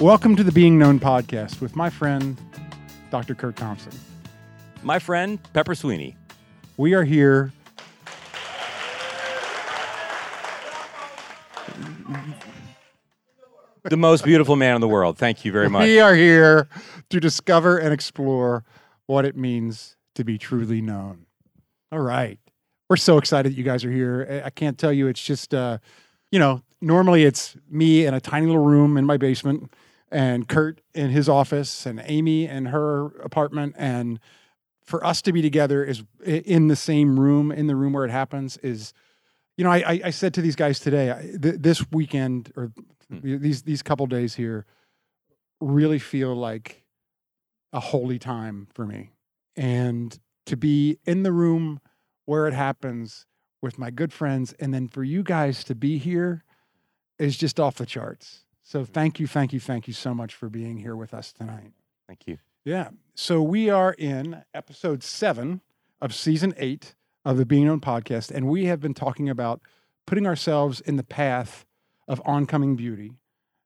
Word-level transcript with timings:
Welcome 0.00 0.36
to 0.36 0.44
the 0.44 0.52
Being 0.52 0.78
Known 0.78 1.00
podcast 1.00 1.60
with 1.60 1.74
my 1.74 1.90
friend, 1.90 2.36
Dr. 3.10 3.34
Curt 3.34 3.56
Thompson. 3.56 3.92
My 4.84 4.98
friend, 5.00 5.40
Pepper 5.52 5.74
Sweeney. 5.74 6.16
We 6.76 6.94
are 6.94 7.02
here. 7.02 7.52
The 13.84 13.96
most 13.96 14.24
beautiful 14.24 14.56
man 14.56 14.74
in 14.74 14.80
the 14.80 14.88
world. 14.88 15.16
Thank 15.18 15.44
you 15.44 15.52
very 15.52 15.68
much. 15.70 15.84
We 15.84 15.98
are 15.98 16.14
here 16.14 16.68
to 17.10 17.20
discover 17.20 17.78
and 17.78 17.92
explore 17.92 18.64
what 19.06 19.24
it 19.24 19.36
means 19.36 19.96
to 20.14 20.24
be 20.24 20.36
truly 20.36 20.80
known. 20.82 21.26
All 21.90 22.00
right. 22.00 22.38
We're 22.90 22.96
so 22.96 23.18
excited 23.18 23.52
that 23.52 23.56
you 23.58 23.64
guys 23.64 23.84
are 23.84 23.90
here. 23.90 24.42
I- 24.44 24.50
can't 24.50 24.76
tell 24.78 24.92
you, 24.92 25.06
it's 25.08 25.22
just, 25.22 25.54
uh, 25.54 25.78
you 26.30 26.38
know, 26.38 26.62
normally 26.80 27.24
it's 27.24 27.56
me 27.70 28.04
in 28.04 28.14
a 28.14 28.20
tiny 28.20 28.46
little 28.46 28.64
room 28.64 28.96
in 28.96 29.04
my 29.06 29.16
basement 29.16 29.72
and 30.10 30.48
Curt 30.48 30.80
in 30.94 31.10
his 31.10 31.28
office 31.28 31.86
and 31.86 32.02
Amy 32.04 32.46
in 32.46 32.66
her 32.66 33.06
apartment. 33.20 33.74
And 33.78 34.20
for 34.84 35.04
us 35.04 35.20
to 35.22 35.32
be 35.32 35.42
together 35.42 35.84
is 35.84 36.02
in 36.24 36.68
the 36.68 36.76
same 36.76 37.20
room, 37.20 37.52
in 37.52 37.66
the 37.66 37.76
room 37.76 37.92
where 37.92 38.04
it 38.04 38.10
happens, 38.10 38.56
is, 38.58 38.92
you 39.56 39.64
know, 39.64 39.70
I, 39.70 39.78
I, 39.78 40.00
I 40.04 40.10
said 40.10 40.34
to 40.34 40.42
these 40.42 40.56
guys 40.56 40.80
today, 40.80 41.36
th- 41.40 41.56
this 41.58 41.90
weekend 41.90 42.52
or 42.56 42.72
hmm. 43.10 43.38
these 43.38 43.62
these 43.62 43.82
couple 43.82 44.06
days 44.06 44.34
here 44.34 44.64
really 45.60 45.98
feel 45.98 46.34
like 46.34 46.84
a 47.72 47.80
holy 47.80 48.18
time 48.18 48.68
for 48.72 48.86
me, 48.86 49.10
and 49.56 50.18
to 50.46 50.56
be 50.56 50.98
in 51.04 51.22
the 51.22 51.32
room 51.32 51.80
where 52.24 52.46
it 52.46 52.54
happens 52.54 53.26
with 53.60 53.78
my 53.78 53.90
good 53.90 54.12
friends, 54.12 54.54
and 54.58 54.72
then 54.72 54.88
for 54.88 55.04
you 55.04 55.22
guys 55.22 55.64
to 55.64 55.74
be 55.74 55.98
here 55.98 56.44
is 57.18 57.36
just 57.36 57.58
off 57.58 57.74
the 57.74 57.84
charts. 57.84 58.44
So 58.68 58.84
thank 58.84 59.18
you, 59.18 59.26
thank 59.26 59.54
you, 59.54 59.60
thank 59.60 59.88
you 59.88 59.94
so 59.94 60.12
much 60.12 60.34
for 60.34 60.50
being 60.50 60.76
here 60.76 60.94
with 60.94 61.14
us 61.14 61.32
tonight. 61.32 61.72
Thank 62.06 62.26
you. 62.26 62.36
Yeah. 62.66 62.90
So 63.14 63.40
we 63.40 63.70
are 63.70 63.94
in 63.94 64.44
episode 64.52 65.02
seven 65.02 65.62
of 66.02 66.14
season 66.14 66.52
eight 66.58 66.94
of 67.24 67.38
the 67.38 67.46
Being 67.46 67.64
Known 67.64 67.80
podcast, 67.80 68.30
and 68.30 68.46
we 68.46 68.66
have 68.66 68.78
been 68.78 68.92
talking 68.92 69.30
about 69.30 69.62
putting 70.04 70.26
ourselves 70.26 70.82
in 70.82 70.96
the 70.96 71.02
path 71.02 71.64
of 72.06 72.20
oncoming 72.26 72.76
beauty 72.76 73.12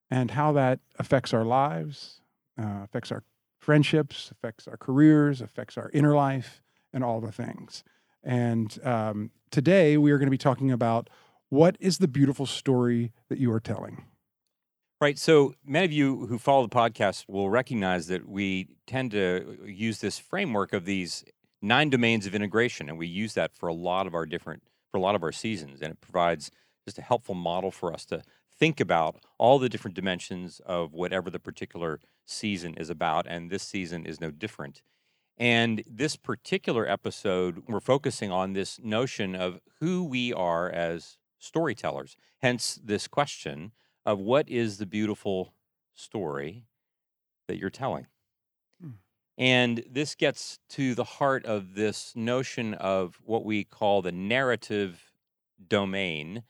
and 0.08 0.30
how 0.30 0.52
that 0.52 0.78
affects 1.00 1.34
our 1.34 1.44
lives, 1.44 2.20
uh, 2.56 2.84
affects 2.84 3.10
our 3.10 3.24
friendships, 3.58 4.30
affects 4.30 4.68
our 4.68 4.76
careers, 4.76 5.40
affects 5.40 5.76
our 5.76 5.90
inner 5.92 6.14
life, 6.14 6.62
and 6.92 7.02
all 7.02 7.20
the 7.20 7.32
things. 7.32 7.82
And 8.22 8.78
um, 8.84 9.32
today 9.50 9.96
we 9.96 10.12
are 10.12 10.18
going 10.18 10.28
to 10.28 10.30
be 10.30 10.38
talking 10.38 10.70
about 10.70 11.10
what 11.48 11.76
is 11.80 11.98
the 11.98 12.06
beautiful 12.06 12.46
story 12.46 13.12
that 13.28 13.38
you 13.38 13.50
are 13.50 13.58
telling. 13.58 14.04
Right. 15.02 15.18
So 15.18 15.56
many 15.66 15.84
of 15.84 15.90
you 15.90 16.26
who 16.26 16.38
follow 16.38 16.64
the 16.64 16.72
podcast 16.72 17.24
will 17.26 17.50
recognize 17.50 18.06
that 18.06 18.28
we 18.28 18.68
tend 18.86 19.10
to 19.10 19.58
use 19.66 19.98
this 19.98 20.20
framework 20.20 20.72
of 20.72 20.84
these 20.84 21.24
nine 21.60 21.90
domains 21.90 22.24
of 22.24 22.36
integration, 22.36 22.88
and 22.88 22.96
we 22.96 23.08
use 23.08 23.34
that 23.34 23.52
for 23.52 23.68
a 23.68 23.74
lot 23.74 24.06
of 24.06 24.14
our 24.14 24.26
different 24.26 24.62
for 24.92 24.98
a 24.98 25.00
lot 25.00 25.16
of 25.16 25.24
our 25.24 25.32
seasons, 25.32 25.82
and 25.82 25.90
it 25.90 26.00
provides 26.00 26.52
just 26.84 26.98
a 26.98 27.02
helpful 27.02 27.34
model 27.34 27.72
for 27.72 27.92
us 27.92 28.04
to 28.04 28.22
think 28.56 28.78
about 28.78 29.16
all 29.38 29.58
the 29.58 29.68
different 29.68 29.96
dimensions 29.96 30.60
of 30.66 30.92
whatever 30.92 31.30
the 31.30 31.40
particular 31.40 31.98
season 32.24 32.74
is 32.74 32.88
about, 32.88 33.26
and 33.26 33.50
this 33.50 33.64
season 33.64 34.06
is 34.06 34.20
no 34.20 34.30
different. 34.30 34.82
And 35.36 35.82
this 35.84 36.14
particular 36.14 36.88
episode, 36.88 37.64
we're 37.66 37.80
focusing 37.80 38.30
on 38.30 38.52
this 38.52 38.78
notion 38.80 39.34
of 39.34 39.58
who 39.80 40.04
we 40.04 40.32
are 40.32 40.70
as 40.70 41.18
storytellers. 41.40 42.16
Hence, 42.40 42.78
this 42.84 43.08
question 43.08 43.72
of 44.04 44.18
what 44.18 44.48
is 44.48 44.78
the 44.78 44.86
beautiful 44.86 45.54
story 45.94 46.66
that 47.48 47.58
you're 47.58 47.70
telling. 47.70 48.06
Hmm. 48.80 48.90
And 49.38 49.84
this 49.90 50.14
gets 50.14 50.58
to 50.70 50.94
the 50.94 51.04
heart 51.04 51.44
of 51.44 51.74
this 51.74 52.12
notion 52.14 52.74
of 52.74 53.18
what 53.24 53.44
we 53.44 53.64
call 53.64 54.02
the 54.02 54.12
narrative 54.12 55.12
domain 55.68 56.44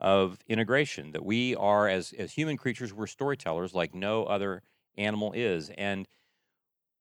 of 0.00 0.38
integration 0.46 1.12
that 1.12 1.24
we 1.24 1.54
are 1.56 1.88
as 1.88 2.12
as 2.18 2.32
human 2.32 2.56
creatures 2.56 2.92
we're 2.92 3.06
storytellers 3.06 3.74
like 3.74 3.94
no 3.94 4.24
other 4.24 4.62
animal 4.98 5.32
is 5.32 5.70
and 5.78 6.06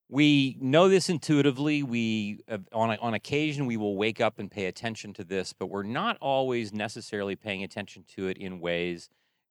we 0.08 0.56
know 0.62 0.88
this 0.88 1.10
intuitively 1.10 1.84
we 1.84 2.40
uh, 2.50 2.58
on 2.72 2.98
on 3.00 3.14
occasion 3.14 3.66
we 3.66 3.76
will 3.76 3.98
wake 3.98 4.22
up 4.22 4.40
and 4.40 4.50
pay 4.50 4.66
attention 4.66 5.14
to 5.14 5.26
this 5.26 5.52
but 5.52 5.66
we're 5.66 5.84
not 5.84 6.18
always 6.22 6.72
necessarily 6.72 7.36
paying 7.36 7.64
attention 7.64 8.06
to 8.08 8.28
it 8.28 8.38
in 8.38 8.62
ways 8.62 9.10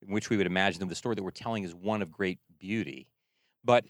which 0.08 0.30
we 0.30 0.36
would 0.36 0.46
imagine 0.46 0.86
the 0.88 0.94
story 0.94 1.14
that 1.14 1.22
we're 1.22 1.30
telling 1.30 1.64
is 1.64 1.74
one 1.74 2.02
of 2.02 2.10
great 2.10 2.38
beauty 2.58 3.08
but 3.64 3.84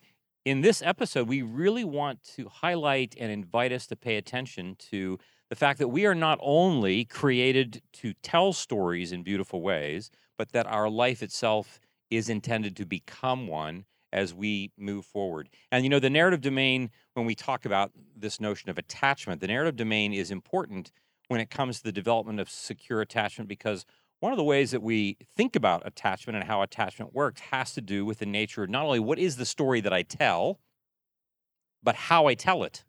in 0.44 0.60
this 0.60 0.82
episode 0.82 1.28
we 1.28 1.42
really 1.42 1.84
want 1.84 2.22
to 2.22 2.48
highlight 2.48 3.14
and 3.18 3.30
invite 3.30 3.72
us 3.72 3.86
to 3.86 3.96
pay 3.96 4.16
attention 4.16 4.76
to 4.78 5.18
the 5.50 5.56
fact 5.56 5.78
that 5.78 5.88
we 5.88 6.06
are 6.06 6.14
not 6.14 6.38
only 6.42 7.04
created 7.04 7.82
to 7.92 8.12
tell 8.22 8.52
stories 8.52 9.12
in 9.12 9.22
beautiful 9.22 9.62
ways, 9.62 10.10
but 10.36 10.52
that 10.52 10.66
our 10.66 10.88
life 10.88 11.22
itself 11.22 11.78
is 12.10 12.28
intended 12.28 12.76
to 12.76 12.84
become 12.84 13.46
one 13.46 13.84
as 14.12 14.32
we 14.32 14.72
move 14.78 15.04
forward. 15.04 15.48
And 15.70 15.84
you 15.84 15.90
know, 15.90 15.98
the 15.98 16.10
narrative 16.10 16.40
domain, 16.40 16.90
when 17.14 17.26
we 17.26 17.34
talk 17.34 17.64
about 17.64 17.92
this 18.16 18.40
notion 18.40 18.70
of 18.70 18.78
attachment, 18.78 19.40
the 19.40 19.46
narrative 19.46 19.76
domain 19.76 20.12
is 20.12 20.30
important 20.30 20.92
when 21.28 21.40
it 21.40 21.50
comes 21.50 21.78
to 21.78 21.84
the 21.84 21.92
development 21.92 22.40
of 22.40 22.50
secure 22.50 23.00
attachment 23.00 23.48
because 23.48 23.84
one 24.24 24.32
of 24.32 24.38
the 24.38 24.42
ways 24.42 24.70
that 24.70 24.82
we 24.82 25.18
think 25.36 25.54
about 25.54 25.86
attachment 25.86 26.34
and 26.34 26.46
how 26.46 26.62
attachment 26.62 27.14
works 27.14 27.42
has 27.52 27.74
to 27.74 27.82
do 27.82 28.06
with 28.06 28.20
the 28.20 28.24
nature 28.24 28.62
of 28.62 28.70
not 28.70 28.86
only 28.86 28.98
what 28.98 29.18
is 29.18 29.36
the 29.36 29.44
story 29.44 29.82
that 29.82 29.92
I 29.92 30.00
tell, 30.00 30.60
but 31.82 31.94
how 31.94 32.26
I 32.26 32.32
tell 32.32 32.64
it. 32.64 32.84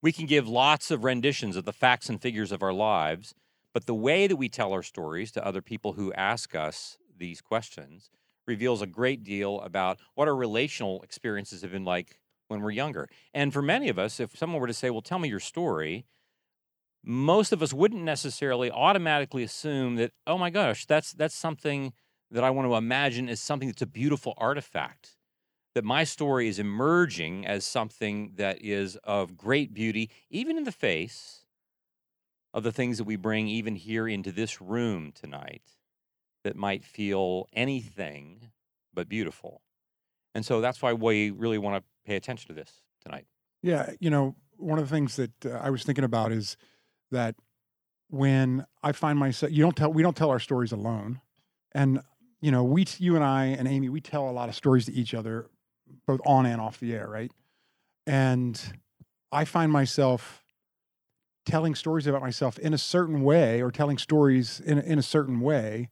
We 0.00 0.12
can 0.12 0.24
give 0.24 0.48
lots 0.48 0.90
of 0.90 1.04
renditions 1.04 1.54
of 1.54 1.66
the 1.66 1.72
facts 1.72 2.08
and 2.08 2.18
figures 2.18 2.50
of 2.50 2.62
our 2.62 2.72
lives, 2.72 3.34
but 3.74 3.84
the 3.84 3.94
way 3.94 4.26
that 4.26 4.36
we 4.36 4.48
tell 4.48 4.72
our 4.72 4.82
stories 4.82 5.30
to 5.32 5.46
other 5.46 5.60
people 5.60 5.92
who 5.92 6.14
ask 6.14 6.54
us 6.54 6.96
these 7.14 7.42
questions 7.42 8.08
reveals 8.46 8.80
a 8.80 8.86
great 8.86 9.22
deal 9.22 9.60
about 9.60 9.98
what 10.14 10.28
our 10.28 10.34
relational 10.34 11.02
experiences 11.02 11.60
have 11.60 11.72
been 11.72 11.84
like 11.84 12.20
when 12.48 12.62
we're 12.62 12.70
younger. 12.70 13.06
And 13.34 13.52
for 13.52 13.60
many 13.60 13.90
of 13.90 13.98
us, 13.98 14.18
if 14.18 14.34
someone 14.34 14.62
were 14.62 14.66
to 14.66 14.72
say, 14.72 14.88
Well, 14.88 15.02
tell 15.02 15.18
me 15.18 15.28
your 15.28 15.40
story, 15.40 16.06
most 17.08 17.52
of 17.52 17.62
us 17.62 17.72
wouldn't 17.72 18.02
necessarily 18.02 18.70
automatically 18.70 19.44
assume 19.44 19.94
that, 19.94 20.10
oh 20.26 20.36
my 20.36 20.50
gosh, 20.50 20.84
that's 20.86 21.12
that's 21.12 21.36
something 21.36 21.92
that 22.32 22.42
I 22.42 22.50
want 22.50 22.68
to 22.68 22.74
imagine 22.74 23.28
as 23.28 23.40
something 23.40 23.68
that's 23.68 23.82
a 23.82 23.86
beautiful 23.86 24.34
artifact 24.36 25.16
that 25.74 25.84
my 25.84 26.02
story 26.02 26.48
is 26.48 26.58
emerging 26.58 27.46
as 27.46 27.64
something 27.64 28.32
that 28.36 28.60
is 28.60 28.96
of 29.04 29.36
great 29.36 29.72
beauty, 29.72 30.10
even 30.30 30.56
in 30.56 30.64
the 30.64 30.72
face 30.72 31.44
of 32.52 32.62
the 32.62 32.72
things 32.72 32.98
that 32.98 33.04
we 33.04 33.14
bring 33.14 33.46
even 33.46 33.76
here 33.76 34.08
into 34.08 34.32
this 34.32 34.60
room 34.60 35.12
tonight 35.12 35.76
that 36.42 36.56
might 36.56 36.82
feel 36.82 37.46
anything 37.52 38.50
but 38.94 39.08
beautiful. 39.08 39.60
And 40.34 40.44
so 40.44 40.60
that's 40.60 40.82
why 40.82 40.92
we 40.94 41.30
really 41.30 41.58
want 41.58 41.76
to 41.76 41.88
pay 42.04 42.16
attention 42.16 42.48
to 42.48 42.54
this 42.54 42.80
tonight. 43.02 43.26
Yeah, 43.62 43.92
you 44.00 44.10
know, 44.10 44.34
one 44.56 44.78
of 44.78 44.88
the 44.88 44.94
things 44.94 45.16
that 45.16 45.44
uh, 45.44 45.60
I 45.62 45.70
was 45.70 45.84
thinking 45.84 46.04
about 46.04 46.32
is 46.32 46.56
that 47.10 47.34
when 48.08 48.66
I 48.82 48.92
find 48.92 49.18
myself, 49.18 49.52
you 49.52 49.62
don't 49.62 49.76
tell, 49.76 49.92
we 49.92 50.02
don't 50.02 50.16
tell 50.16 50.30
our 50.30 50.38
stories 50.40 50.72
alone, 50.72 51.20
and 51.72 52.00
you 52.40 52.50
know, 52.50 52.62
we, 52.64 52.84
you 52.98 53.16
and 53.16 53.24
I 53.24 53.46
and 53.46 53.66
Amy, 53.66 53.88
we 53.88 54.00
tell 54.00 54.28
a 54.28 54.32
lot 54.32 54.48
of 54.48 54.54
stories 54.54 54.84
to 54.86 54.92
each 54.92 55.14
other, 55.14 55.46
both 56.06 56.20
on 56.26 56.46
and 56.46 56.60
off 56.60 56.78
the 56.78 56.94
air, 56.94 57.08
right? 57.08 57.32
And 58.06 58.60
I 59.32 59.44
find 59.44 59.72
myself 59.72 60.42
telling 61.44 61.74
stories 61.74 62.06
about 62.06 62.20
myself 62.22 62.58
in 62.58 62.74
a 62.74 62.78
certain 62.78 63.22
way, 63.22 63.62
or 63.62 63.70
telling 63.70 63.98
stories 63.98 64.60
in 64.60 64.78
a, 64.78 64.82
in 64.82 64.98
a 64.98 65.02
certain 65.02 65.40
way, 65.40 65.88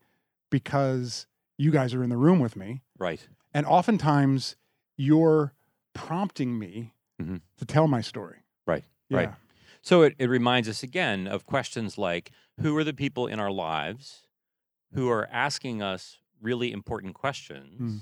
because 0.51 1.27
you 1.57 1.71
guys 1.71 1.95
are 1.95 2.03
in 2.03 2.11
the 2.11 2.17
room 2.17 2.39
with 2.41 2.57
me, 2.57 2.83
Right. 2.99 3.27
and 3.53 3.65
oftentimes 3.67 4.57
you're 4.97 5.55
prompting 5.95 6.59
me 6.59 6.93
Mhm. 7.21 7.41
to 7.57 7.65
tell 7.65 7.87
my 7.89 8.01
story. 8.01 8.39
Right, 8.67 8.85
Yeah. 9.09 9.17
right. 9.19 9.35
So 9.85 10.01
it, 10.01 10.15
it 10.19 10.31
reminds 10.31 10.67
us 10.67 10.83
again 10.83 11.27
of 11.27 11.45
questions 11.45 11.99
like 11.99 12.31
who 12.63 12.75
are 12.79 12.85
the 12.85 12.95
people 12.95 13.27
in 13.27 13.39
our 13.39 13.51
lives 13.51 14.23
who 14.95 15.11
are 15.11 15.29
asking 15.31 15.83
us 15.83 16.21
really 16.41 16.73
important 16.73 17.15
questions? 17.15 17.79
Hmm. 17.79 17.97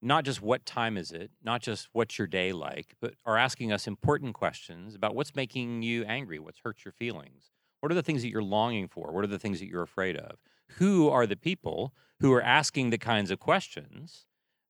Not 0.00 0.24
just 0.24 0.40
what 0.40 0.64
time 0.64 0.96
is 0.96 1.10
it, 1.10 1.32
not 1.44 1.60
just 1.60 1.88
what's 1.92 2.18
your 2.18 2.26
day 2.26 2.52
like, 2.52 2.94
but 2.98 3.14
are 3.26 3.36
asking 3.36 3.72
us 3.72 3.86
important 3.86 4.34
questions 4.34 4.94
about 4.94 5.14
what's 5.14 5.36
making 5.36 5.82
you 5.82 6.04
angry, 6.04 6.38
what's 6.38 6.60
hurt 6.60 6.84
your 6.84 6.92
feelings, 6.92 7.50
what 7.80 7.92
are 7.92 7.94
the 7.94 8.02
things 8.02 8.22
that 8.22 8.30
you're 8.30 8.42
longing 8.42 8.88
for, 8.88 9.12
what 9.12 9.22
are 9.22 9.28
the 9.28 9.38
things 9.38 9.60
that 9.60 9.68
you're 9.68 9.82
afraid 9.82 10.16
of. 10.16 10.38
Who 10.78 11.10
are 11.10 11.26
the 11.26 11.36
people 11.36 11.92
who 12.20 12.32
are 12.32 12.42
asking 12.42 12.88
the 12.88 12.98
kinds 12.98 13.30
of 13.30 13.38
questions 13.38 14.24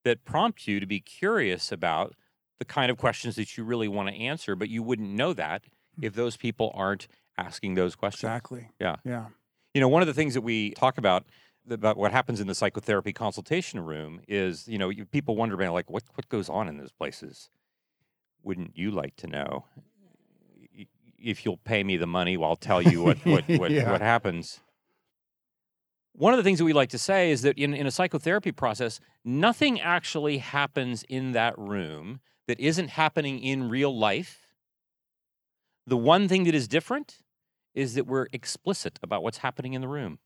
that 0.04 0.24
prompt 0.24 0.66
you 0.66 0.80
to 0.80 0.86
be 0.86 1.00
curious 1.00 1.70
about 1.70 2.14
the 2.58 2.64
kind 2.64 2.90
of 2.90 2.96
questions 2.96 3.36
that 3.36 3.56
you 3.56 3.64
really 3.64 3.88
want 3.88 4.08
to 4.08 4.14
answer, 4.14 4.56
but 4.56 4.68
you 4.68 4.82
wouldn't 4.82 5.10
know 5.10 5.32
that 5.32 5.62
hmm. 5.96 6.04
if 6.04 6.14
those 6.14 6.36
people 6.36 6.72
aren't 6.74 7.08
asking 7.38 7.74
those 7.74 7.94
questions. 7.94 8.30
Exactly. 8.30 8.70
Yeah. 8.80 8.96
Yeah. 9.04 9.26
You 9.74 9.80
know, 9.80 9.88
one 9.88 10.02
of 10.02 10.08
the 10.08 10.14
things 10.14 10.34
that 10.34 10.40
we 10.40 10.70
talk 10.70 10.98
about 10.98 11.24
about 11.68 11.96
what 11.96 12.12
happens 12.12 12.40
in 12.40 12.46
the 12.46 12.54
psychotherapy 12.54 13.12
consultation 13.12 13.80
room 13.80 14.20
is, 14.28 14.68
you 14.68 14.78
know, 14.78 14.88
you, 14.88 15.04
people 15.04 15.36
wonder, 15.36 15.56
man, 15.56 15.72
like 15.72 15.90
what 15.90 16.04
what 16.14 16.28
goes 16.28 16.48
on 16.48 16.68
in 16.68 16.78
those 16.78 16.92
places. 16.92 17.50
Wouldn't 18.42 18.76
you 18.76 18.90
like 18.90 19.16
to 19.16 19.26
know? 19.26 19.64
If 21.18 21.44
you'll 21.44 21.56
pay 21.56 21.82
me 21.82 21.96
the 21.96 22.06
money, 22.06 22.36
well, 22.36 22.50
I'll 22.50 22.56
tell 22.56 22.80
you 22.80 23.02
what 23.02 23.18
what 23.26 23.44
what, 23.48 23.70
Yeah. 23.70 23.90
what 23.90 24.00
happens. 24.00 24.60
One 26.12 26.32
of 26.32 26.38
the 26.38 26.42
things 26.42 26.58
that 26.58 26.64
we 26.64 26.72
like 26.72 26.88
to 26.90 26.98
say 26.98 27.30
is 27.30 27.42
that 27.42 27.58
in, 27.58 27.74
in 27.74 27.86
a 27.86 27.90
psychotherapy 27.90 28.50
process, 28.50 29.00
nothing 29.22 29.78
actually 29.78 30.38
happens 30.38 31.04
in 31.10 31.32
that 31.32 31.58
room 31.58 32.20
that 32.46 32.60
isn't 32.60 32.88
happening 32.88 33.40
in 33.40 33.68
real 33.68 33.96
life. 33.96 34.46
The 35.86 35.96
one 35.96 36.28
thing 36.28 36.44
that 36.44 36.54
is 36.54 36.68
different 36.68 37.18
is 37.74 37.94
that 37.94 38.06
we're 38.06 38.26
explicit 38.32 38.98
about 39.02 39.22
what's 39.22 39.38
happening 39.38 39.74
in 39.74 39.80
the 39.80 39.88
room. 39.88 40.18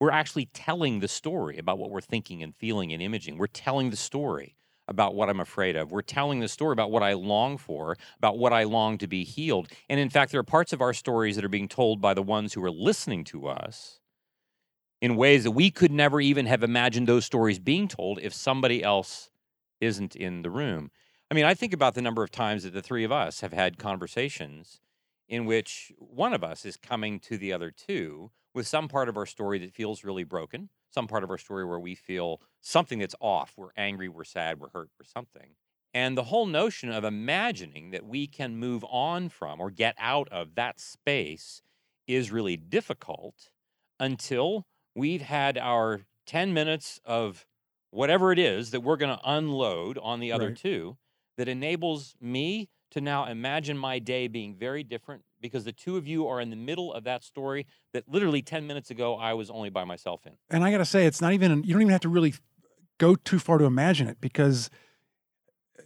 We're 0.00 0.10
actually 0.10 0.46
telling 0.46 1.00
the 1.00 1.08
story 1.08 1.58
about 1.58 1.78
what 1.78 1.90
we're 1.90 2.00
thinking 2.00 2.42
and 2.42 2.54
feeling 2.56 2.92
and 2.92 3.02
imaging. 3.02 3.36
We're 3.36 3.46
telling 3.46 3.90
the 3.90 3.96
story 3.96 4.56
about 4.88 5.14
what 5.14 5.28
I'm 5.28 5.40
afraid 5.40 5.76
of. 5.76 5.92
We're 5.92 6.02
telling 6.02 6.40
the 6.40 6.48
story 6.48 6.72
about 6.72 6.90
what 6.90 7.02
I 7.02 7.12
long 7.12 7.58
for, 7.58 7.96
about 8.18 8.38
what 8.38 8.52
I 8.52 8.64
long 8.64 8.98
to 8.98 9.06
be 9.06 9.24
healed. 9.24 9.68
And 9.88 10.00
in 10.00 10.10
fact, 10.10 10.32
there 10.32 10.40
are 10.40 10.44
parts 10.44 10.72
of 10.72 10.80
our 10.80 10.92
stories 10.92 11.36
that 11.36 11.44
are 11.44 11.50
being 11.50 11.68
told 11.68 12.00
by 12.00 12.14
the 12.14 12.22
ones 12.22 12.54
who 12.54 12.64
are 12.64 12.70
listening 12.70 13.22
to 13.24 13.46
us 13.46 14.00
in 15.00 15.16
ways 15.16 15.44
that 15.44 15.52
we 15.52 15.70
could 15.70 15.92
never 15.92 16.20
even 16.20 16.46
have 16.46 16.62
imagined 16.62 17.06
those 17.06 17.24
stories 17.24 17.58
being 17.58 17.86
told 17.86 18.18
if 18.20 18.34
somebody 18.34 18.82
else 18.82 19.30
isn't 19.80 20.16
in 20.16 20.42
the 20.42 20.50
room. 20.50 20.90
I 21.30 21.34
mean, 21.36 21.44
I 21.44 21.54
think 21.54 21.72
about 21.72 21.94
the 21.94 22.02
number 22.02 22.24
of 22.24 22.32
times 22.32 22.64
that 22.64 22.72
the 22.72 22.82
three 22.82 23.04
of 23.04 23.12
us 23.12 23.40
have 23.40 23.52
had 23.52 23.78
conversations 23.78 24.80
in 25.28 25.44
which 25.44 25.92
one 25.96 26.32
of 26.34 26.42
us 26.42 26.64
is 26.64 26.76
coming 26.76 27.20
to 27.20 27.38
the 27.38 27.52
other 27.52 27.70
two 27.70 28.32
with 28.52 28.66
some 28.66 28.88
part 28.88 29.08
of 29.08 29.16
our 29.16 29.26
story 29.26 29.58
that 29.60 29.72
feels 29.72 30.02
really 30.02 30.24
broken, 30.24 30.70
some 30.92 31.06
part 31.06 31.22
of 31.22 31.30
our 31.30 31.38
story 31.38 31.64
where 31.64 31.78
we 31.78 31.94
feel 31.94 32.40
something 32.60 32.98
that's 32.98 33.14
off. 33.20 33.52
We're 33.56 33.68
angry, 33.76 34.08
we're 34.08 34.24
sad, 34.24 34.58
we're 34.58 34.70
hurt, 34.70 34.90
we're 34.98 35.04
something. 35.04 35.54
And 35.94 36.18
the 36.18 36.24
whole 36.24 36.46
notion 36.46 36.90
of 36.90 37.04
imagining 37.04 37.90
that 37.92 38.04
we 38.04 38.26
can 38.26 38.56
move 38.56 38.84
on 38.90 39.28
from 39.28 39.60
or 39.60 39.70
get 39.70 39.94
out 39.98 40.28
of 40.30 40.56
that 40.56 40.80
space 40.80 41.62
is 42.08 42.32
really 42.32 42.56
difficult 42.56 43.50
until 44.00 44.66
we've 44.96 45.22
had 45.22 45.56
our 45.56 46.00
10 46.26 46.52
minutes 46.52 47.00
of 47.04 47.46
whatever 47.92 48.32
it 48.32 48.38
is 48.40 48.72
that 48.72 48.80
we're 48.80 48.96
going 48.96 49.16
to 49.16 49.22
unload 49.24 49.96
on 49.98 50.18
the 50.18 50.32
other 50.32 50.48
Right. 50.48 50.56
two 50.56 50.96
that 51.36 51.48
enables 51.48 52.14
me 52.20 52.68
to 52.90 53.00
now 53.00 53.24
imagine 53.26 53.78
my 53.78 53.98
day 53.98 54.26
being 54.28 54.54
very 54.54 54.82
different 54.82 55.22
because 55.40 55.64
the 55.64 55.72
two 55.72 55.96
of 55.96 56.06
you 56.06 56.26
are 56.26 56.40
in 56.40 56.50
the 56.50 56.56
middle 56.56 56.92
of 56.92 57.04
that 57.04 57.22
story 57.22 57.66
that 57.92 58.04
literally 58.08 58.42
10 58.42 58.66
minutes 58.66 58.90
ago 58.90 59.14
I 59.16 59.32
was 59.34 59.48
only 59.50 59.70
by 59.70 59.84
myself 59.84 60.26
in. 60.26 60.32
And 60.50 60.64
I 60.64 60.70
got 60.70 60.78
to 60.78 60.84
say, 60.84 61.06
it's 61.06 61.20
not 61.20 61.32
even, 61.32 61.62
you 61.62 61.72
don't 61.72 61.82
even 61.82 61.92
have 61.92 62.00
to 62.02 62.08
really 62.08 62.34
go 62.98 63.14
too 63.14 63.38
far 63.38 63.58
to 63.58 63.64
imagine 63.64 64.08
it 64.08 64.20
because, 64.20 64.70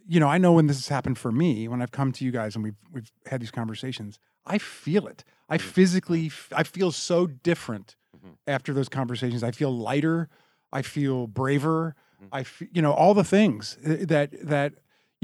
you 0.07 0.19
know, 0.19 0.29
I 0.29 0.39
know 0.39 0.53
when 0.53 0.67
this 0.67 0.79
has 0.79 0.89
happened 0.89 1.19
for 1.19 1.31
me, 1.31 1.69
when 1.69 1.81
I've 1.83 1.93
come 1.93 2.11
to 2.13 2.25
you 2.25 2.31
guys 2.31 2.55
and 2.55 2.65
we've, 2.65 2.77
we've 2.91 3.11
had 3.27 3.41
these 3.41 3.51
conversations, 3.51 4.19
I 4.47 4.59
feel 4.59 5.07
it. 5.07 5.25
I 5.49 5.59
Mhm. 5.59 5.61
physically, 5.61 6.33
I 6.53 6.63
feel 6.63 6.91
so 6.91 7.27
different 7.27 7.97
Mhm. 8.17 8.37
after 8.47 8.73
those 8.75 8.89
conversations. 8.89 9.43
I 9.43 9.51
feel 9.51 9.71
lighter. 9.77 10.29
I 10.73 10.83
feel 10.83 11.27
braver. 11.27 11.95
Mhm. 12.21 12.29
I, 12.33 12.41
f- 12.41 12.63
you 12.73 12.83
know, 12.83 12.93
all 12.93 13.15
the 13.15 13.25
things 13.25 13.79
uh, 13.87 13.97
that, 14.09 14.31
that, 14.43 14.73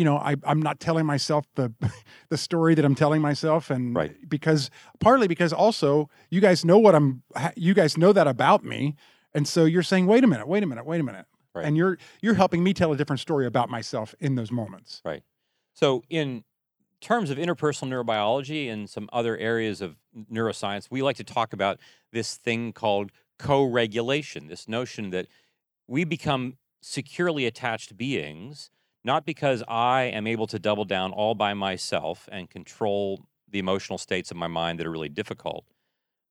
you 0.00 0.04
know, 0.04 0.16
I, 0.16 0.36
I'm 0.44 0.62
not 0.62 0.80
telling 0.80 1.04
myself 1.04 1.44
the 1.56 1.72
the 2.30 2.38
story 2.38 2.74
that 2.74 2.84
I'm 2.84 2.94
telling 2.94 3.20
myself, 3.20 3.70
and 3.70 3.94
Right. 3.94 4.16
because 4.28 4.70
partly 4.98 5.28
because 5.28 5.52
also 5.52 6.08
you 6.30 6.40
guys 6.40 6.64
know 6.64 6.78
what 6.78 6.94
I'm, 6.94 7.22
you 7.54 7.74
guys 7.74 7.98
know 7.98 8.12
that 8.14 8.26
about 8.26 8.64
me, 8.64 8.96
and 9.34 9.46
so 9.46 9.64
you're 9.66 9.82
saying, 9.82 10.06
wait 10.06 10.24
a 10.24 10.26
minute, 10.26 10.48
wait 10.48 10.62
a 10.62 10.66
minute, 10.66 10.86
wait 10.86 11.00
a 11.00 11.04
minute, 11.04 11.26
Right. 11.54 11.66
and 11.66 11.76
you're 11.76 11.98
you're 12.22 12.34
helping 12.34 12.64
me 12.64 12.72
tell 12.72 12.92
a 12.92 12.96
different 12.96 13.20
story 13.20 13.46
about 13.46 13.68
myself 13.68 14.14
in 14.20 14.36
those 14.36 14.50
moments. 14.50 15.02
Right 15.04 15.22
so, 15.74 16.02
in 16.10 16.44
terms 17.00 17.30
of 17.30 17.38
interpersonal 17.38 17.88
neurobiology 17.88 18.70
and 18.70 18.88
some 18.88 19.08
other 19.12 19.36
areas 19.36 19.80
of 19.80 19.96
neuroscience, 20.30 20.88
we 20.90 21.02
like 21.02 21.16
to 21.16 21.24
talk 21.24 21.52
about 21.52 21.78
this 22.12 22.36
thing 22.36 22.72
called 22.72 23.10
co 23.38 23.64
regulation, 23.64 24.48
this 24.48 24.68
notion 24.68 25.10
that 25.10 25.26
we 25.88 26.04
become 26.04 26.56
securely 26.82 27.46
attached 27.46 27.96
beings, 27.96 28.70
not 29.04 29.24
because 29.24 29.62
I 29.68 30.02
am 30.02 30.26
able 30.26 30.46
to 30.48 30.58
double 30.58 30.84
down 30.84 31.12
all 31.12 31.34
by 31.34 31.54
myself 31.54 32.28
and 32.30 32.50
control 32.50 33.26
the 33.48 33.58
emotional 33.58 33.98
states 33.98 34.30
of 34.30 34.36
my 34.36 34.46
mind 34.46 34.78
that 34.78 34.86
are 34.86 34.92
really 34.92 35.08
difficult, 35.08 35.64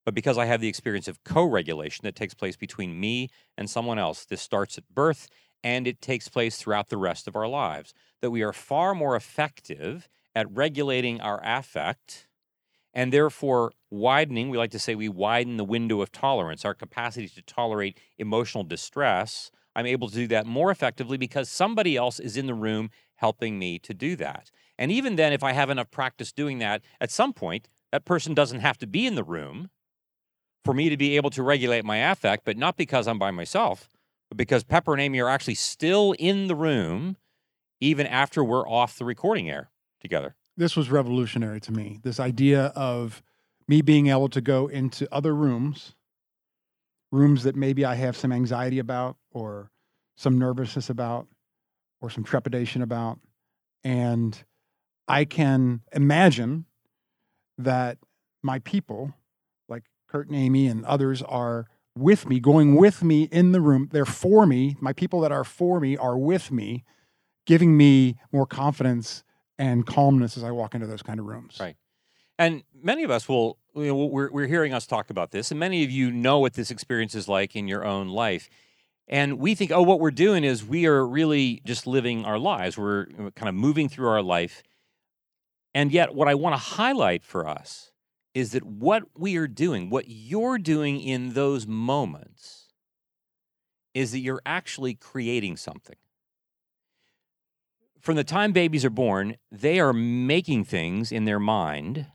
but 0.05 0.13
because 0.13 0.37
I 0.37 0.45
have 0.45 0.61
the 0.61 0.67
experience 0.67 1.07
of 1.07 1.23
co 1.23 1.43
regulation 1.43 2.03
that 2.03 2.15
takes 2.15 2.33
place 2.33 2.55
between 2.55 2.99
me 2.99 3.29
and 3.57 3.69
someone 3.69 3.99
else. 3.99 4.25
This 4.25 4.41
starts 4.41 4.77
at 4.77 4.89
birth 4.89 5.27
and 5.63 5.87
it 5.87 6.01
takes 6.01 6.27
place 6.27 6.57
throughout 6.57 6.89
the 6.89 6.97
rest 6.97 7.27
of 7.27 7.35
our 7.35 7.47
lives. 7.47 7.93
That 8.21 8.31
we 8.31 8.41
are 8.41 8.53
far 8.53 8.95
more 8.95 9.15
effective 9.15 10.07
at 10.35 10.49
regulating 10.51 11.19
our 11.21 11.41
affect 11.43 12.27
and 12.93 13.13
therefore 13.13 13.71
widening. 13.89 14.49
We 14.49 14.57
like 14.57 14.71
to 14.71 14.79
say 14.79 14.95
we 14.95 15.09
widen 15.09 15.57
the 15.57 15.63
window 15.63 16.01
of 16.01 16.11
tolerance, 16.11 16.65
our 16.65 16.73
capacity 16.73 17.27
to 17.29 17.41
tolerate 17.41 17.99
emotional 18.17 18.63
distress. 18.63 19.51
I'm 19.75 19.85
able 19.85 20.09
to 20.09 20.15
do 20.15 20.27
that 20.27 20.45
more 20.45 20.71
effectively 20.71 21.17
because 21.17 21.49
somebody 21.49 21.95
else 21.95 22.19
is 22.19 22.37
in 22.37 22.47
the 22.47 22.53
room 22.53 22.89
helping 23.15 23.59
me 23.59 23.79
to 23.79 23.93
do 23.93 24.15
that. 24.17 24.51
And 24.77 24.91
even 24.91 25.15
then, 25.15 25.33
if 25.33 25.43
I 25.43 25.51
have 25.51 25.69
enough 25.69 25.91
practice 25.91 26.31
doing 26.31 26.59
that, 26.59 26.81
at 27.01 27.11
some 27.11 27.33
point, 27.33 27.67
that 27.91 28.05
person 28.05 28.33
doesn't 28.33 28.61
have 28.61 28.77
to 28.79 28.87
be 28.87 29.05
in 29.05 29.15
the 29.15 29.23
room 29.23 29.69
for 30.63 30.73
me 30.73 30.89
to 30.89 30.97
be 30.97 31.15
able 31.15 31.29
to 31.31 31.43
regulate 31.43 31.85
my 31.85 31.97
affect, 31.97 32.45
but 32.45 32.57
not 32.57 32.77
because 32.77 33.07
I'm 33.07 33.19
by 33.19 33.31
myself, 33.31 33.89
but 34.29 34.37
because 34.37 34.63
Pepper 34.63 34.93
and 34.93 35.01
Amy 35.01 35.19
are 35.19 35.29
actually 35.29 35.55
still 35.55 36.13
in 36.19 36.47
the 36.47 36.55
room 36.55 37.17
even 37.81 38.05
after 38.07 38.43
we're 38.43 38.67
off 38.67 38.97
the 38.97 39.05
recording 39.05 39.49
air 39.49 39.69
together. 40.01 40.35
This 40.57 40.75
was 40.75 40.91
revolutionary 40.91 41.61
to 41.61 41.71
me. 41.71 41.99
This 42.03 42.19
idea 42.19 42.65
of 42.75 43.23
me 43.67 43.81
being 43.81 44.07
able 44.07 44.29
to 44.29 44.41
go 44.41 44.67
into 44.67 45.07
other 45.13 45.33
rooms, 45.33 45.95
rooms 47.11 47.43
that 47.43 47.55
maybe 47.55 47.85
I 47.85 47.95
have 47.95 48.17
some 48.17 48.31
anxiety 48.31 48.79
about, 48.79 49.15
or 49.31 49.71
some 50.15 50.37
nervousness 50.37 50.89
about, 50.89 51.27
or 52.01 52.09
some 52.09 52.23
trepidation 52.23 52.81
about, 52.81 53.19
and 53.83 54.43
I 55.07 55.25
can 55.25 55.81
imagine 55.91 56.65
that 57.57 57.97
my 58.41 58.59
people, 58.59 59.13
like 59.67 59.83
Curt 60.07 60.27
and 60.27 60.35
Amy 60.35 60.67
and 60.67 60.85
others, 60.85 61.21
are 61.23 61.67
with 61.97 62.27
me, 62.27 62.39
going 62.39 62.75
with 62.75 63.03
me 63.03 63.23
in 63.23 63.51
the 63.51 63.59
room. 63.59 63.89
They're 63.91 64.05
for 64.05 64.45
me. 64.45 64.77
My 64.79 64.93
people 64.93 65.19
that 65.21 65.31
are 65.31 65.43
for 65.43 65.79
me 65.79 65.97
are 65.97 66.17
with 66.17 66.51
me, 66.51 66.85
giving 67.45 67.75
me 67.75 68.15
more 68.31 68.45
confidence 68.45 69.23
and 69.57 69.85
calmness 69.85 70.37
as 70.37 70.43
I 70.43 70.51
walk 70.51 70.73
into 70.73 70.87
those 70.87 71.01
kind 71.01 71.19
of 71.19 71.25
rooms. 71.25 71.57
Right. 71.59 71.75
And 72.37 72.63
many 72.81 73.03
of 73.03 73.11
us 73.11 73.27
will, 73.27 73.57
you 73.75 73.87
know, 73.87 73.95
we're, 73.95 74.31
we're 74.31 74.47
hearing 74.47 74.73
us 74.73 74.87
talk 74.87 75.09
about 75.09 75.31
this, 75.31 75.51
and 75.51 75.59
many 75.59 75.83
of 75.83 75.91
you 75.91 76.11
know 76.11 76.39
what 76.39 76.53
this 76.53 76.71
experience 76.71 77.13
is 77.15 77.27
like 77.27 77.55
in 77.55 77.67
your 77.67 77.83
own 77.83 78.07
life. 78.07 78.49
And 79.09 79.39
we 79.39 79.55
think, 79.55 79.71
oh, 79.71 79.81
what 79.81 79.99
we're 79.99 80.11
doing 80.11 80.43
is 80.43 80.63
we 80.63 80.85
are 80.85 81.05
really 81.05 81.61
just 81.65 81.87
living 81.87 82.25
our 82.25 82.37
lives. 82.37 82.77
We're 82.77 83.07
kind 83.35 83.49
of 83.49 83.55
moving 83.55 83.89
through 83.89 84.07
our 84.07 84.21
life. 84.21 84.61
And 85.73 85.91
yet, 85.91 86.13
what 86.13 86.27
I 86.27 86.35
want 86.35 86.53
to 86.53 86.59
highlight 86.59 87.23
for 87.23 87.47
us 87.47 87.91
is 88.35 88.51
that 88.51 88.63
what 88.63 89.03
we 89.17 89.35
are 89.37 89.47
doing, 89.47 89.89
what 89.89 90.05
you're 90.07 90.59
doing 90.59 91.01
in 91.01 91.33
those 91.33 91.65
moments, 91.65 92.67
is 93.95 94.11
that 94.11 94.19
you're 94.19 94.41
actually 94.45 94.93
creating 94.93 95.57
something. 95.57 95.95
From 97.99 98.15
the 98.15 98.23
time 98.23 98.51
babies 98.51 98.85
are 98.85 98.91
born, 98.91 99.37
they 99.51 99.79
are 99.79 99.91
making 99.91 100.65
things 100.65 101.11
in 101.11 101.25
their 101.25 101.39
mind, 101.39 102.05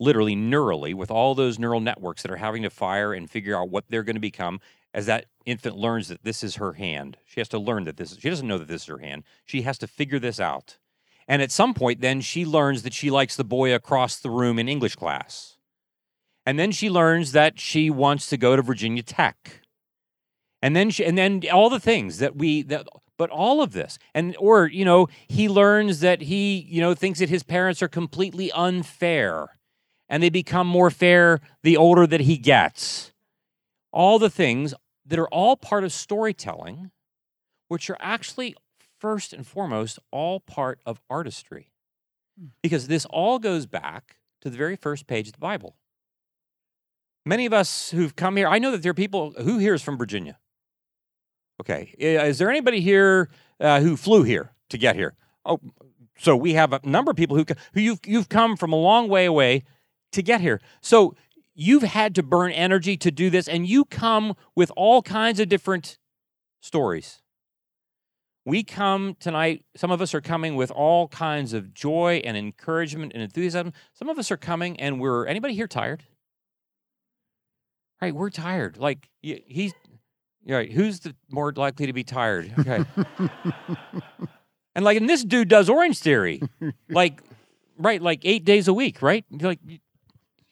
literally 0.00 0.34
neurally, 0.34 0.92
with 0.92 1.10
all 1.10 1.36
those 1.36 1.58
neural 1.58 1.80
networks 1.80 2.22
that 2.22 2.32
are 2.32 2.36
having 2.36 2.64
to 2.64 2.70
fire 2.70 3.12
and 3.12 3.30
figure 3.30 3.56
out 3.56 3.70
what 3.70 3.84
they're 3.88 4.02
going 4.02 4.16
to 4.16 4.20
become 4.20 4.60
as 4.94 5.06
that 5.06 5.26
infant 5.44 5.76
learns 5.76 6.08
that 6.08 6.22
this 6.22 6.44
is 6.44 6.54
her 6.56 6.74
hand. 6.74 7.18
She 7.26 7.40
has 7.40 7.48
to 7.48 7.58
learn 7.58 7.84
that 7.84 7.96
this 7.96 8.12
is, 8.12 8.18
she 8.20 8.30
doesn't 8.30 8.46
know 8.46 8.58
that 8.58 8.68
this 8.68 8.82
is 8.82 8.88
her 8.88 8.98
hand. 8.98 9.24
She 9.44 9.62
has 9.62 9.76
to 9.78 9.88
figure 9.88 10.20
this 10.20 10.38
out. 10.38 10.78
And 11.26 11.42
at 11.42 11.50
some 11.50 11.74
point, 11.74 12.00
then 12.00 12.20
she 12.20 12.44
learns 12.44 12.82
that 12.82 12.94
she 12.94 13.10
likes 13.10 13.34
the 13.34 13.44
boy 13.44 13.74
across 13.74 14.16
the 14.16 14.30
room 14.30 14.58
in 14.58 14.68
English 14.68 14.94
class. 14.94 15.56
And 16.46 16.58
then 16.58 16.70
she 16.70 16.88
learns 16.88 17.32
that 17.32 17.58
she 17.58 17.90
wants 17.90 18.28
to 18.28 18.36
go 18.36 18.54
to 18.54 18.62
Virginia 18.62 19.02
Tech. 19.02 19.62
And 20.62 20.76
then 20.76 20.90
she, 20.90 21.04
and 21.04 21.18
then 21.18 21.42
all 21.52 21.70
the 21.70 21.80
things 21.80 22.18
that 22.18 22.36
we 22.36 22.62
that 22.62 22.86
but 23.16 23.30
all 23.30 23.62
of 23.62 23.72
this 23.72 23.98
and 24.14 24.34
or 24.38 24.66
you 24.66 24.84
know 24.84 25.08
he 25.28 25.48
learns 25.48 26.00
that 26.00 26.22
he 26.22 26.66
you 26.68 26.80
know 26.80 26.94
thinks 26.94 27.18
that 27.20 27.28
his 27.28 27.42
parents 27.42 27.82
are 27.82 27.88
completely 27.88 28.50
unfair 28.52 29.58
and 30.08 30.22
they 30.22 30.30
become 30.30 30.66
more 30.66 30.90
fair 30.90 31.40
the 31.62 31.76
older 31.76 32.06
that 32.06 32.22
he 32.22 32.36
gets 32.36 33.12
all 33.92 34.18
the 34.18 34.30
things 34.30 34.74
that 35.06 35.18
are 35.18 35.28
all 35.28 35.56
part 35.56 35.84
of 35.84 35.92
storytelling 35.92 36.90
which 37.68 37.88
are 37.90 37.96
actually 38.00 38.54
first 39.00 39.32
and 39.32 39.46
foremost 39.46 39.98
all 40.10 40.40
part 40.40 40.80
of 40.86 41.00
artistry 41.08 41.70
because 42.62 42.88
this 42.88 43.04
all 43.06 43.38
goes 43.38 43.66
back 43.66 44.16
to 44.40 44.50
the 44.50 44.56
very 44.56 44.76
first 44.76 45.06
page 45.06 45.26
of 45.26 45.32
the 45.32 45.38
bible 45.38 45.76
Many 47.26 47.46
of 47.46 47.52
us 47.52 47.90
who've 47.90 48.14
come 48.14 48.36
here, 48.36 48.48
I 48.48 48.58
know 48.58 48.70
that 48.70 48.82
there 48.82 48.90
are 48.90 48.94
people 48.94 49.32
who 49.38 49.58
here 49.58 49.74
is 49.74 49.82
from 49.82 49.96
Virginia. 49.96 50.38
Okay, 51.60 51.94
is 51.98 52.38
there 52.38 52.50
anybody 52.50 52.80
here 52.80 53.30
uh, 53.60 53.80
who 53.80 53.96
flew 53.96 54.24
here 54.24 54.52
to 54.68 54.76
get 54.76 54.96
here? 54.96 55.14
Oh, 55.46 55.60
so 56.18 56.36
we 56.36 56.54
have 56.54 56.72
a 56.72 56.80
number 56.84 57.10
of 57.10 57.16
people 57.16 57.36
who 57.36 57.44
who 57.72 57.80
you've 57.80 58.00
you've 58.04 58.28
come 58.28 58.56
from 58.56 58.72
a 58.72 58.76
long 58.76 59.08
way 59.08 59.24
away 59.24 59.62
to 60.12 60.22
get 60.22 60.40
here. 60.40 60.60
So 60.80 61.14
you've 61.54 61.82
had 61.82 62.14
to 62.16 62.22
burn 62.22 62.52
energy 62.52 62.96
to 62.98 63.10
do 63.10 63.30
this, 63.30 63.48
and 63.48 63.66
you 63.66 63.84
come 63.84 64.34
with 64.54 64.70
all 64.76 65.02
kinds 65.02 65.40
of 65.40 65.48
different 65.48 65.98
stories. 66.60 67.22
We 68.46 68.62
come 68.62 69.16
tonight, 69.20 69.64
some 69.74 69.90
of 69.90 70.02
us 70.02 70.14
are 70.14 70.20
coming 70.20 70.54
with 70.54 70.70
all 70.70 71.08
kinds 71.08 71.54
of 71.54 71.72
joy 71.72 72.20
and 72.24 72.36
encouragement 72.36 73.12
and 73.14 73.22
enthusiasm. 73.22 73.72
Some 73.94 74.10
of 74.10 74.18
us 74.18 74.30
are 74.30 74.36
coming 74.36 74.78
and 74.78 75.00
we're 75.00 75.24
anybody 75.24 75.54
here 75.54 75.66
tired? 75.66 76.04
Right, 78.02 78.14
we're 78.14 78.28
tired. 78.28 78.76
Like 78.76 79.08
he's 79.22 79.72
you're 80.44 80.58
right. 80.58 80.70
Who's 80.70 81.00
the 81.00 81.14
more 81.30 81.52
likely 81.52 81.86
to 81.86 81.92
be 81.92 82.04
tired? 82.04 82.52
Okay. 82.58 82.84
and 84.74 84.84
like, 84.84 84.98
and 84.98 85.08
this 85.08 85.24
dude 85.24 85.48
does 85.48 85.70
Orange 85.70 85.98
Theory, 85.98 86.42
like, 86.90 87.22
right, 87.78 88.00
like 88.00 88.20
eight 88.24 88.44
days 88.44 88.68
a 88.68 88.74
week, 88.74 89.00
right? 89.00 89.24
Like, 89.30 89.58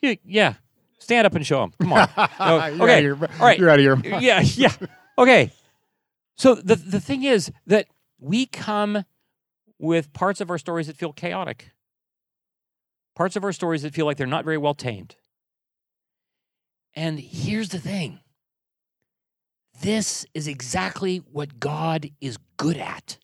yeah, 0.01 0.55
stand 1.03 1.27
up 1.27 1.35
and 1.35 1.47
show 1.47 1.61
them. 1.61 1.73
Come 1.81 1.93
on. 1.93 2.09
No, 2.39 2.67
You're 2.67 2.83
okay. 2.85 2.93
out 3.07 3.13
of 3.13 3.21
here. 3.21 3.31
All 3.41 3.47
right. 3.47 3.59
You're 3.59 3.71
out 3.71 3.81
of 3.81 4.05
here. 4.05 4.19
yeah, 4.21 4.41
yeah. 4.41 4.73
Okay. 5.19 5.53
So 6.37 6.55
the 6.55 6.77
the 6.77 7.01
thing 7.01 7.25
is 7.25 7.51
that 7.67 7.87
we 8.19 8.47
come 8.47 9.05
with 9.79 10.13
parts 10.13 10.41
of 10.41 10.51
our 10.51 10.59
stories 10.59 10.87
that 10.87 10.97
feel 10.97 11.13
chaotic. 11.13 11.73
Parts 13.15 13.37
of 13.37 13.45
our 13.45 13.53
stories 13.53 13.83
that 13.83 13.93
feel 13.95 14.07
like 14.07 14.17
they're 14.17 14.27
not 14.27 14.45
very 14.45 14.59
well 14.59 14.75
tamed. 14.75 15.17
And 16.95 17.19
here's 17.19 17.71
the 17.71 17.79
thing. 17.79 18.21
This 19.81 20.25
is 20.35 20.47
exactly 20.47 21.19
what 21.19 21.59
God 21.59 22.11
is 22.21 22.39
good 22.57 22.77
at. 22.77 23.19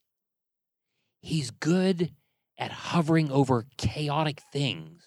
He's 1.20 1.50
good 1.50 2.12
at 2.58 2.72
hovering 2.72 3.30
over 3.30 3.66
chaotic 3.76 4.42
things 4.52 4.97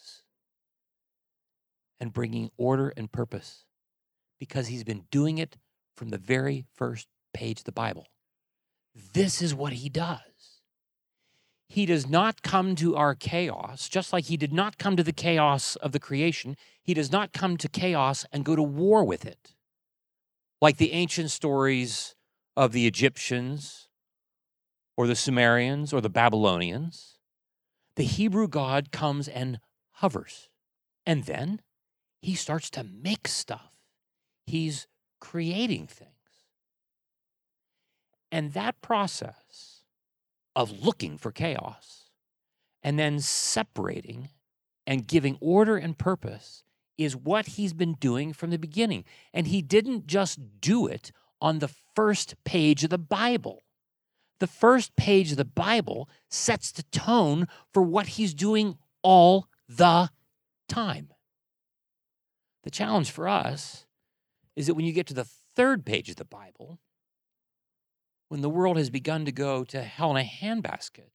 and 2.01 2.11
bringing 2.11 2.49
order 2.57 2.91
and 2.97 3.11
purpose 3.11 3.63
because 4.39 4.67
he's 4.67 4.83
been 4.83 5.05
doing 5.11 5.37
it 5.37 5.57
from 5.95 6.09
the 6.09 6.17
very 6.17 6.65
first 6.73 7.07
page 7.31 7.59
of 7.59 7.65
the 7.65 7.71
Bible. 7.71 8.07
This 9.13 9.41
is 9.41 9.53
what 9.53 9.73
he 9.73 9.87
does. 9.87 10.19
He 11.69 11.85
does 11.85 12.09
not 12.09 12.41
come 12.41 12.75
to 12.75 12.97
our 12.97 13.15
chaos, 13.15 13.87
just 13.87 14.11
like 14.11 14.25
he 14.25 14.35
did 14.35 14.51
not 14.51 14.77
come 14.79 14.97
to 14.97 15.03
the 15.03 15.13
chaos 15.13 15.77
of 15.77 15.93
the 15.93 15.99
creation. 15.99 16.57
He 16.83 16.93
does 16.93 17.11
not 17.11 17.31
come 17.31 17.55
to 17.57 17.69
chaos 17.69 18.25
and 18.33 18.43
go 18.43 18.55
to 18.55 18.63
war 18.63 19.05
with 19.05 19.23
it. 19.23 19.53
Like 20.59 20.77
the 20.77 20.91
ancient 20.91 21.31
stories 21.31 22.15
of 22.57 22.73
the 22.73 22.87
Egyptians 22.87 23.89
or 24.97 25.07
the 25.07 25.15
Sumerians 25.15 25.93
or 25.93 26.01
the 26.01 26.09
Babylonians, 26.09 27.19
the 27.95 28.03
Hebrew 28.03 28.47
God 28.47 28.91
comes 28.91 29.27
and 29.27 29.59
hovers. 29.93 30.49
And 31.05 31.23
then 31.23 31.61
he 32.21 32.35
starts 32.35 32.69
to 32.71 32.83
make 32.83 33.27
stuff. 33.27 33.71
He's 34.45 34.87
creating 35.19 35.87
things. 35.87 36.09
And 38.31 38.53
that 38.53 38.81
process 38.81 39.83
of 40.55 40.83
looking 40.83 41.17
for 41.17 41.31
chaos 41.31 42.09
and 42.83 42.97
then 42.97 43.19
separating 43.19 44.29
and 44.87 45.07
giving 45.07 45.37
order 45.41 45.77
and 45.77 45.97
purpose 45.97 46.63
is 46.97 47.15
what 47.15 47.47
he's 47.47 47.73
been 47.73 47.93
doing 47.95 48.33
from 48.33 48.49
the 48.51 48.57
beginning. 48.57 49.03
And 49.33 49.47
he 49.47 49.61
didn't 49.61 50.07
just 50.07 50.39
do 50.61 50.87
it 50.87 51.11
on 51.41 51.59
the 51.59 51.71
first 51.95 52.35
page 52.43 52.83
of 52.83 52.89
the 52.89 52.97
Bible. 52.97 53.63
The 54.39 54.47
first 54.47 54.95
page 54.95 55.31
of 55.31 55.37
the 55.37 55.45
Bible 55.45 56.09
sets 56.29 56.71
the 56.71 56.83
tone 56.83 57.47
for 57.73 57.83
what 57.83 58.07
he's 58.07 58.33
doing 58.33 58.77
all 59.03 59.47
the 59.67 60.09
time. 60.67 61.09
The 62.63 62.71
challenge 62.71 63.11
for 63.11 63.27
us 63.27 63.85
is 64.55 64.67
that 64.67 64.75
when 64.75 64.85
you 64.85 64.93
get 64.93 65.07
to 65.07 65.13
the 65.13 65.27
third 65.55 65.85
page 65.85 66.09
of 66.09 66.15
the 66.15 66.25
Bible, 66.25 66.79
when 68.29 68.41
the 68.41 68.49
world 68.49 68.77
has 68.77 68.89
begun 68.89 69.25
to 69.25 69.31
go 69.31 69.63
to 69.65 69.81
hell 69.81 70.15
in 70.15 70.17
a 70.17 70.27
handbasket, 70.27 71.09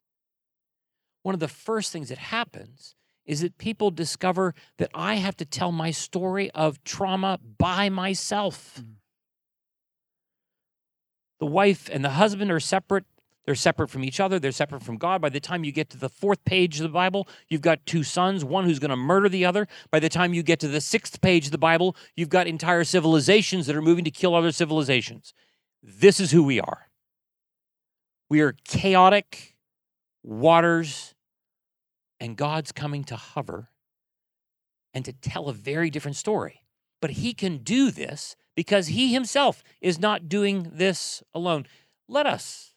one 1.23 1.35
of 1.35 1.41
the 1.41 1.49
first 1.49 1.93
things 1.93 2.09
that 2.09 2.19
happens 2.19 2.95
is 3.25 3.41
that 3.41 3.59
people 3.59 3.91
discover 3.91 4.55
that 4.79 4.91
I 4.95 5.17
have 5.17 5.37
to 5.39 5.45
tell 5.45 5.73
my 5.73 5.91
story 5.91 6.51
of 6.53 6.83
trauma 6.85 7.39
by 7.59 7.89
myself. 7.89 8.81
Mm. 8.81 8.95
The 11.41 11.47
wife 11.47 11.91
and 11.93 12.05
the 12.05 12.11
husband 12.11 12.51
are 12.51 12.61
separate. 12.61 13.05
They're 13.47 13.55
separate 13.55 13.89
from 13.89 14.05
each 14.05 14.19
other. 14.19 14.41
They're 14.41 14.51
separate 14.51 14.83
from 14.83 14.99
God. 14.99 15.23
By 15.23 15.29
the 15.29 15.41
time 15.41 15.63
you 15.63 15.71
get 15.71 15.89
to 15.91 15.97
the 15.97 16.09
fourth 16.09 16.45
page 16.45 16.79
of 16.79 16.83
the 16.83 16.89
Bible, 16.89 17.29
you've 17.49 17.61
got 17.61 17.87
two 17.87 18.03
sons, 18.03 18.45
one 18.45 18.65
who's 18.65 18.81
going 18.81 18.91
to 18.91 18.97
murder 18.97 19.29
the 19.29 19.45
other. 19.45 19.69
By 19.93 20.01
the 20.01 20.09
time 20.09 20.35
you 20.35 20.43
get 20.43 20.59
to 20.61 20.69
the 20.69 20.81
sixth 20.81 21.21
page 21.21 21.47
of 21.47 21.53
the 21.53 21.59
Bible, 21.59 21.97
you've 22.17 22.29
got 22.29 22.49
entire 22.49 22.83
civilizations 22.83 23.67
that 23.67 23.77
are 23.77 23.83
moving 23.83 24.05
to 24.05 24.11
kill 24.11 24.35
other 24.35 24.51
civilizations. 24.51 25.33
This 25.81 26.19
is 26.19 26.33
who 26.33 26.43
we 26.43 26.61
are. 26.61 26.89
We 28.29 28.41
are 28.41 28.57
chaotic 28.65 29.55
waters, 30.25 31.15
and 32.19 32.37
God's 32.37 32.73
coming 32.73 33.05
to 33.05 33.15
hover 33.15 33.69
and 34.93 35.05
to 35.05 35.13
tell 35.13 35.49
a 35.49 35.53
very 35.53 35.89
different 35.89 36.17
story. 36.17 36.63
But 37.01 37.11
He 37.13 37.33
can 37.33 37.59
do 37.59 37.93
this 37.93 38.35
because 38.57 38.89
He 38.89 39.13
Himself 39.13 39.63
is 39.81 40.01
not 40.01 40.29
doing 40.29 40.73
this 40.73 41.23
alone. 41.33 41.67
Let 42.09 42.27
us 42.27 42.73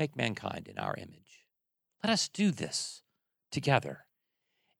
make 0.00 0.16
mankind 0.16 0.66
in 0.66 0.78
our 0.78 0.96
image. 0.96 1.44
Let 2.02 2.12
us 2.12 2.28
do 2.28 2.50
this 2.50 3.02
together. 3.52 4.06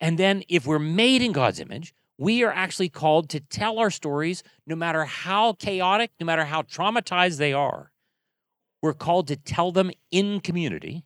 And 0.00 0.18
then, 0.18 0.42
if 0.48 0.66
we're 0.66 0.78
made 0.78 1.20
in 1.20 1.32
God's 1.32 1.60
image, 1.60 1.94
we 2.18 2.42
are 2.42 2.52
actually 2.52 2.88
called 2.88 3.28
to 3.30 3.40
tell 3.40 3.78
our 3.78 3.90
stories 3.90 4.42
no 4.66 4.74
matter 4.74 5.04
how 5.04 5.52
chaotic, 5.52 6.10
no 6.18 6.24
matter 6.24 6.46
how 6.46 6.62
traumatized 6.62 7.36
they 7.36 7.52
are. 7.52 7.92
We're 8.82 8.94
called 8.94 9.28
to 9.28 9.36
tell 9.36 9.72
them 9.72 9.90
in 10.10 10.40
community 10.40 11.04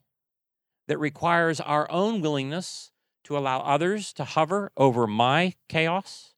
that 0.86 0.98
requires 0.98 1.60
our 1.60 1.90
own 1.90 2.20
willingness 2.20 2.92
to 3.24 3.36
allow 3.36 3.60
others 3.60 4.12
to 4.12 4.24
hover 4.24 4.70
over 4.76 5.06
my 5.06 5.54
chaos 5.68 6.34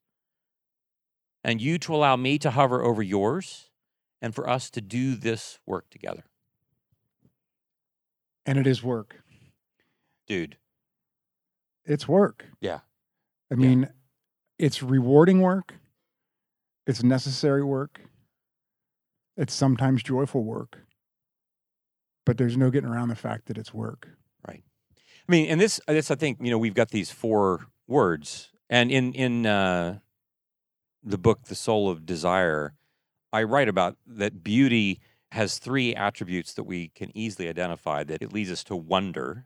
and 1.43 1.61
you 1.61 1.77
to 1.79 1.93
allow 1.93 2.15
me 2.15 2.39
to 2.39 2.51
hover 2.51 2.83
over 2.83 3.03
yours 3.03 3.69
and 4.21 4.33
for 4.33 4.49
us 4.49 4.69
to 4.71 4.81
do 4.81 5.15
this 5.15 5.59
work 5.65 5.89
together. 5.89 6.23
And 8.47 8.57
it 8.57 8.65
is 8.65 8.81
work. 8.81 9.17
Dude, 10.25 10.57
It's 11.85 12.07
work. 12.07 12.45
Yeah. 12.59 12.79
I 13.51 13.55
mean, 13.55 13.89
it's 14.57 14.83
rewarding 14.83 15.41
work. 15.41 15.75
It's 16.85 17.03
necessary 17.03 17.63
work. 17.63 18.01
It's 19.37 19.53
sometimes 19.53 20.03
joyful 20.03 20.43
work. 20.43 20.79
But 22.25 22.37
there's 22.37 22.57
no 22.57 22.69
getting 22.69 22.89
around 22.89 23.07
the 23.09 23.15
fact 23.15 23.45
that 23.45 23.57
it's 23.57 23.73
work. 23.73 24.09
Right. 24.45 24.63
I 24.95 25.31
mean, 25.31 25.49
and 25.49 25.61
this, 25.61 25.79
this, 25.87 26.11
I 26.11 26.15
think, 26.15 26.39
you 26.41 26.49
know, 26.49 26.57
we've 26.57 26.73
got 26.73 26.89
these 26.89 27.11
four 27.11 27.67
words, 27.87 28.51
and 28.69 28.91
in 28.91 29.13
in 29.13 29.45
uh, 29.45 29.99
the 31.03 31.17
book, 31.17 31.43
"The 31.43 31.55
Soul 31.55 31.89
of 31.89 32.05
Desire," 32.05 32.73
I 33.31 33.43
write 33.43 33.69
about 33.69 33.97
that 34.05 34.43
beauty 34.43 34.99
has 35.31 35.59
three 35.59 35.95
attributes 35.95 36.53
that 36.53 36.63
we 36.63 36.89
can 36.89 37.15
easily 37.15 37.49
identify. 37.49 38.03
That 38.03 38.21
it 38.21 38.33
leads 38.33 38.51
us 38.51 38.63
to 38.65 38.75
wonder, 38.75 39.45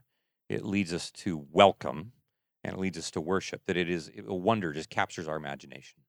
it 0.49 0.63
leads 0.65 0.93
us 0.93 1.11
to 1.11 1.45
welcome, 1.51 2.13
and 2.63 2.73
it 2.73 2.79
leads 2.79 2.97
us 2.97 3.11
to 3.11 3.21
worship. 3.21 3.65
That 3.65 3.77
it 3.77 3.89
is 3.89 4.11
a 4.27 4.35
wonder 4.35 4.73
just 4.73 4.89
captures 4.89 5.27
our 5.27 5.37
imagination, 5.37 5.99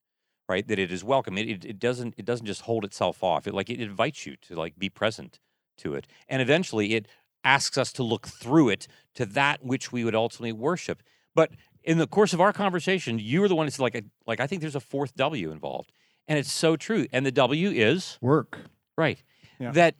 right? 0.49 0.67
That 0.67 0.79
it 0.79 0.93
is 0.93 1.02
welcome. 1.02 1.38
It, 1.38 1.49
it, 1.49 1.64
it 1.64 1.79
doesn't 1.79 2.14
it 2.17 2.25
doesn't 2.25 2.47
just 2.47 2.62
hold 2.62 2.85
itself 2.85 3.23
off. 3.23 3.47
It 3.47 3.55
like 3.55 3.71
it 3.71 3.81
invites 3.81 4.26
you 4.26 4.37
to 4.43 4.55
like 4.55 4.79
be 4.79 4.88
present 4.88 5.41
to 5.79 5.95
it, 5.95 6.07
and 6.29 6.43
eventually 6.43 6.95
it 6.95 7.09
asks 7.45 7.76
us 7.76 7.93
to 7.93 8.02
look 8.02 8.29
through 8.29 8.69
it 8.69 8.87
to 9.14 9.26
that 9.26 9.64
which 9.64 9.91
we 9.91 10.05
would 10.05 10.14
ultimately 10.14 10.52
worship. 10.52 11.02
But 11.35 11.50
in 11.83 11.99
the 11.99 12.07
course 12.07 12.33
of 12.33 12.41
our 12.41 12.52
conversation, 12.52 13.19
you 13.19 13.41
were 13.41 13.49
the 13.49 13.57
one 13.57 13.67
that's 13.67 13.81
like, 13.81 13.97
a, 13.97 14.02
like 14.26 14.38
I 14.38 14.47
think 14.47 14.61
there's 14.61 14.76
a 14.76 14.81
fourth 14.81 15.17
W 15.17 15.50
involved, 15.50 15.93
and 16.29 16.38
it's 16.38 16.52
so 16.52 16.76
true. 16.76 17.07
And 17.12 17.26
the 17.26 17.33
W 17.33 17.71
is 17.71 18.19
Work. 18.21 18.59
right 18.97 19.23
Yeah. 19.62 19.71
that 19.73 19.95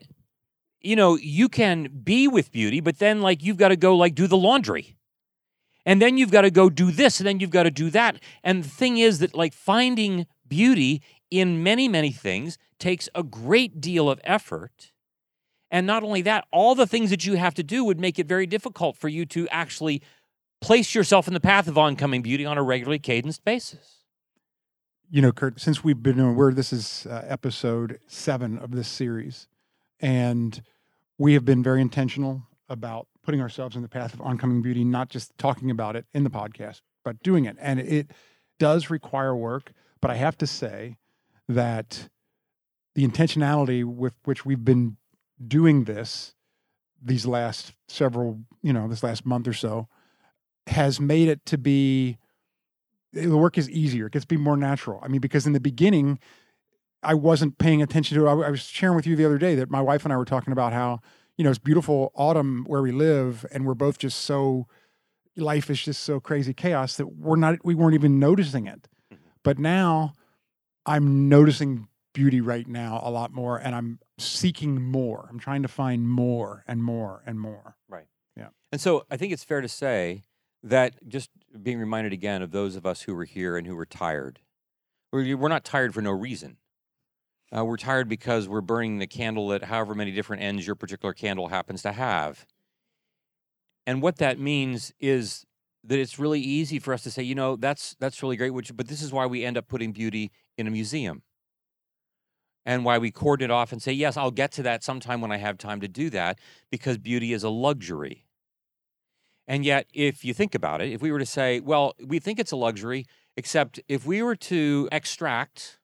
you 0.81 0.97
know 0.97 1.17
you 1.17 1.49
can 1.49 1.89
be 2.03 2.27
with 2.27 2.51
beauty, 2.51 2.81
but 2.81 2.99
then 2.99 3.23
like 3.23 3.43
you've 3.43 3.57
got 3.57 3.69
to 3.69 3.77
go 3.77 3.97
like 3.97 4.15
do 4.15 4.27
the 4.27 4.37
laundry, 4.37 4.97
and 5.87 6.03
then 6.03 6.19
you've 6.19 6.33
got 6.33 6.43
to 6.43 6.51
go 6.51 6.69
do 6.69 6.91
this, 6.91 7.21
and 7.21 7.27
then 7.27 7.39
you've 7.41 7.51
got 7.51 7.63
to 7.63 7.71
do 7.71 7.89
that. 7.91 8.17
And 8.43 8.65
the 8.65 8.69
thing 8.69 8.99
is 8.99 9.21
that 9.21 9.35
like 9.35 9.55
finding 9.55 10.27
beauty 10.49 11.01
in 11.31 11.63
many 11.63 11.87
many 11.89 12.11
things 12.11 12.59
takes 12.79 13.09
a 13.15 13.23
great 13.23 13.81
deal 13.81 14.11
of 14.11 14.21
effort. 14.25 14.91
And 15.71 15.87
not 15.87 16.03
only 16.03 16.21
that, 16.23 16.45
all 16.53 16.75
the 16.75 16.87
things 16.87 17.09
that 17.09 17.25
you 17.25 17.37
have 17.37 17.55
to 17.55 17.63
do 17.63 17.83
would 17.85 17.99
make 17.99 18.19
it 18.19 18.27
very 18.27 18.47
difficult 18.47 18.95
for 18.97 19.09
you 19.09 19.25
to 19.27 19.49
actually 19.49 20.03
place 20.61 20.95
yourself 20.95 21.27
in 21.27 21.33
the 21.33 21.41
path 21.41 21.67
of 21.67 21.79
oncoming 21.79 22.21
beauty 22.21 22.45
on 22.45 22.59
a 22.59 22.63
regularly 22.63 22.99
cadenced 22.99 23.43
basis. 23.45 24.05
you 25.11 25.21
know, 25.21 25.31
Curt, 25.33 25.61
since 25.61 25.85
we've 25.85 26.03
been 26.03 26.19
aware 26.21 26.53
this 26.53 26.73
is 26.73 27.07
uh, 27.07 27.23
episode 27.27 28.01
seven 28.07 28.59
of 28.59 28.71
this 28.73 28.89
series, 28.89 29.47
and 30.03 30.61
we 31.17 31.35
have 31.35 31.45
been 31.45 31.63
very 31.63 31.81
intentional 31.81 32.43
about 32.69 33.07
putting 33.23 33.41
ourselves 33.41 33.77
in 33.77 33.83
the 33.83 33.89
path 33.89 34.13
of 34.13 34.21
oncoming 34.21 34.61
beauty, 34.61 34.85
not 34.85 35.09
just 35.09 35.37
talking 35.39 35.71
about 35.71 35.97
it 35.97 36.05
in 36.13 36.25
the 36.25 36.31
podcast, 36.31 36.81
but 37.05 37.23
doing 37.23 37.45
it. 37.45 37.57
And 37.61 37.79
it 37.81 38.11
does 38.59 38.91
require 38.91 39.35
work, 39.35 39.73
but 40.01 40.11
I 40.11 40.17
have 40.17 40.37
to 40.39 40.47
say 40.47 40.97
that 41.49 42.09
the 42.95 43.07
intentionality 43.07 43.85
with 43.85 44.15
which 44.25 44.45
we've 44.45 44.65
been 44.65 44.97
doing 45.47 45.85
this 45.85 46.35
these 47.05 47.27
last 47.27 47.73
several, 47.89 48.39
you 48.63 48.73
know, 48.73 48.87
this 48.87 49.03
last 49.03 49.27
month 49.27 49.49
or 49.49 49.53
so 49.53 49.89
has 50.69 51.01
made 51.01 51.29
it 51.29 51.45
to 51.47 51.59
be 51.59 52.17
the 53.13 53.37
work 53.37 53.59
is 53.59 53.69
easier. 53.69 54.07
It 54.07 54.13
gets 54.13 54.25
to 54.25 54.29
be 54.29 54.37
more 54.37 54.57
natural. 54.57 55.01
I 55.03 55.09
mean, 55.09 55.21
because 55.21 55.47
in 55.47 55.53
the 55.53 55.61
beginning, 55.61 56.19
I 57.03 57.15
wasn't 57.15 57.59
paying 57.59 57.83
attention 57.83 58.19
to 58.19 58.27
it. 58.27 58.29
I, 58.29 58.33
I 58.33 58.51
was 58.51 58.63
sharing 58.63 58.97
with 58.97 59.07
you 59.07 59.17
the 59.17 59.25
other 59.25 59.39
day 59.39 59.55
that 59.57 59.71
my 59.71 59.81
wife 59.81 60.05
and 60.05 60.13
I 60.13 60.17
were 60.17 60.25
talking 60.25 60.53
about 60.53 60.73
how, 60.73 61.01
you 61.37 61.45
know, 61.45 61.51
it's 61.51 61.59
beautiful 61.59 62.13
autumn 62.15 62.65
where 62.67 62.83
we 62.83 62.93
live, 62.93 63.45
and 63.53 63.67
we're 63.67 63.75
both 63.75 63.99
just 63.99 64.19
so 64.19 64.67
life 65.37 65.71
is 65.71 65.83
just 65.83 66.03
so 66.03 66.21
crazy 66.21 66.53
chaos 66.53 66.97
that 66.97 67.17
we're 67.17 67.37
not 67.37 67.65
we 67.65 67.75
weren't 67.75 67.95
even 67.95 68.19
noticing 68.19 68.67
it. 68.67 68.89
Mm-hmm. 69.13 69.23
But 69.43 69.59
now 69.59 70.13
I'm 70.85 71.29
noticing 71.29 71.89
beauty 72.13 72.41
right 72.41 72.67
now 72.67 73.01
a 73.03 73.11
lot 73.11 73.33
more 73.33 73.57
and 73.57 73.75
I'm 73.75 73.99
seeking 74.19 74.83
more. 74.83 75.27
I'm 75.31 75.39
trying 75.39 75.63
to 75.63 75.69
find 75.69 76.09
more 76.09 76.65
and 76.69 76.83
more 76.83 77.23
and 77.27 77.41
more. 77.41 77.77
Right. 77.89 78.07
Yeah. 78.37 78.49
And 78.71 78.81
so 78.81 79.07
I 79.11 79.17
think 79.17 79.33
it's 79.33 79.45
fair 79.45 79.61
to 79.61 79.69
say 79.69 80.25
that 80.63 81.09
just 81.09 81.31
being 81.63 81.79
reminded 81.79 82.13
again 82.13 82.43
of 82.43 82.53
those 82.53 82.77
of 82.77 82.87
us 82.87 83.03
who 83.03 83.15
were 83.15 83.25
here 83.25 83.57
and 83.57 83.67
who 83.67 83.75
were 83.75 83.87
tired. 83.87 84.41
We're, 85.13 85.37
we're 85.37 85.49
not 85.49 85.65
tired 85.65 85.95
for 85.95 86.03
no 86.03 86.11
reason. 86.11 86.59
Uh, 87.55 87.65
we're 87.65 87.77
tired 87.77 88.09
because 88.09 88.49
we're 88.49 88.63
burning 88.63 88.99
the 88.99 89.07
candle 89.07 89.53
at 89.53 89.65
however 89.65 89.95
many 89.95 90.11
different 90.11 90.43
ends 90.43 90.67
your 90.67 90.75
particular 90.75 91.13
candle 91.13 91.49
happens 91.49 91.83
to 91.83 91.93
have. 91.93 92.47
And 93.87 94.01
what 94.01 94.17
that 94.17 94.39
means 94.39 94.93
is 95.01 95.45
that 95.85 95.99
it's 95.99 96.19
really 96.19 96.41
easy 96.41 96.79
for 96.79 96.95
us 96.95 97.03
to 97.03 97.11
say, 97.11 97.23
you 97.23 97.35
know, 97.35 97.57
that's 97.57 97.97
that's 97.99 98.23
really 98.23 98.37
great, 98.37 98.51
which 98.51 98.75
but 98.75 98.89
this 98.89 99.03
is 99.03 99.13
why 99.13 99.27
we 99.27 99.45
end 99.45 99.59
up 99.59 99.69
putting 99.69 99.93
beauty 99.93 100.31
in 100.57 100.67
a 100.67 100.71
museum. 100.71 101.23
And 102.65 102.85
why 102.85 102.99
we 102.99 103.11
cordon 103.11 103.51
it 103.51 103.53
off 103.53 103.73
and 103.73 103.83
say, 103.83 103.93
yes, 103.93 104.17
I'll 104.17 104.31
get 104.31 104.53
to 104.53 104.63
that 104.63 104.85
sometime 104.85 105.21
when 105.21 105.33
I 105.33 105.39
have 105.39 105.59
time 105.59 105.81
to 105.81 105.89
do 105.89 106.09
that, 106.11 106.39
because 106.71 106.97
beauty 106.97 107.33
is 107.33 107.43
a 107.43 107.49
luxury. 107.51 108.25
And 109.49 109.65
yet, 109.65 109.89
if 109.93 110.25
you 110.25 110.33
think 110.33 110.55
about 110.55 110.81
it, 110.81 110.93
if 110.93 111.03
we 111.03 111.11
were 111.11 111.19
to 111.19 111.27
say, 111.27 111.59
well, 111.59 111.95
we 112.07 112.21
think 112.21 112.39
it's 112.39 112.53
a 112.53 112.57
luxury, 112.57 113.05
except 113.37 113.81
if 113.89 114.07
we 114.07 114.23
were 114.23 114.37
to 114.37 114.89
extract 114.93 115.81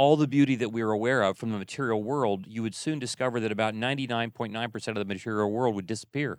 all 0.00 0.16
the 0.16 0.26
beauty 0.26 0.56
that 0.56 0.70
we're 0.72 0.92
aware 0.92 1.20
of 1.22 1.36
from 1.36 1.52
the 1.52 1.58
material 1.58 2.02
world, 2.02 2.46
you 2.48 2.62
would 2.62 2.74
soon 2.74 2.98
discover 2.98 3.38
that 3.38 3.52
about 3.52 3.74
99.9% 3.74 4.88
of 4.88 4.94
the 4.94 5.04
material 5.04 5.50
world 5.52 5.74
would 5.74 5.86
disappear. 5.86 6.38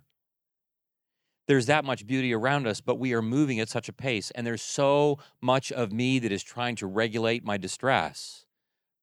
There's 1.48 1.68
that 1.68 1.86
much 1.86 2.08
beauty 2.08 2.34
around 2.34 2.66
us, 2.66 2.82
but 2.82 2.98
we 2.98 3.14
are 3.14 3.22
moving 3.22 3.60
at 3.60 3.70
such 3.70 3.88
a 3.88 3.94
pace, 3.94 4.32
and 4.32 4.48
there's 4.48 4.64
so 4.64 5.20
much 5.44 5.72
of 5.72 5.92
me 5.92 6.18
that 6.18 6.32
is 6.32 6.42
trying 6.42 6.76
to 6.78 6.88
regulate 6.88 7.46
my 7.46 7.58
distress 7.58 8.48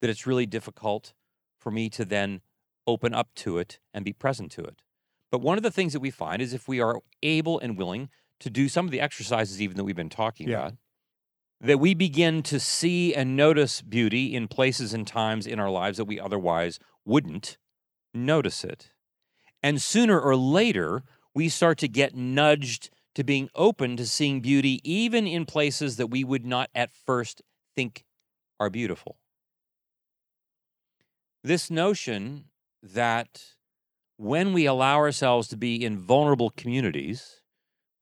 that 0.00 0.11
it's 0.11 0.27
really 0.27 0.45
difficult 0.45 1.15
for 1.61 1.71
me 1.71 1.88
to 1.91 2.05
then 2.05 2.41
open 2.85 3.15
up 3.15 3.33
to 3.37 3.59
it 3.59 3.79
and 3.95 4.05
be 4.05 4.12
present 4.12 4.50
to 4.50 4.65
it. 4.65 4.83
But 5.31 5.41
one 5.41 5.57
of 5.57 5.62
the 5.62 5.71
things 5.71 5.93
that 5.93 6.00
we 6.00 6.11
find 6.11 6.43
is 6.43 6.53
if 6.53 6.67
we 6.67 6.81
are 6.81 7.00
able 7.23 7.61
and 7.61 7.79
willing 7.79 8.09
to 8.41 8.50
do 8.50 8.69
some 8.69 8.87
of 8.87 8.91
the 8.91 9.00
exercises, 9.00 9.62
even 9.62 9.77
that 9.77 9.85
we've 9.85 9.95
been 9.95 10.09
talking 10.11 10.49
Yeah. 10.49 10.59
about, 10.66 10.75
that 11.61 11.81
we 11.81 11.94
begin 11.94 12.42
to 12.44 12.61
see 12.61 13.14
and 13.14 13.37
notice 13.37 13.83
beauty 13.83 14.35
in 14.35 14.49
places 14.49 14.94
and 14.94 15.07
times 15.07 15.47
in 15.47 15.59
our 15.59 15.71
lives 15.71 15.97
that 15.99 16.05
we 16.05 16.21
otherwise 16.21 16.79
wouldn't 17.05 17.59
notice 18.14 18.64
it. 18.64 18.90
And 19.62 19.83
sooner 19.83 20.21
or 20.21 20.37
later, 20.37 21.03
we 21.35 21.49
start 21.49 21.79
to 21.79 21.88
get 21.88 22.14
nudged 22.14 22.90
to 23.14 23.25
being 23.25 23.49
open 23.55 23.97
to 23.97 24.07
seeing 24.07 24.40
beauty 24.40 24.81
even 24.85 25.27
in 25.27 25.44
places 25.44 25.97
that 25.97 26.07
we 26.07 26.23
would 26.23 26.47
not 26.47 26.71
at 26.75 26.92
first 26.92 27.42
think 27.75 28.05
are 28.61 28.71
beautiful. 28.71 29.16
This 31.42 31.71
notion 31.71 32.44
that 32.83 33.55
when 34.16 34.53
we 34.53 34.66
allow 34.66 34.97
ourselves 34.97 35.49
to 35.49 35.57
be 35.57 35.85
in 35.85 35.99
vulnerable 35.99 36.51
communities, 36.51 37.40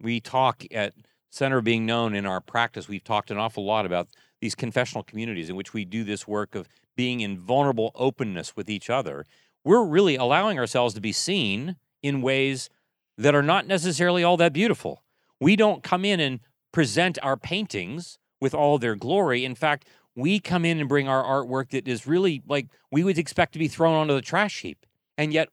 we 0.01 0.21
talk 0.21 0.65
at 0.71 0.93
Center 1.31 1.61
Being 1.61 1.87
Known 1.87 2.15
in 2.15 2.27
our 2.27 2.41
practice, 2.41 2.89
we've 2.89 3.05
talked 3.05 3.31
an 3.31 3.39
awful 3.39 3.65
lot 3.65 3.87
about 3.87 4.09
these 4.41 4.55
confessional 4.55 5.03
communities 5.03 5.51
in 5.51 5.57
which 5.57 5.73
we 5.73 5.85
do 5.85 6.05
this 6.05 6.27
work 6.27 6.55
of 6.55 6.69
being 6.97 7.21
in 7.21 7.39
vulnerable 7.39 7.93
openness 7.95 8.57
with 8.57 8.71
each 8.71 8.89
other. 8.91 9.25
We're 9.65 9.85
really 9.85 10.17
allowing 10.17 10.59
ourselves 10.59 10.95
to 10.95 11.01
be 11.01 11.13
seen 11.13 11.77
in 12.03 12.23
ways 12.23 12.71
that 13.19 13.35
are 13.35 13.43
not 13.43 13.67
necessarily 13.67 14.23
all 14.23 14.37
that 14.37 14.53
beautiful. 14.53 15.03
We 15.41 15.57
don't 15.57 15.83
come 15.83 16.05
in 16.05 16.21
and 16.21 16.41
present 16.73 17.19
our 17.23 17.37
paintings 17.37 18.19
with 18.41 18.55
all 18.55 18.79
their 18.79 18.95
glory. 18.95 19.45
In 19.45 19.55
fact, 19.55 19.87
we 20.15 20.41
come 20.41 20.65
in 20.65 20.79
and 20.79 20.89
bring 20.89 21.09
our 21.09 21.23
artwork 21.23 21.71
that 21.71 21.87
is 21.87 22.07
really 22.07 22.43
like 22.47 22.69
we 22.91 23.05
would 23.05 23.19
expect 23.19 23.53
to 23.53 23.59
be 23.59 23.69
thrown 23.69 23.95
onto 23.95 24.15
the 24.15 24.23
trash 24.23 24.61
heap. 24.61 24.87
And 25.19 25.33
yet, 25.33 25.49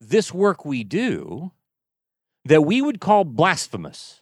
this 0.00 0.32
work 0.32 0.64
we 0.64 0.84
do 0.84 1.52
that 2.44 2.62
we 2.62 2.82
would 2.82 3.00
call 3.00 3.24
blasphemous, 3.24 4.20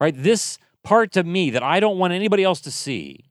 right? 0.00 0.14
This 0.16 0.58
part 0.82 1.12
to 1.12 1.24
me 1.24 1.50
that 1.50 1.62
I 1.62 1.80
don't 1.80 1.98
want 1.98 2.12
anybody 2.12 2.44
else 2.44 2.60
to 2.62 2.70
see 2.70 3.30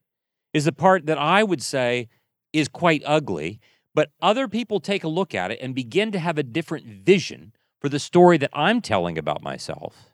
is 0.54 0.66
the 0.66 0.72
part 0.72 1.06
that 1.06 1.18
I 1.18 1.44
would 1.44 1.62
say 1.62 2.10
is 2.54 2.68
quite 2.68 3.04
ugly. 3.06 3.60
But 3.94 4.12
other 4.22 4.48
people 4.48 4.80
take 4.80 5.04
a 5.04 5.10
look 5.10 5.34
at 5.34 5.52
it 5.52 5.60
and 5.62 5.74
begin 5.74 6.12
to 6.12 6.20
have 6.20 6.38
a 6.38 6.44
different 6.44 6.86
vision 6.86 7.54
for 7.80 7.90
the 7.90 8.00
story 8.00 8.38
that 8.38 8.50
I'm 8.54 8.82
telling 8.82 9.18
about 9.18 9.42
myself 9.42 10.12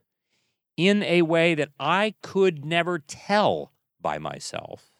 in 0.78 1.04
a 1.04 1.24
way 1.24 1.56
that 1.56 1.70
I 1.80 2.16
could 2.22 2.64
never 2.64 3.00
tell 3.00 3.72
by 4.00 4.18
myself 4.18 4.92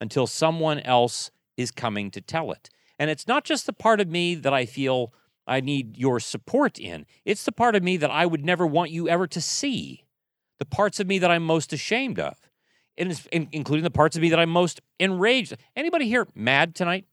until 0.00 0.26
someone 0.26 0.80
else 0.80 1.30
is 1.56 1.70
coming 1.70 2.10
to 2.10 2.20
tell 2.20 2.52
it. 2.52 2.70
And 2.98 3.10
it's 3.10 3.26
not 3.26 3.44
just 3.44 3.66
the 3.66 3.72
part 3.72 4.00
of 4.00 4.08
me 4.08 4.34
that 4.36 4.52
I 4.52 4.66
feel 4.66 5.12
I 5.46 5.60
need 5.60 5.96
your 5.96 6.20
support 6.20 6.78
in, 6.78 7.06
it's 7.24 7.44
the 7.44 7.52
part 7.52 7.74
of 7.74 7.82
me 7.82 7.96
that 7.96 8.10
I 8.10 8.26
would 8.26 8.44
never 8.44 8.66
want 8.66 8.90
you 8.90 9.08
ever 9.08 9.26
to 9.26 9.40
see, 9.40 10.04
the 10.62 10.66
parts 10.66 11.00
of 11.00 11.08
me 11.08 11.18
that 11.18 11.28
I'm 11.28 11.42
most 11.42 11.72
ashamed 11.72 12.20
of. 12.20 12.38
And 12.96 13.20
in- 13.32 13.48
including 13.50 13.82
the 13.82 13.90
parts 13.90 14.14
of 14.14 14.22
me 14.22 14.28
that 14.28 14.38
I'm 14.38 14.48
most 14.48 14.80
enraged. 15.00 15.56
Anybody 15.74 16.06
here 16.06 16.28
mad 16.36 16.76
tonight? 16.76 17.04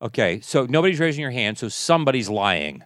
Okay, 0.00 0.38
so 0.40 0.64
nobody's 0.66 1.00
raising 1.00 1.20
your 1.20 1.32
hand, 1.32 1.58
so 1.58 1.68
somebody's 1.68 2.28
lying. 2.28 2.84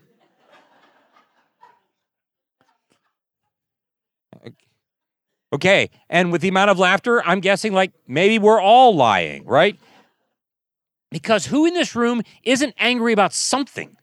Okay, 5.53 5.91
and 6.09 6.33
with 6.33 6.41
the 6.41 6.49
amount 6.49 6.71
of 6.71 6.79
laughter, 6.79 7.23
I'm 7.27 7.41
guessing 7.41 7.75
like 7.75 7.93
maybe 8.09 8.39
we're 8.39 8.63
all 8.63 8.97
lying, 8.97 9.45
right? 9.45 9.79
Because 11.11 11.45
who 11.45 11.67
in 11.67 11.75
this 11.75 11.95
room 11.95 12.23
isn't 12.45 12.73
angry 12.79 13.13
about 13.13 13.35
something? 13.35 13.95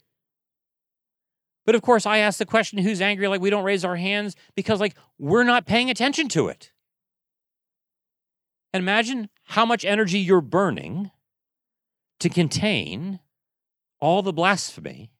But 1.69 1.75
of 1.75 1.83
course, 1.83 2.07
I 2.07 2.17
ask 2.17 2.39
the 2.39 2.47
question 2.47 2.79
who's 2.79 2.99
angry? 2.99 3.27
Like 3.27 3.41
we 3.41 3.51
don't 3.51 3.63
raise 3.63 3.85
our 3.85 3.95
hands 3.95 4.35
because 4.55 4.79
like 4.79 4.95
we're 5.19 5.43
not 5.43 5.67
paying 5.67 5.91
attention 5.91 6.27
to 6.29 6.47
it. 6.47 6.71
And 8.73 8.81
imagine 8.81 9.29
how 9.43 9.67
much 9.67 9.85
energy 9.85 10.17
you're 10.17 10.41
burning 10.41 11.11
to 12.21 12.27
contain 12.27 13.19
all 13.99 14.23
the 14.23 14.33
blasphemy 14.33 15.11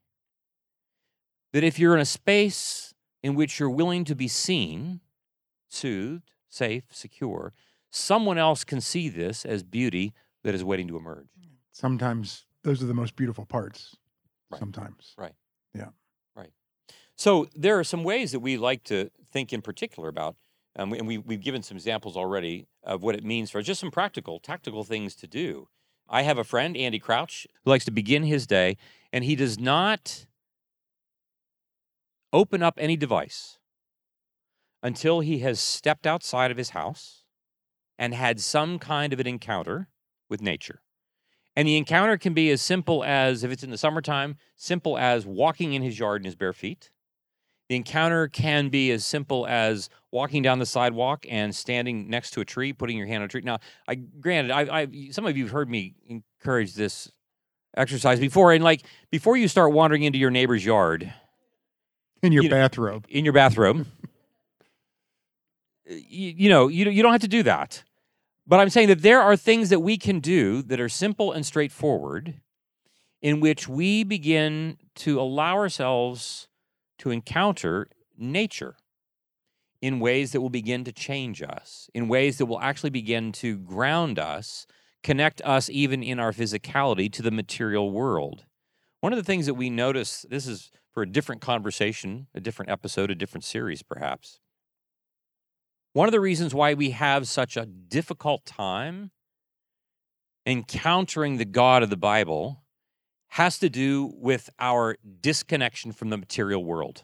that 1.53 1.63
if 1.63 1.77
you're 1.77 1.93
in 1.93 2.01
a 2.01 2.05
space 2.05 2.95
in 3.21 3.35
which 3.35 3.59
you're 3.59 3.69
willing 3.69 4.03
to 4.05 4.15
be 4.15 4.27
seen, 4.27 5.01
soothed, 5.67 6.31
safe, 6.49 6.85
secure, 6.89 7.53
someone 7.91 8.39
else 8.39 8.63
can 8.63 8.81
see 8.81 9.07
this 9.07 9.45
as 9.45 9.61
beauty 9.61 10.15
that 10.43 10.55
is 10.55 10.63
waiting 10.63 10.87
to 10.87 10.97
emerge. 10.97 11.27
Sometimes 11.71 12.47
those 12.63 12.81
are 12.81 12.87
the 12.87 12.95
most 12.95 13.15
beautiful 13.15 13.45
parts. 13.45 13.95
Sometimes. 14.57 15.13
Right. 15.15 15.33
Sometimes. 15.75 15.93
So 17.19 17.49
there 17.53 17.77
are 17.77 17.83
some 17.83 18.05
ways 18.05 18.31
that 18.31 18.39
we 18.39 18.55
like 18.55 18.85
to 18.85 19.11
think 19.29 19.51
in 19.51 19.61
particular 19.61 20.07
about, 20.07 20.37
um, 20.77 20.93
and 20.93 21.05
we, 21.05 21.17
we've 21.17 21.41
given 21.41 21.61
some 21.61 21.75
examples 21.75 22.15
already 22.15 22.69
of 22.81 23.03
what 23.03 23.13
it 23.13 23.25
means 23.25 23.51
for 23.51 23.61
just 23.61 23.81
some 23.81 23.91
practical, 23.91 24.39
tactical 24.39 24.85
things 24.85 25.15
to 25.15 25.27
do. 25.27 25.67
I 26.07 26.21
have 26.21 26.37
a 26.37 26.45
friend, 26.45 26.77
Andy 26.77 26.97
Crouch, 26.97 27.45
who 27.65 27.71
likes 27.71 27.83
to 27.83 27.91
begin 27.91 28.23
his 28.23 28.47
day, 28.47 28.77
and 29.11 29.25
he 29.25 29.35
does 29.35 29.59
not 29.59 30.27
open 32.31 32.63
up 32.63 32.75
any 32.77 32.95
device 32.95 33.59
until 34.81 35.19
he 35.19 35.39
has 35.39 35.59
stepped 35.59 36.07
outside 36.07 36.51
of 36.51 36.57
his 36.57 36.69
house 36.69 37.25
and 37.97 38.13
had 38.13 38.39
some 38.39 38.79
kind 38.79 39.11
of 39.11 39.19
an 39.19 39.27
encounter 39.27 39.89
with 40.29 40.41
nature. 40.41 40.83
And 41.53 41.67
the 41.67 41.75
encounter 41.75 42.17
can 42.17 42.33
be 42.33 42.49
as 42.49 42.61
simple 42.61 43.03
as, 43.03 43.43
if 43.43 43.51
it's 43.51 43.63
in 43.63 43.71
the 43.71 43.77
summertime, 43.77 44.37
simple 44.55 44.97
as 44.97 45.25
walking 45.25 45.73
in 45.73 45.81
his 45.81 45.99
yard 45.99 46.21
in 46.21 46.25
his 46.25 46.35
bare 46.35 46.53
feet. 46.53 46.91
The 47.69 47.75
encounter 47.75 48.27
can 48.27 48.69
be 48.69 48.89
as 48.91 49.05
simple 49.05 49.45
as 49.47 49.89
walking 50.11 50.41
down 50.41 50.57
the 50.57 50.65
sidewalk 50.65 51.27
and 51.29 51.55
standing 51.55 52.09
next 52.09 52.31
to 52.31 52.41
a 52.41 52.45
tree, 52.45 52.73
putting 52.73 52.97
your 52.97 53.05
hand 53.05 53.21
on 53.21 53.25
a 53.25 53.27
tree. 53.27 53.41
Now, 53.43 53.59
I 53.87 53.93
granted, 53.95 54.51
I, 54.51 54.61
I 54.81 54.87
some 55.11 55.27
of 55.27 55.37
you 55.37 55.43
have 55.45 55.53
heard 55.53 55.69
me 55.69 55.93
encourage 56.07 56.73
this 56.73 57.11
exercise 57.77 58.19
before, 58.19 58.53
and 58.53 58.63
like 58.63 58.81
before 59.11 59.37
you 59.37 59.47
start 59.47 59.71
wandering 59.71 60.01
into 60.01 60.17
your 60.17 60.31
neighbor's 60.31 60.65
yard 60.65 61.13
in 62.23 62.31
your 62.31 62.41
You 62.43 62.49
know- 62.49 62.55
bathrobe. 62.55 63.05
in 63.07 63.23
your 63.23 63.33
bathrobe, 63.33 63.85
you, 65.85 66.33
you 66.37 66.49
know, 66.49 66.67
you 66.67 66.89
you 66.89 67.03
don't 67.03 67.11
have 67.11 67.21
to 67.21 67.27
do 67.27 67.43
that. 67.43 67.83
But 68.47 68.59
I'm 68.59 68.69
saying 68.71 68.87
that 68.87 69.03
there 69.03 69.21
are 69.21 69.37
things 69.37 69.69
that 69.69 69.81
we 69.81 69.95
can 69.95 70.19
do 70.19 70.63
that 70.63 70.79
are 70.79 70.89
simple 70.89 71.31
and 71.31 71.45
straightforward, 71.45 72.41
in 73.21 73.41
which 73.41 73.67
we 73.69 74.03
begin 74.03 74.79
to 74.95 75.21
allow 75.21 75.53
ourselves 75.55 76.47
to 76.99 77.11
encounter 77.11 77.87
nature 78.17 78.75
in 79.81 79.99
ways 79.99 80.31
that 80.31 80.41
will 80.41 80.49
begin 80.49 80.83
to 80.83 80.91
change 80.91 81.41
us, 81.41 81.89
in 81.93 82.07
ways 82.07 82.37
that 82.37 82.45
will 82.45 82.59
actually 82.59 82.89
begin 82.89 83.31
to 83.31 83.57
ground 83.57 84.19
us, 84.19 84.67
connect 85.03 85.41
us 85.43 85.69
even 85.69 86.03
in 86.03 86.19
our 86.19 86.31
physicality 86.31 87.11
to 87.11 87.21
the 87.21 87.31
material 87.31 87.91
world. 87.91 88.45
One 88.99 89.13
of 89.13 89.17
the 89.17 89.23
things 89.23 89.45
that 89.45 89.53
we 89.53 89.69
notice, 89.69 90.25
this 90.29 90.45
is 90.45 90.71
for 90.91 91.03
a 91.03 91.09
different 91.09 91.41
conversation, 91.41 92.27
a 92.35 92.41
different 92.41 92.71
episode, 92.71 93.09
a 93.09 93.15
different 93.15 93.45
series 93.45 93.81
perhaps. 93.81 94.39
One 95.93 96.07
of 96.07 96.11
the 96.11 96.19
reasons 96.19 96.53
why 96.53 96.73
we 96.73 96.91
have 96.91 97.27
such 97.27 97.55
a 97.55 97.65
difficult 97.65 98.45
time 98.45 99.11
encountering 100.45 101.37
the 101.37 101.45
God 101.45 101.83
of 101.83 101.89
the 101.89 101.97
Bible 101.97 102.63
has 103.29 103.59
to 103.59 103.69
do 103.69 104.13
with 104.15 104.49
our 104.59 104.97
disconnection 105.21 105.91
from 105.91 106.09
the 106.09 106.17
material 106.17 106.63
world. 106.63 107.03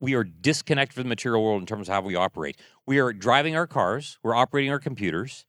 We 0.00 0.14
are 0.14 0.24
disconnected 0.24 0.94
from 0.94 1.04
the 1.04 1.08
material 1.08 1.42
world 1.42 1.62
in 1.62 1.66
terms 1.66 1.88
of 1.88 1.94
how 1.94 2.00
we 2.02 2.14
operate. 2.14 2.58
We 2.86 2.98
are 2.98 3.12
driving 3.12 3.56
our 3.56 3.66
cars, 3.66 4.18
we're 4.22 4.34
operating 4.34 4.70
our 4.70 4.78
computers, 4.78 5.46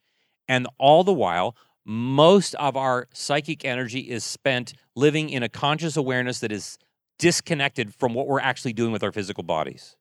and 0.48 0.68
all 0.78 1.04
the 1.04 1.14
while, 1.14 1.56
most 1.86 2.56
of 2.56 2.76
our 2.76 3.08
psychic 3.14 3.64
energy 3.66 4.00
is 4.00 4.24
spent 4.24 4.74
living 4.96 5.30
in 5.30 5.44
a 5.44 5.50
conscious 5.50 5.96
awareness 5.98 6.40
that 6.40 6.52
is 6.52 6.78
disconnected 7.20 7.94
from 7.94 8.14
what 8.14 8.28
we're 8.28 8.40
actually 8.40 8.74
doing 8.74 8.92
with 8.92 9.04
our 9.04 9.12
physical 9.12 9.44
bodies. 9.44 9.96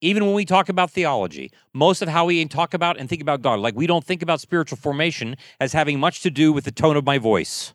Even 0.00 0.26
when 0.26 0.34
we 0.34 0.44
talk 0.44 0.68
about 0.68 0.90
theology, 0.90 1.50
most 1.72 2.02
of 2.02 2.08
how 2.08 2.26
we 2.26 2.44
talk 2.46 2.74
about 2.74 2.98
and 2.98 3.08
think 3.08 3.22
about 3.22 3.42
God, 3.42 3.60
like 3.60 3.74
we 3.74 3.86
don't 3.86 4.04
think 4.04 4.22
about 4.22 4.40
spiritual 4.40 4.76
formation 4.76 5.36
as 5.60 5.72
having 5.72 5.98
much 5.98 6.20
to 6.20 6.30
do 6.30 6.52
with 6.52 6.64
the 6.64 6.72
tone 6.72 6.96
of 6.96 7.04
my 7.04 7.18
voice. 7.18 7.72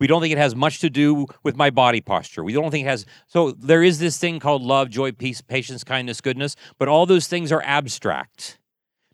We 0.00 0.06
don't 0.06 0.22
think 0.22 0.32
it 0.32 0.38
has 0.38 0.56
much 0.56 0.80
to 0.80 0.90
do 0.90 1.26
with 1.42 1.56
my 1.56 1.68
body 1.68 2.00
posture. 2.00 2.42
We 2.42 2.54
don't 2.54 2.70
think 2.70 2.86
it 2.86 2.88
has. 2.88 3.04
So 3.26 3.52
there 3.52 3.82
is 3.82 3.98
this 3.98 4.18
thing 4.18 4.40
called 4.40 4.62
love, 4.62 4.88
joy, 4.88 5.12
peace, 5.12 5.42
patience, 5.42 5.84
kindness, 5.84 6.22
goodness, 6.22 6.56
but 6.78 6.88
all 6.88 7.04
those 7.04 7.28
things 7.28 7.52
are 7.52 7.62
abstract 7.64 8.58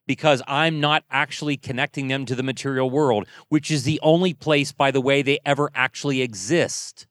because 0.07 0.41
I'm 0.47 0.81
not 0.81 1.03
actually 1.11 1.57
connecting 1.57 2.07
them 2.07 2.25
to 2.27 2.37
the 2.37 2.45
material 2.45 2.89
world, 2.89 3.27
which 3.49 3.71
is 3.71 3.83
the 3.83 3.99
only 4.01 4.33
place, 4.33 4.71
by 4.71 4.93
the 4.93 5.01
way, 5.01 5.21
they 5.23 5.41
ever 5.45 5.71
actually 5.75 6.23
exist. 6.23 7.09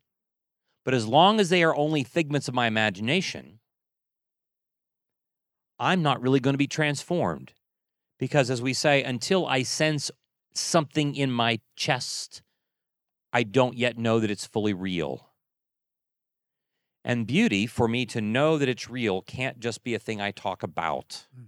But 0.86 0.94
as 0.94 1.06
long 1.06 1.42
as 1.42 1.50
they 1.50 1.62
are 1.62 1.76
only 1.76 2.06
figments 2.06 2.48
of 2.48 2.54
my 2.54 2.68
imagination, 2.68 3.60
I'm 5.78 6.02
not 6.02 6.22
really 6.22 6.40
going 6.40 6.54
to 6.54 6.58
be 6.58 6.68
transformed. 6.68 7.52
Because 8.18 8.50
as 8.50 8.62
we 8.62 8.72
say, 8.72 9.04
until 9.04 9.46
I 9.46 9.64
sense 9.64 10.10
something 10.54 11.16
in 11.16 11.30
my 11.32 11.60
chest, 11.76 12.42
I 13.36 13.44
don't 13.44 13.78
yet 13.78 13.98
know 13.98 14.22
that 14.22 14.32
it's 14.32 14.46
fully 14.46 14.74
real. 14.74 15.28
And 17.04 17.28
beauty, 17.28 17.68
for 17.68 17.90
me 17.90 18.06
to 18.06 18.22
know 18.22 18.58
that 18.58 18.70
it's 18.70 18.90
real, 18.90 19.22
can't 19.22 19.60
just 19.60 19.84
be 19.84 19.94
a 19.94 20.00
thing 20.00 20.22
I 20.22 20.32
talk 20.32 20.64
about. 20.64 21.28
Mm. 21.38 21.48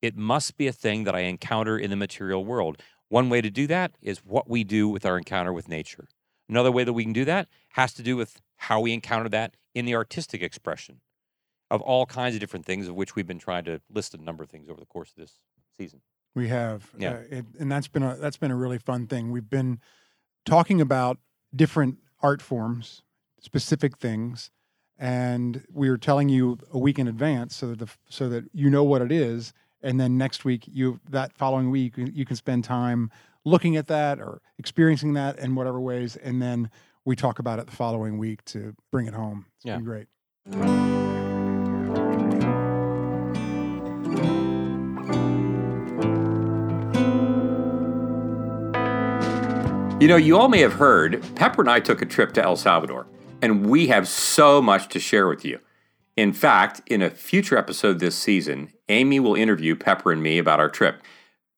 It 0.00 0.16
must 0.16 0.56
be 0.56 0.68
a 0.68 0.72
thing 0.72 1.02
that 1.02 1.16
I 1.16 1.22
encounter 1.22 1.76
in 1.76 1.90
the 1.90 1.96
material 1.96 2.44
world. 2.44 2.80
One 3.08 3.28
way 3.28 3.40
to 3.40 3.50
do 3.50 3.66
that 3.66 3.96
is 4.00 4.18
what 4.24 4.48
we 4.48 4.62
do 4.62 4.88
with 4.88 5.04
our 5.04 5.18
encounter 5.18 5.52
with 5.52 5.68
nature. 5.68 6.06
Another 6.48 6.70
way 6.70 6.84
that 6.84 6.92
we 6.92 7.02
can 7.02 7.12
do 7.12 7.24
that 7.24 7.48
has 7.70 7.92
to 7.94 8.02
do 8.04 8.16
with 8.16 8.40
how 8.56 8.78
we 8.78 8.92
encounter 8.92 9.28
that 9.30 9.56
in 9.74 9.86
the 9.86 9.96
artistic 9.96 10.42
expression 10.42 11.00
of 11.72 11.80
all 11.80 12.06
kinds 12.06 12.36
of 12.36 12.40
different 12.40 12.66
things, 12.66 12.86
of 12.86 12.94
which 12.94 13.16
we've 13.16 13.26
been 13.26 13.40
trying 13.40 13.64
to 13.64 13.80
list 13.92 14.14
a 14.14 14.18
number 14.18 14.44
of 14.44 14.48
things 14.48 14.68
over 14.68 14.78
the 14.78 14.86
course 14.86 15.10
of 15.10 15.16
this 15.16 15.40
season. 15.76 16.02
We 16.36 16.46
have, 16.48 16.92
Yeah. 16.96 17.14
uh, 17.14 17.22
it, 17.30 17.46
and 17.58 17.72
that's 17.72 17.88
been 17.88 18.04
a 18.04 18.14
that's 18.14 18.36
been 18.36 18.52
a 18.52 18.56
really 18.56 18.78
fun 18.78 19.08
thing. 19.08 19.32
We've 19.32 19.50
been 19.50 19.80
talking 20.44 20.80
about 20.80 21.18
different 21.54 21.98
art 22.22 22.42
forms, 22.42 23.02
specific 23.40 23.98
things, 23.98 24.50
and 24.98 25.64
we 25.72 25.88
are 25.88 25.98
telling 25.98 26.28
you 26.28 26.58
a 26.72 26.78
week 26.78 26.98
in 26.98 27.08
advance 27.08 27.54
so 27.56 27.68
that 27.68 27.78
the, 27.80 27.88
so 28.08 28.28
that 28.28 28.44
you 28.52 28.70
know 28.70 28.84
what 28.84 29.02
it 29.02 29.10
is, 29.12 29.52
and 29.82 30.00
then 30.00 30.16
next 30.16 30.44
week 30.44 30.64
you 30.66 31.00
that 31.10 31.32
following 31.32 31.70
week 31.70 31.94
you, 31.96 32.24
can 32.24 32.36
spend 32.36 32.64
time 32.64 33.10
looking 33.44 33.76
at 33.76 33.88
that 33.88 34.20
or 34.20 34.40
experiencing 34.58 35.14
that 35.14 35.38
in 35.38 35.54
whatever 35.54 35.80
ways, 35.80 36.16
and 36.16 36.40
then 36.40 36.70
we 37.04 37.14
talk 37.16 37.38
about 37.38 37.58
it 37.58 37.66
the 37.66 37.76
following 37.76 38.16
week 38.18 38.44
to 38.46 38.74
bring 38.90 39.06
it 39.06 39.14
home. 39.14 39.46
It's 39.56 39.66
Yeah. 39.66 39.76
been 39.76 39.84
great. 39.84 41.13
You 50.04 50.08
know, 50.08 50.16
you 50.16 50.36
all 50.36 50.48
may 50.48 50.60
have 50.60 50.74
heard, 50.74 51.24
Pepper 51.34 51.62
and 51.62 51.70
I 51.70 51.80
took 51.80 52.02
a 52.02 52.04
trip 52.04 52.34
to 52.34 52.44
El 52.44 52.56
Salvador, 52.56 53.06
and 53.40 53.64
we 53.64 53.86
have 53.86 54.06
so 54.06 54.60
much 54.60 54.88
to 54.90 55.00
share 55.00 55.26
with 55.26 55.46
you. 55.46 55.60
In 56.14 56.34
fact, 56.34 56.82
in 56.84 57.00
a 57.00 57.08
future 57.08 57.56
episode 57.56 58.00
this 58.00 58.14
season, 58.14 58.70
Amy 58.90 59.18
will 59.18 59.34
interview 59.34 59.74
Pepper 59.74 60.12
and 60.12 60.22
me 60.22 60.36
about 60.36 60.60
our 60.60 60.68
trip. 60.68 61.00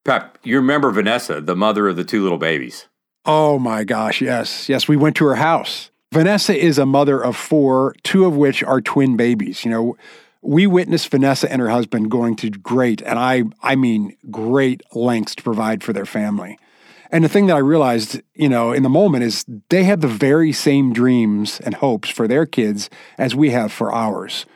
Pep, 0.05 0.39
you 0.45 0.55
remember 0.59 0.93
Vanessa, 0.93 1.41
the 1.41 1.57
mother 1.57 1.89
of 1.89 1.97
the 1.97 2.05
two 2.05 2.23
little 2.23 2.39
babies. 2.39 2.87
Oh 3.25 3.59
my 3.59 3.83
gosh, 3.83 4.21
yes. 4.21 4.69
Yes, 4.69 4.87
we 4.87 4.97
went 4.97 5.17
to 5.17 5.25
her 5.25 5.35
house. 5.35 5.91
Vanessa 6.13 6.57
is 6.57 6.79
a 6.79 6.87
mother 6.87 7.21
of 7.21 7.37
four, 7.37 7.97
two 8.05 8.27
of 8.27 8.37
which 8.37 8.63
are 8.63 8.81
twin 8.81 9.17
babies. 9.17 9.65
You 9.65 9.73
know, 9.73 9.97
we 10.41 10.69
witnessed 10.69 11.09
Vanessa 11.09 11.51
and 11.51 11.61
her 11.61 11.71
husband 11.71 12.13
going 12.13 12.37
to 12.37 12.51
great, 12.51 13.03
and 13.03 13.19
I 13.19 13.43
I 13.61 13.75
mean 13.75 14.17
great 14.31 14.83
lengths 14.95 15.35
to 15.35 15.43
provide 15.43 15.83
for 15.83 15.93
their 15.93 16.07
family. 16.07 16.61
And 17.11 17.23
the 17.23 17.29
thing 17.29 17.47
that 17.47 17.57
I 17.57 17.61
realized, 17.61 18.21
you 18.35 18.49
know, 18.49 18.73
in 18.73 18.83
the 18.83 18.89
moment 18.89 19.25
is 19.25 19.45
they 19.69 19.85
have 19.85 20.01
the 20.01 20.09
very 20.09 20.53
same 20.53 20.93
dreams 20.93 21.61
and 21.61 21.75
hopes 21.75 22.11
for 22.11 22.27
their 22.27 22.47
kids 22.47 22.91
as 23.19 23.35
we 23.35 23.51
have 23.51 23.73
for 23.73 23.93
ours. 23.93 24.47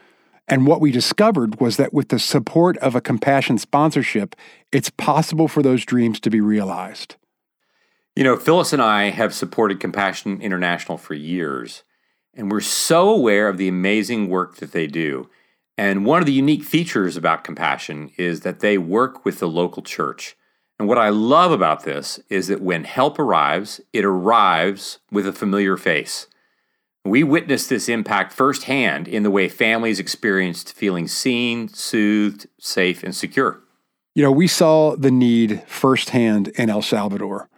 And 0.49 0.67
what 0.67 0.81
we 0.81 0.91
discovered 0.91 1.61
was 1.61 1.77
that 1.77 1.95
with 1.95 2.09
the 2.09 2.19
support 2.19 2.77
of 2.79 2.97
a 2.97 3.01
compassion 3.01 3.57
sponsorship, 3.57 4.35
it's 4.73 4.91
possible 4.91 5.47
for 5.47 5.63
those 5.63 5.85
dreams 5.85 6.19
to 6.21 6.31
be 6.31 6.41
realized. 6.41 7.15
You 8.17 8.25
know, 8.25 8.37
Phyllis 8.37 8.73
and 8.73 8.83
I 8.83 9.11
have 9.11 9.33
supported 9.33 9.79
Compassion 9.79 10.43
International 10.43 10.99
for 10.99 11.15
years, 11.15 11.85
and 12.35 12.51
we're 12.51 12.61
so 12.61 13.09
aware 13.09 13.49
of 13.49 13.59
the 13.59 13.69
amazing 13.69 14.29
work 14.29 14.57
that 14.57 14.73
they 14.73 14.89
do. 14.89 15.31
And 15.79 16.05
one 16.05 16.21
of 16.21 16.27
the 16.27 16.33
unique 16.33 16.65
features 16.65 17.17
about 17.17 17.45
Compassion 17.45 18.11
is 18.19 18.41
that 18.41 18.59
they 18.59 18.77
work 18.77 19.25
with 19.25 19.39
the 19.39 19.49
local 19.49 19.83
church. 19.83 20.37
And 20.81 20.89
what 20.89 20.97
I 20.97 21.11
love 21.11 21.53
about 21.53 21.85
this 21.85 22.21
is 22.31 22.49
that 22.49 22.63
when 22.63 22.85
help 22.85 23.19
arrives, 23.19 23.83
it 23.93 24.03
arrives 24.03 24.99
with 25.13 25.27
a 25.27 25.33
familiar 25.33 25.77
face. 25.77 26.27
We 27.05 27.23
witnessed 27.23 27.69
this 27.69 27.87
impact 27.87 28.33
firsthand 28.33 29.07
in 29.07 29.23
the 29.23 29.31
way 29.31 29.51
families 29.51 30.01
experienced 30.01 30.73
feeling 30.73 31.07
seen, 31.07 31.69
soothed, 31.69 32.47
safe, 32.59 33.03
and 33.03 33.15
secure. 33.15 33.61
You 34.15 34.23
know, 34.23 34.33
we 34.33 34.47
saw 34.47 34.97
the 34.97 35.11
need 35.11 35.63
firsthand 35.67 36.49
in 36.49 36.71
El 36.71 36.81
Salvador. 36.81 37.51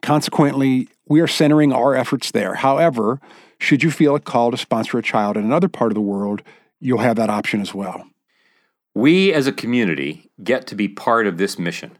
Consequently, 0.00 0.88
we 1.06 1.20
are 1.20 1.26
centering 1.26 1.74
our 1.74 1.94
efforts 1.94 2.30
there. 2.30 2.54
However, 2.54 3.20
should 3.58 3.82
you 3.82 3.90
feel 3.90 4.14
a 4.14 4.20
call 4.20 4.50
to 4.50 4.56
sponsor 4.56 4.96
a 4.96 5.02
child 5.02 5.36
in 5.36 5.44
another 5.44 5.68
part 5.68 5.90
of 5.90 5.94
the 5.94 6.00
world, 6.00 6.40
you'll 6.80 7.00
have 7.00 7.16
that 7.16 7.28
option 7.28 7.60
as 7.60 7.74
well. 7.74 8.06
We 8.94 9.30
as 9.30 9.46
a 9.46 9.52
community 9.52 10.30
get 10.42 10.66
to 10.68 10.74
be 10.74 10.88
part 10.88 11.26
of 11.26 11.36
this 11.36 11.58
mission. 11.58 11.98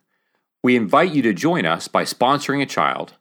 We 0.62 0.77
invite 0.77 1.12
you 1.12 1.22
to 1.22 1.33
join 1.33 1.66
us 1.66 1.88
by 1.88 2.05
sponsoring 2.05 2.62
a 2.62 2.66
child. 2.66 3.14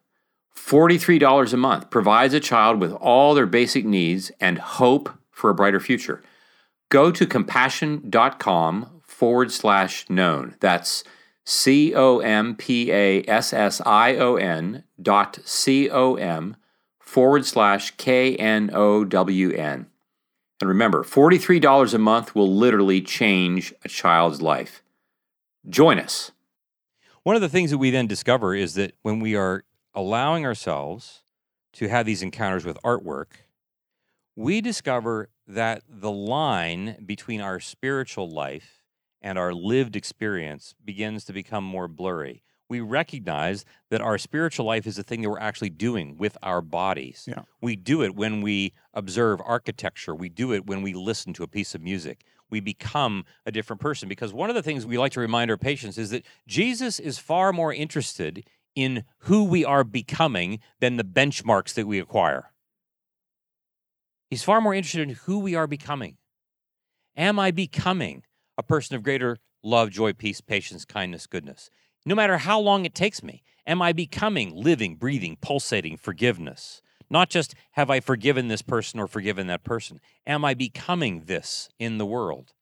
$43 0.56 1.54
a 1.54 1.58
month 1.58 1.90
provides 1.90 2.34
a 2.34 2.40
child 2.40 2.80
with 2.80 2.94
all 2.94 3.34
their 3.34 3.48
basic 3.48 3.84
needs 3.84 4.32
and 4.40 4.60
hope 4.60 5.10
for 5.32 5.50
a 5.50 5.56
brighter 5.56 5.80
future. 5.80 6.22
Go 6.90 7.10
to 7.12 7.26
compassion.com 7.26 9.02
forward 9.02 9.52
slash 9.52 10.10
known. 10.10 10.56
That's 10.60 11.04
C 11.46 11.96
O 11.96 12.20
M 12.20 12.56
P 12.56 12.92
A 12.92 13.24
S 13.28 13.54
S 13.54 13.82
I 13.86 14.16
O 14.18 14.36
N 14.36 14.84
dot 15.02 15.40
C 15.44 15.90
O 15.90 16.16
M 16.16 16.56
forward 17.00 17.46
slash 17.46 17.92
K 17.98 18.36
N 18.36 18.70
O 18.74 19.04
W 19.04 19.52
N. 19.52 19.88
And 20.60 20.70
remember, 20.70 21.04
$43 21.04 21.94
a 21.94 21.98
month 21.98 22.36
will 22.36 22.54
literally 22.54 23.02
change 23.02 23.74
a 23.84 23.90
child's 23.90 24.42
life. 24.42 24.84
Join 25.68 25.98
us. 25.98 26.32
One 27.24 27.36
of 27.36 27.42
the 27.42 27.50
things 27.50 27.70
that 27.70 27.78
we 27.78 27.92
then 27.92 28.08
discover 28.08 28.56
is 28.56 28.74
that 28.76 28.94
when 29.04 29.20
we 29.20 29.36
are 29.36 29.64
allowing 29.94 30.44
ourselves 30.44 31.22
to 31.74 31.88
have 31.88 32.08
these 32.08 32.24
encounters 32.24 32.66
with 32.66 32.80
artwork, 32.84 33.28
we 34.36 34.60
discover 34.60 35.30
that 35.46 35.84
the 35.88 36.10
line 36.10 37.04
between 37.06 37.40
our 37.40 37.60
spiritual 37.60 38.28
life 38.28 38.84
and 39.22 39.38
our 39.38 39.54
lived 39.54 39.96
experience 39.96 40.74
begins 40.84 41.24
to 41.26 41.34
become 41.34 41.64
more 41.64 41.88
blurry. 41.88 42.42
We 42.70 42.80
recognize 42.80 43.66
that 43.92 44.02
our 44.02 44.18
spiritual 44.18 44.66
life 44.66 44.88
is 44.88 44.98
a 44.98 45.04
thing 45.04 45.22
that 45.22 45.30
we're 45.30 45.38
actually 45.38 45.70
doing 45.70 46.18
with 46.18 46.38
our 46.42 46.62
bodies. 46.62 47.26
Yeah. 47.28 47.44
We 47.62 47.76
do 47.76 48.02
it 48.02 48.16
when 48.16 48.42
we 48.42 48.74
observe 48.96 49.42
architecture, 49.46 50.16
we 50.16 50.30
do 50.30 50.54
it 50.54 50.66
when 50.66 50.82
we 50.82 50.94
listen 50.94 51.34
to 51.34 51.44
a 51.44 51.48
piece 51.48 51.76
of 51.76 51.82
music. 51.82 52.24
We 52.52 52.60
become 52.60 53.26
a 53.46 53.52
different 53.52 53.82
person 53.82 54.10
because 54.10 54.34
one 54.34 54.50
of 54.50 54.56
the 54.56 54.62
things 54.62 54.86
we 54.86 54.98
like 54.98 55.14
to 55.14 55.20
remind 55.20 55.50
our 55.50 55.58
patients 55.58 55.98
is 55.98 56.12
that 56.12 56.26
Jesus 56.46 57.00
is 57.00 57.18
far 57.18 57.52
more 57.52 57.74
interested 57.74 58.44
in 58.76 59.06
who 59.20 59.46
we 59.46 59.66
are 59.66 59.84
becoming 59.84 60.60
than 60.80 60.98
the 60.98 61.04
benchmarks 61.04 61.74
that 61.74 61.88
we 61.88 62.00
acquire. 62.00 62.52
He's 64.30 64.44
far 64.44 64.62
more 64.62 64.74
interested 64.74 65.02
in 65.02 65.16
who 65.16 65.40
we 65.40 65.56
are 65.56 65.68
becoming. 65.68 66.18
Am 67.18 67.40
I 67.40 67.52
becoming 67.52 68.24
a 68.58 68.64
person 68.64 68.96
of 68.96 69.04
greater 69.04 69.38
love, 69.64 69.90
joy, 69.90 70.14
peace, 70.14 70.42
patience, 70.42 70.86
kindness, 70.86 71.28
goodness? 71.28 71.70
No 72.06 72.16
matter 72.16 72.38
how 72.38 72.60
long 72.60 72.86
it 72.86 72.96
takes 72.96 73.22
me, 73.22 73.44
am 73.68 73.82
I 73.82 73.92
becoming 73.92 74.56
living, 74.56 74.96
breathing, 74.96 75.38
pulsating 75.42 75.98
forgiveness? 75.98 76.82
Not 77.12 77.30
just 77.30 77.56
have 77.72 77.90
I 77.90 78.00
forgiven 78.00 78.48
this 78.48 78.62
person 78.62 78.98
or 78.98 79.06
forgiven 79.06 79.48
that 79.48 79.66
person. 79.66 80.00
Am 80.26 80.46
I 80.46 80.54
becoming 80.54 81.24
this 81.26 81.68
in 81.78 81.98
the 81.98 82.06
world? 82.06 82.54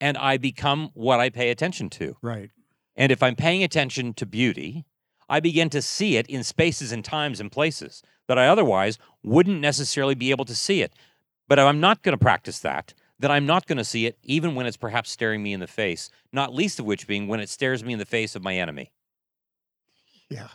And 0.00 0.16
I 0.16 0.36
become 0.36 0.90
what 0.94 1.18
I 1.18 1.28
pay 1.28 1.50
attention 1.50 1.90
to. 1.90 2.16
Right. 2.22 2.50
And 2.94 3.10
if 3.10 3.20
I'm 3.20 3.34
paying 3.34 3.64
attention 3.64 4.14
to 4.14 4.24
beauty, 4.24 4.86
I 5.28 5.40
begin 5.40 5.70
to 5.70 5.82
see 5.82 6.16
it 6.16 6.28
in 6.28 6.44
spaces 6.44 6.92
and 6.92 7.04
times 7.04 7.40
and 7.40 7.50
places 7.50 8.00
that 8.28 8.38
I 8.38 8.46
otherwise 8.46 8.96
wouldn't 9.24 9.60
necessarily 9.60 10.14
be 10.14 10.30
able 10.30 10.44
to 10.44 10.54
see 10.54 10.82
it. 10.82 10.92
But 11.48 11.58
if 11.58 11.64
I'm 11.64 11.80
not 11.80 12.02
going 12.02 12.16
to 12.16 12.22
practice 12.22 12.60
that, 12.60 12.94
then 13.18 13.32
I'm 13.32 13.46
not 13.46 13.66
going 13.66 13.78
to 13.78 13.84
see 13.84 14.06
it 14.06 14.18
even 14.22 14.54
when 14.54 14.66
it's 14.66 14.76
perhaps 14.76 15.10
staring 15.10 15.42
me 15.42 15.52
in 15.52 15.58
the 15.58 15.66
face, 15.66 16.10
not 16.32 16.54
least 16.54 16.78
of 16.78 16.86
which 16.86 17.08
being 17.08 17.26
when 17.26 17.40
it 17.40 17.48
stares 17.48 17.82
me 17.82 17.94
in 17.94 17.98
the 17.98 18.04
face 18.04 18.36
of 18.36 18.44
my 18.44 18.54
enemy. 18.54 18.92
Yeah. 20.30 20.48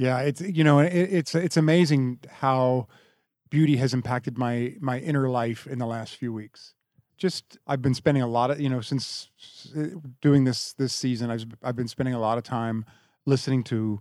Yeah, 0.00 0.20
it's 0.20 0.40
you 0.40 0.64
know, 0.64 0.78
it, 0.78 0.94
it's 0.94 1.34
it's 1.34 1.58
amazing 1.58 2.20
how 2.30 2.88
beauty 3.50 3.76
has 3.76 3.92
impacted 3.92 4.38
my 4.38 4.74
my 4.80 4.98
inner 4.98 5.28
life 5.28 5.66
in 5.66 5.78
the 5.78 5.86
last 5.86 6.16
few 6.16 6.32
weeks. 6.32 6.74
Just 7.18 7.58
I've 7.66 7.82
been 7.82 7.92
spending 7.92 8.22
a 8.22 8.26
lot 8.26 8.50
of, 8.50 8.58
you 8.58 8.70
know, 8.70 8.80
since 8.80 9.28
uh, 9.76 9.98
doing 10.22 10.44
this 10.44 10.72
this 10.72 10.94
season, 10.94 11.30
I've 11.30 11.44
I've 11.62 11.76
been 11.76 11.86
spending 11.86 12.14
a 12.14 12.18
lot 12.18 12.38
of 12.38 12.44
time 12.44 12.86
listening 13.26 13.62
to 13.64 14.00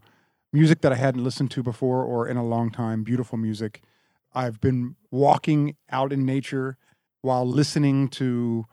music 0.53 0.79
that 0.83 0.93
I 0.93 0.95
hadn't 0.95 1.21
listened 1.25 1.51
to 1.51 1.63
before 1.63 2.05
or 2.05 2.29
in 2.29 2.37
a 2.37 2.45
long 2.45 2.71
time, 2.71 3.03
beautiful 3.03 3.37
music. 3.37 3.81
I've 4.33 4.61
been 4.61 4.95
walking 5.11 5.75
out 5.91 6.13
in 6.13 6.25
nature 6.25 6.77
while 7.23 7.45
listening 7.45 8.07
to 8.09 8.65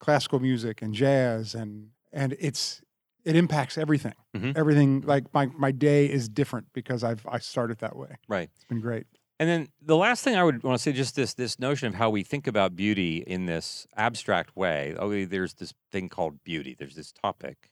classical 0.00 0.38
music 0.38 0.82
and 0.82 0.92
jazz 0.94 1.54
and 1.54 1.92
and 2.12 2.36
it's 2.38 2.82
it 3.28 3.36
impacts 3.36 3.76
everything. 3.76 4.14
Mhm. 4.34 4.56
Everything 4.56 5.02
like 5.02 5.32
my 5.34 5.46
my 5.46 5.70
day 5.70 6.06
is 6.06 6.28
different 6.28 6.72
because 6.72 7.04
I've 7.04 7.24
I 7.26 7.38
started 7.38 7.78
that 7.78 7.94
way. 7.96 8.16
Right. 8.26 8.50
It's 8.54 8.64
been 8.64 8.80
great. 8.80 9.06
And 9.40 9.48
then 9.48 9.68
the 9.80 9.96
last 9.96 10.24
thing 10.24 10.34
I 10.34 10.42
would 10.42 10.62
want 10.64 10.76
to 10.78 10.82
say, 10.82 10.92
just 10.92 11.14
this 11.14 11.34
this 11.34 11.58
notion 11.58 11.86
of 11.88 11.94
how 11.94 12.10
we 12.10 12.22
think 12.24 12.46
about 12.46 12.74
beauty 12.74 13.18
in 13.18 13.46
this 13.46 13.86
abstract 13.96 14.56
way. 14.56 14.96
Oh, 14.98 15.24
there's 15.26 15.54
this 15.54 15.74
thing 15.92 16.08
called 16.08 16.42
beauty. 16.42 16.74
There's 16.76 16.96
this 16.96 17.12
topic, 17.12 17.70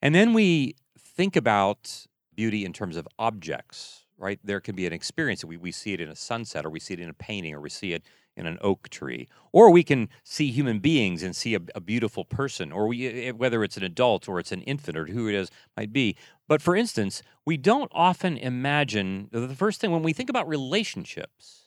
and 0.00 0.14
then 0.14 0.32
we 0.32 0.74
think 0.98 1.36
about 1.36 2.06
beauty 2.34 2.64
in 2.64 2.72
terms 2.72 2.96
of 2.96 3.06
objects. 3.18 3.98
Right? 4.18 4.38
There 4.44 4.60
can 4.60 4.76
be 4.76 4.86
an 4.86 4.92
experience. 4.92 5.44
We 5.44 5.56
we 5.56 5.72
see 5.72 5.92
it 5.92 6.00
in 6.00 6.08
a 6.08 6.16
sunset, 6.16 6.64
or 6.64 6.70
we 6.70 6.80
see 6.80 6.94
it 6.94 7.00
in 7.00 7.08
a 7.08 7.14
painting, 7.14 7.54
or 7.54 7.60
we 7.60 7.70
see 7.70 7.92
it 7.92 8.04
in 8.36 8.46
an 8.46 8.58
oak 8.60 8.88
tree, 8.88 9.28
or 9.52 9.70
we 9.70 9.82
can 9.82 10.08
see 10.24 10.50
human 10.50 10.78
beings 10.78 11.22
and 11.22 11.36
see 11.36 11.54
a, 11.54 11.60
a 11.74 11.80
beautiful 11.80 12.24
person, 12.24 12.72
or 12.72 12.86
we 12.86 13.06
eh, 13.06 13.30
whether 13.32 13.62
it's 13.62 13.76
an 13.76 13.84
adult 13.84 14.28
or 14.28 14.38
it's 14.38 14.52
an 14.52 14.62
infant 14.62 14.96
or 14.96 15.06
who 15.06 15.28
it 15.28 15.34
is 15.34 15.50
might 15.76 15.92
be. 15.92 16.16
But 16.48 16.62
for 16.62 16.74
instance, 16.74 17.22
we 17.44 17.56
don't 17.56 17.90
often 17.94 18.36
imagine 18.36 19.28
the 19.32 19.54
first 19.54 19.80
thing 19.80 19.90
when 19.90 20.02
we 20.02 20.12
think 20.12 20.30
about 20.30 20.48
relationships. 20.48 21.66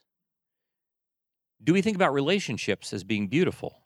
Do 1.64 1.74
we 1.74 1.82
think 1.82 1.96
about 1.96 2.14
relationships 2.14 2.94
as 2.94 3.04
being 3.04 3.28
beautiful? 3.28 3.82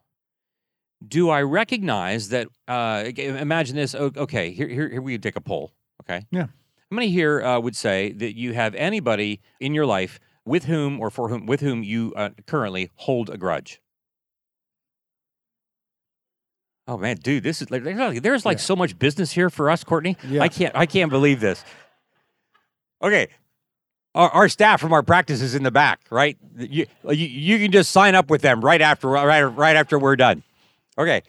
Do 1.06 1.30
I 1.30 1.42
recognize 1.42 2.28
that? 2.28 2.48
Uh, 2.68 3.04
imagine 3.16 3.76
this. 3.76 3.94
Okay, 3.94 4.50
here, 4.50 4.68
here, 4.68 4.88
here 4.88 5.02
we 5.02 5.16
take 5.18 5.36
a 5.36 5.40
poll. 5.40 5.72
Okay. 6.02 6.26
Yeah. 6.30 6.46
How 6.90 6.96
many 6.96 7.10
here 7.10 7.40
uh, 7.42 7.60
would 7.60 7.76
say 7.76 8.12
that 8.12 8.36
you 8.36 8.52
have 8.52 8.74
anybody 8.74 9.40
in 9.60 9.74
your 9.74 9.86
life 9.86 10.18
with 10.50 10.64
whom 10.64 11.00
or 11.00 11.10
for 11.10 11.28
whom 11.30 11.46
with 11.46 11.60
whom 11.60 11.82
you 11.82 12.12
uh, 12.16 12.30
currently 12.46 12.90
hold 12.96 13.30
a 13.30 13.38
grudge? 13.38 13.80
Oh 16.86 16.96
man, 16.98 17.16
dude, 17.16 17.42
this 17.44 17.62
is 17.62 17.70
like 17.70 17.84
there's 17.84 18.44
like, 18.44 18.58
Yeah. 18.58 18.62
so 18.62 18.74
much 18.76 18.98
business 18.98 19.30
here 19.32 19.48
for 19.48 19.70
us, 19.70 19.84
Courtney. 19.84 20.16
Yeah. 20.28 20.42
I 20.42 20.48
can't 20.48 20.74
I 20.74 20.86
can't 20.86 21.10
believe 21.10 21.40
this. 21.40 21.64
Okay. 23.02 23.28
Our, 24.12 24.28
our 24.30 24.48
staff 24.48 24.80
from 24.80 24.92
our 24.92 25.04
practice 25.04 25.40
is 25.40 25.54
in 25.54 25.62
the 25.62 25.70
back, 25.70 26.00
right? 26.10 26.36
You, 26.56 26.86
you 27.08 27.26
you 27.26 27.58
can 27.60 27.70
just 27.70 27.92
sign 27.92 28.16
up 28.16 28.28
with 28.28 28.42
them 28.42 28.60
right 28.60 28.80
after 28.80 29.08
right 29.08 29.42
right 29.42 29.76
after 29.76 29.98
we're 29.98 30.16
done. 30.16 30.42
Okay. 30.98 31.22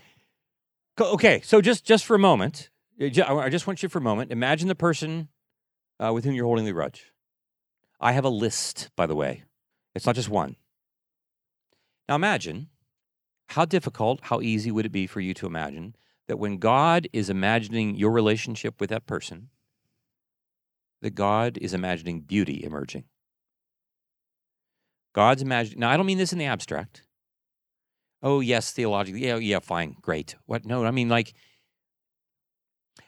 Okay, 1.00 1.42
so 1.42 1.62
just 1.62 1.86
just 1.86 2.06
for 2.06 2.16
a 2.16 2.20
moment, 2.20 2.70
uh, 3.00 3.38
I 3.38 3.50
just 3.50 3.66
want 3.68 3.82
you 3.84 3.90
for 3.90 4.00
a 4.00 4.02
moment. 4.02 4.32
Imagine 4.32 4.68
the 4.68 4.76
person 4.76 5.30
uh, 6.00 6.12
with 6.14 6.26
whom 6.26 6.34
you're 6.34 6.46
holding 6.46 6.66
the 6.66 6.74
grudge. 6.74 7.11
I 8.02 8.14
have 8.14 8.26
a 8.26 8.30
list, 8.30 8.90
by 8.98 9.06
the 9.06 9.16
way. 9.16 9.44
It's 9.94 10.06
not 10.06 10.16
just 10.16 10.30
one. 10.30 10.56
Now 12.10 12.16
imagine 12.16 12.70
how 13.50 13.66
difficult, 13.66 14.20
how 14.24 14.42
easy 14.42 14.72
would 14.72 14.86
it 14.86 14.92
be 14.92 15.08
for 15.08 15.22
you 15.22 15.34
to 15.36 15.46
imagine 15.46 15.96
that 16.28 16.38
when 16.38 16.58
God 16.58 17.08
is 17.14 17.30
imagining 17.30 17.96
your 17.96 18.12
relationship 18.12 18.82
with 18.82 18.90
that 18.90 19.06
person, 19.06 19.50
that 21.02 21.16
God 21.16 21.58
is 21.60 21.74
imagining 21.74 22.22
beauty 22.22 22.64
emerging. 22.64 23.04
God's 25.14 25.42
imagining. 25.42 25.80
Now, 25.80 25.90
I 25.90 25.98
don't 25.98 26.06
mean 26.06 26.18
this 26.18 26.32
in 26.32 26.40
the 26.40 26.46
abstract. 26.46 27.04
Oh, 28.24 28.40
yes, 28.40 28.72
theologically. 28.72 29.26
Yeah, 29.26 29.38
yeah, 29.38 29.60
fine, 29.60 29.96
great. 30.02 30.36
What? 30.46 30.66
No, 30.66 30.86
I 30.86 30.92
mean 30.92 31.10
like. 31.10 31.34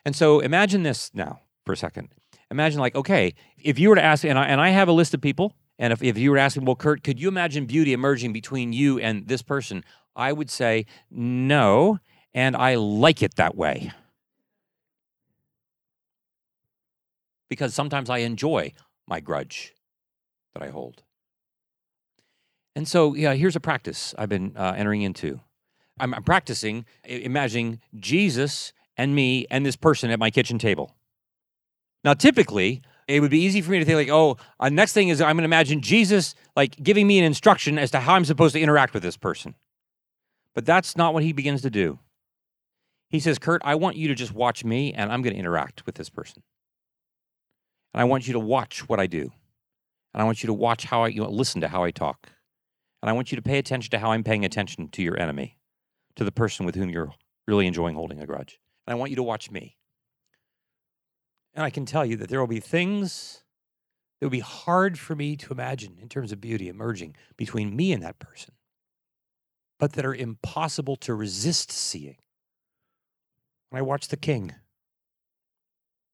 And 0.06 0.16
so 0.16 0.40
imagine 0.40 0.84
this 0.84 1.12
now 1.14 1.42
for 1.66 1.72
a 1.72 1.78
second. 1.78 2.10
Imagine, 2.52 2.80
like, 2.80 2.96
okay, 2.96 3.34
if 3.58 3.80
you 3.80 3.90
were 3.90 3.96
to 3.96 4.04
ask, 4.04 4.24
and 4.24 4.38
I, 4.38 4.46
and 4.46 4.62
I 4.62 4.70
have 4.70 4.88
a 4.88 4.92
list 4.92 5.14
of 5.14 5.22
people, 5.22 5.56
and 5.80 5.92
if, 5.92 6.04
if 6.04 6.18
you 6.18 6.32
were 6.32 6.38
asking, 6.38 6.66
well, 6.66 6.76
Curt, 6.76 7.04
could 7.04 7.20
you 7.20 7.28
imagine 7.28 7.66
beauty 7.66 7.94
emerging 7.94 8.34
between 8.34 8.74
you 8.74 9.00
and 9.00 9.28
this 9.28 9.42
person? 9.42 9.84
I 10.16 10.32
would 10.32 10.50
say 10.50 10.86
no, 11.10 12.00
and 12.34 12.56
I 12.56 12.76
like 12.76 13.24
it 13.24 13.36
that 13.36 13.56
way. 13.56 13.92
Because 17.50 17.74
sometimes 17.74 18.10
I 18.10 18.20
enjoy 18.20 18.74
my 19.08 19.20
grudge 19.20 19.74
that 20.54 20.64
I 20.64 20.70
hold. 20.70 21.04
And 22.76 22.88
so, 22.88 23.14
yeah, 23.14 23.34
here's 23.34 23.56
a 23.56 23.60
practice 23.60 24.16
I've 24.18 24.30
been 24.30 24.54
uh, 24.56 24.74
entering 24.76 25.02
into. 25.02 25.40
I'm, 26.00 26.14
I'm 26.14 26.24
practicing 26.24 26.86
imagining 27.04 27.80
Jesus 28.00 28.74
and 28.98 29.14
me 29.14 29.46
and 29.52 29.66
this 29.66 29.76
person 29.76 30.10
at 30.10 30.20
my 30.20 30.32
kitchen 30.32 30.58
table. 30.58 30.96
Now, 32.04 32.14
typically, 32.14 32.82
it 33.08 33.20
would 33.20 33.32
be 33.32 33.42
easy 33.42 33.62
for 33.62 33.72
me 33.72 33.80
to 33.80 33.86
think 33.86 33.96
like, 33.96 34.10
oh, 34.10 34.38
uh, 34.60 34.70
next 34.70 34.94
thing 34.94 35.10
is 35.10 35.22
I'm 35.22 35.36
going 35.36 35.44
to 35.44 35.46
imagine 35.46 35.82
Jesus 35.82 36.36
like 36.56 36.82
giving 36.82 37.08
me 37.08 37.20
an 37.20 37.26
instruction 37.26 37.78
as 37.78 37.92
to 37.92 38.00
how 38.00 38.16
I'm 38.16 38.26
supposed 38.26 38.54
to 38.56 38.62
interact 38.62 38.94
with 38.94 39.04
this 39.04 39.18
person. 39.18 39.56
But 40.54 40.66
that's 40.66 40.96
not 40.96 41.14
what 41.14 41.24
he 41.24 41.34
begins 41.34 41.62
to 41.64 41.70
do. 41.70 42.00
He 43.10 43.20
says, 43.20 43.40
Curt, 43.40 43.62
I 43.64 43.76
want 43.76 43.96
you 43.96 44.08
to 44.08 44.16
just 44.16 44.34
watch 44.34 44.64
me 44.64 44.94
and 44.94 45.12
I'm 45.12 45.22
going 45.22 45.34
to 45.34 45.40
interact 45.40 45.86
with 45.86 45.96
this 45.96 46.10
person. 46.10 46.44
And 47.94 48.02
I 48.02 48.06
want 48.06 48.28
you 48.28 48.34
to 48.34 48.40
watch 48.40 48.88
what 48.90 49.00
I 49.00 49.08
do. 49.08 49.32
And 50.14 50.22
I 50.22 50.24
want 50.24 50.44
you 50.44 50.48
to 50.48 50.54
watch 50.54 50.86
how 50.86 51.04
I 51.04 51.08
you 51.08 51.22
know, 51.22 51.30
listen 51.30 51.62
to 51.62 51.68
how 51.68 51.84
I 51.84 51.92
talk. 51.92 52.30
And 53.02 53.10
I 53.10 53.14
want 53.14 53.32
you 53.32 53.36
to 53.36 53.42
pay 53.42 53.58
attention 53.58 53.92
to 53.92 54.00
how 54.00 54.12
I'm 54.12 54.24
paying 54.24 54.46
attention 54.46 54.90
to 54.90 55.02
your 55.02 55.20
enemy, 55.20 55.58
to 56.16 56.24
the 56.24 56.32
person 56.32 56.66
with 56.66 56.76
whom 56.76 56.90
you're 56.90 57.14
really 57.48 57.68
enjoying 57.68 57.96
holding 57.96 58.22
a 58.22 58.26
grudge. 58.26 58.60
And 58.88 58.94
I 58.94 58.98
want 58.98 59.10
you 59.10 59.16
to 59.18 59.24
watch 59.24 59.52
me. 59.52 59.78
And 61.54 61.64
I 61.64 61.70
can 61.70 61.86
tell 61.86 62.06
you 62.06 62.18
that 62.18 62.30
there 62.30 62.40
will 62.40 62.48
be 62.48 62.60
things 62.60 63.44
that 64.20 64.26
will 64.26 64.32
be 64.32 64.40
hard 64.40 64.98
for 64.98 65.16
me 65.16 65.36
to 65.38 65.54
imagine 65.54 65.98
in 66.02 66.10
terms 66.10 66.32
of 66.32 66.42
beauty 66.42 66.68
emerging 66.68 67.16
between 67.38 67.76
me 67.76 67.92
and 67.94 68.02
that 68.02 68.20
person, 68.20 68.54
but 69.80 69.94
that 69.94 70.06
are 70.06 70.16
impossible 70.16 70.96
to 70.98 71.14
resist 71.14 71.72
seeing. 71.72 72.18
When 73.70 73.80
I 73.80 73.84
watch 73.84 74.08
the 74.08 74.18
king, 74.18 74.54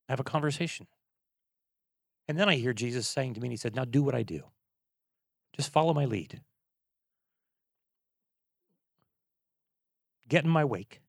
I 0.08 0.12
have 0.12 0.19
a 0.19 0.23
conversation. 0.23 0.88
And 2.28 2.38
then 2.38 2.49
I 2.49 2.56
hear 2.56 2.73
Jesus 2.73 3.08
saying 3.08 3.34
to 3.34 3.41
me, 3.41 3.47
and 3.47 3.54
he 3.54 3.58
said, 3.58 3.75
Now 3.75 3.86
do 3.86 4.04
what 4.04 4.15
I 4.15 4.23
do. 4.23 4.43
Just 5.56 5.71
follow 5.71 5.93
my 5.93 6.06
lead. 6.06 6.41
Get 10.28 10.45
in 10.45 10.49
my 10.49 10.63
wake. 10.63 11.02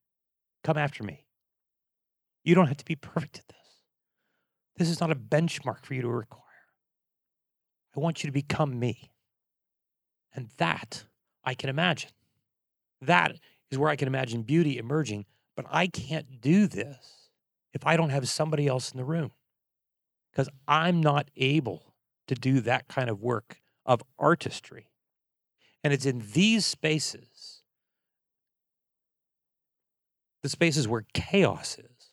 Come 0.64 0.78
after 0.78 1.04
me. 1.04 1.26
You 2.42 2.54
don't 2.54 2.66
have 2.66 2.78
to 2.78 2.84
be 2.84 2.96
perfect 2.96 3.38
at 3.38 3.48
this. 3.48 3.59
This 4.76 4.88
is 4.88 5.00
not 5.00 5.10
a 5.10 5.16
benchmark 5.16 5.84
for 5.84 5.94
you 5.94 6.02
to 6.02 6.08
require. 6.08 6.44
I 7.96 8.00
want 8.00 8.22
you 8.22 8.28
to 8.28 8.32
become 8.32 8.78
me. 8.78 9.10
And 10.34 10.48
that 10.58 11.04
I 11.44 11.54
can 11.54 11.68
imagine. 11.68 12.10
That 13.02 13.36
is 13.70 13.78
where 13.78 13.90
I 13.90 13.96
can 13.96 14.08
imagine 14.08 14.42
beauty 14.42 14.78
emerging. 14.78 15.26
But 15.56 15.66
I 15.70 15.88
can't 15.88 16.40
do 16.40 16.66
this 16.66 17.28
if 17.74 17.86
I 17.86 17.96
don't 17.96 18.10
have 18.10 18.28
somebody 18.28 18.66
else 18.66 18.92
in 18.92 18.98
the 18.98 19.04
room 19.04 19.32
because 20.30 20.48
I'm 20.66 21.00
not 21.00 21.30
able 21.36 21.94
to 22.28 22.34
do 22.34 22.60
that 22.60 22.88
kind 22.88 23.10
of 23.10 23.20
work 23.20 23.60
of 23.84 24.02
artistry. 24.18 24.88
And 25.82 25.92
it's 25.92 26.06
in 26.06 26.22
these 26.32 26.66
spaces, 26.66 27.62
the 30.42 30.48
spaces 30.48 30.86
where 30.86 31.04
chaos 31.12 31.76
is, 31.78 32.12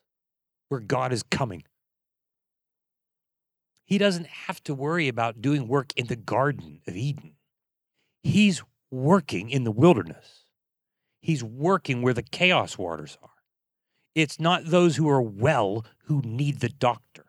where 0.70 0.80
God 0.80 1.14
is 1.14 1.24
coming. 1.24 1.64
He 3.88 3.98
doesn't 3.98 4.28
have 4.28 4.62
to 4.66 4.74
worry 4.74 5.08
about 5.08 5.42
doing 5.42 5.70
work 5.70 5.94
in 5.96 6.08
the 6.08 6.18
Garden 6.18 6.82
of 6.86 6.96
Eden. 6.98 7.36
He's 8.22 8.62
working 8.92 9.50
in 9.50 9.64
the 9.64 9.72
wilderness. 9.72 10.44
He's 11.22 11.42
working 11.42 12.02
where 12.02 12.14
the 12.14 12.22
chaos 12.22 12.78
waters 12.78 13.18
are. 13.24 13.30
It's 14.14 14.42
not 14.42 14.66
those 14.66 14.98
who 14.98 15.08
are 15.08 15.22
well 15.22 15.86
who 16.06 16.22
need 16.22 16.60
the 16.60 16.70
doctor. 16.70 17.28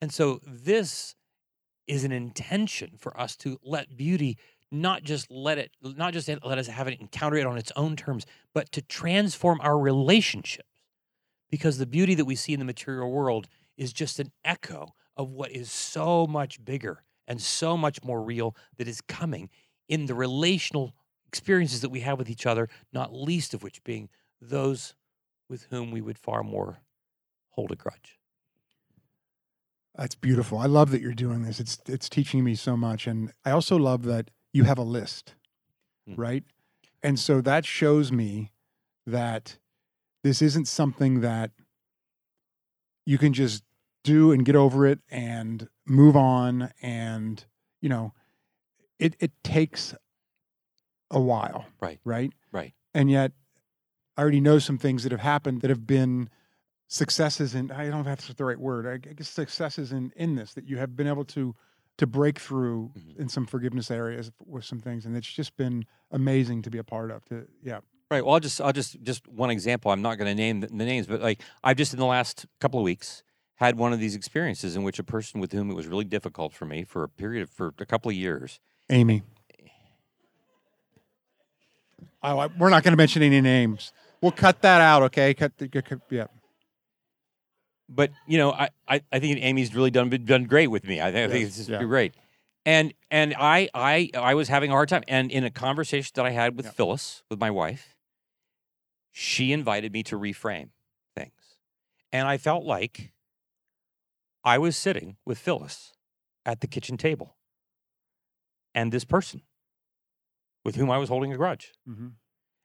And 0.00 0.12
so 0.12 0.40
this 0.46 1.16
is 1.88 2.04
an 2.04 2.12
intention 2.12 2.92
for 2.98 3.18
us 3.20 3.34
to 3.38 3.58
let 3.64 3.96
beauty 3.96 4.38
not 4.70 5.02
just 5.02 5.28
let 5.30 5.58
it 5.58 5.72
not 5.82 6.12
just 6.12 6.28
let 6.44 6.58
us 6.58 6.66
have 6.68 6.86
it 6.86 7.00
encounter 7.00 7.38
it 7.38 7.46
on 7.46 7.58
its 7.58 7.72
own 7.74 7.96
terms, 7.96 8.26
but 8.54 8.70
to 8.72 8.82
transform 8.82 9.60
our 9.60 9.78
relationships. 9.78 10.68
Because 11.50 11.78
the 11.78 11.86
beauty 11.86 12.14
that 12.14 12.26
we 12.26 12.36
see 12.36 12.52
in 12.52 12.58
the 12.58 12.64
material 12.64 13.10
world 13.10 13.48
is 13.78 13.92
just 13.94 14.18
an 14.18 14.30
echo 14.44 14.94
of 15.16 15.30
what 15.30 15.50
is 15.50 15.70
so 15.72 16.26
much 16.26 16.62
bigger 16.64 17.02
and 17.26 17.40
so 17.40 17.76
much 17.76 18.02
more 18.04 18.22
real 18.22 18.54
that 18.76 18.86
is 18.88 19.00
coming 19.00 19.48
in 19.88 20.04
the 20.06 20.14
relational 20.14 20.94
experiences 21.26 21.80
that 21.80 21.88
we 21.90 22.00
have 22.00 22.18
with 22.18 22.28
each 22.28 22.44
other, 22.46 22.68
not 22.92 23.14
least 23.14 23.54
of 23.54 23.62
which 23.62 23.82
being 23.84 24.08
those 24.40 24.94
with 25.48 25.64
whom 25.70 25.90
we 25.90 26.00
would 26.00 26.18
far 26.18 26.42
more 26.42 26.78
hold 27.50 27.72
a 27.72 27.76
grudge. 27.76 28.18
That's 29.94 30.14
beautiful. 30.14 30.58
I 30.58 30.66
love 30.66 30.90
that 30.92 31.00
you're 31.00 31.12
doing 31.14 31.42
this. 31.42 31.58
It's 31.58 31.78
it's 31.86 32.08
teaching 32.08 32.44
me 32.44 32.54
so 32.54 32.76
much, 32.76 33.06
and 33.06 33.32
I 33.44 33.50
also 33.50 33.76
love 33.76 34.04
that 34.04 34.30
you 34.52 34.64
have 34.64 34.78
a 34.78 34.82
list, 34.82 35.34
Mm. 36.08 36.16
right? 36.16 36.44
And 37.02 37.18
so 37.18 37.40
that 37.40 37.64
shows 37.66 38.10
me 38.12 38.52
that 39.06 39.58
this 40.22 40.40
isn't 40.40 40.66
something 40.68 41.20
that 41.20 41.50
you 43.06 43.18
can 43.18 43.32
just 43.32 43.64
do 44.04 44.32
and 44.32 44.44
get 44.44 44.56
over 44.56 44.86
it 44.86 45.00
and 45.10 45.68
move 45.86 46.16
on, 46.16 46.70
and 46.82 47.44
you 47.80 47.88
know, 47.88 48.12
it 48.98 49.16
it 49.20 49.32
takes 49.42 49.94
a 51.10 51.20
while, 51.20 51.66
Right. 51.80 51.98
Right. 52.04 52.32
Right. 52.52 52.74
And 52.94 53.10
yet, 53.10 53.32
I 54.16 54.22
already 54.22 54.40
know 54.40 54.58
some 54.58 54.78
things 54.78 55.02
that 55.04 55.12
have 55.12 55.20
happened 55.22 55.62
that 55.62 55.70
have 55.70 55.86
been 55.86 56.28
successes 56.88 57.54
and 57.54 57.70
I 57.70 57.84
don't 57.84 57.92
know 57.92 58.00
if 58.00 58.06
that's 58.06 58.28
the 58.34 58.44
right 58.44 58.58
word. 58.58 58.86
I 58.86 58.96
guess 58.96 59.28
successes 59.28 59.92
in 59.92 60.12
in 60.16 60.34
this 60.36 60.54
that 60.54 60.64
you 60.66 60.78
have 60.78 60.96
been 60.96 61.06
able 61.06 61.24
to 61.26 61.54
to 61.98 62.06
break 62.06 62.38
through 62.38 62.92
Mhm. 62.96 63.18
in 63.18 63.28
some 63.28 63.46
forgiveness 63.46 63.90
areas 63.90 64.30
with 64.44 64.64
some 64.64 64.80
things, 64.80 65.04
and 65.04 65.16
it's 65.16 65.30
just 65.32 65.56
been 65.56 65.84
amazing 66.10 66.62
to 66.62 66.70
be 66.70 66.78
a 66.78 66.84
part 66.84 67.10
of. 67.10 67.24
To 67.26 67.46
yeah, 67.62 67.80
Right. 68.10 68.24
Well, 68.24 68.34
I'll 68.34 68.40
just 68.40 68.60
I'll 68.60 68.72
just 68.72 69.02
just 69.02 69.26
one 69.28 69.50
example. 69.50 69.90
I'm 69.90 70.02
not 70.02 70.16
going 70.16 70.28
to 70.28 70.34
name 70.34 70.60
the, 70.60 70.68
the 70.68 70.74
names, 70.74 71.06
but 71.06 71.20
like 71.20 71.42
I've 71.62 71.76
just 71.76 71.92
in 71.92 71.98
the 71.98 72.06
last 72.06 72.46
couple 72.60 72.80
of 72.80 72.84
weeks 72.84 73.22
had 73.58 73.76
one 73.76 73.92
of 73.92 74.00
these 74.00 74.14
experiences 74.14 74.74
in 74.76 74.82
which 74.82 74.98
a 74.98 75.04
person 75.04 75.40
with 75.40 75.52
whom 75.52 75.70
it 75.70 75.74
was 75.74 75.86
really 75.86 76.04
difficult 76.04 76.52
for 76.52 76.64
me 76.64 76.84
for 76.84 77.02
a 77.04 77.08
period 77.08 77.42
of 77.42 77.50
for 77.50 77.74
a 77.78 77.86
couple 77.86 78.08
of 78.08 78.16
years. 78.16 78.60
Amy. 78.90 79.22
Oh, 82.22 82.38
I, 82.38 82.46
we're 82.46 82.70
not 82.70 82.82
going 82.82 82.92
to 82.92 82.96
mention 82.96 83.22
any 83.22 83.40
names. 83.40 83.92
We'll 84.20 84.32
cut 84.32 84.62
that 84.62 84.80
out, 84.80 85.02
okay? 85.04 85.34
Cut 85.34 85.56
the 85.58 85.68
cut- 85.68 86.00
yeah. 86.10 86.26
But 87.88 88.10
you 88.26 88.38
know, 88.38 88.52
I 88.52 88.68
I, 88.86 89.02
I 89.12 89.18
think 89.18 89.38
Amy's 89.40 89.74
really 89.74 89.90
done 89.90 90.08
done 90.24 90.44
great 90.44 90.66
with 90.68 90.84
me. 90.84 91.00
I 91.00 91.12
think, 91.12 91.28
I 91.30 91.32
think 91.32 91.40
Yes, 91.42 91.48
it's 91.48 91.56
just 91.58 91.70
yeah. 91.70 91.82
great. 91.84 92.14
And 92.66 92.92
and 93.10 93.34
I 93.38 93.68
I 93.72 94.10
I 94.14 94.34
was 94.34 94.48
having 94.48 94.70
a 94.70 94.74
hard 94.74 94.88
time. 94.88 95.04
And 95.08 95.30
in 95.30 95.44
a 95.44 95.50
conversation 95.50 96.12
that 96.16 96.26
I 96.26 96.30
had 96.30 96.56
with 96.56 96.66
Yeah. 96.66 96.72
Phyllis, 96.72 97.22
with 97.30 97.38
my 97.40 97.50
wife, 97.50 97.94
she 99.12 99.52
invited 99.52 99.92
me 99.92 100.02
to 100.04 100.18
reframe 100.18 100.68
things, 101.16 101.32
and 102.12 102.28
I 102.28 102.36
felt 102.36 102.64
like 102.64 103.12
I 104.48 104.56
was 104.56 104.78
sitting 104.78 105.18
with 105.26 105.38
Phyllis 105.38 105.92
at 106.46 106.62
the 106.62 106.66
kitchen 106.66 106.96
table, 106.96 107.36
and 108.74 108.90
this 108.90 109.04
person 109.04 109.42
with 110.64 110.76
whom 110.76 110.90
I 110.90 110.96
was 110.96 111.10
holding 111.10 111.34
a 111.34 111.36
grudge. 111.36 111.74
Mhm. 111.86 112.14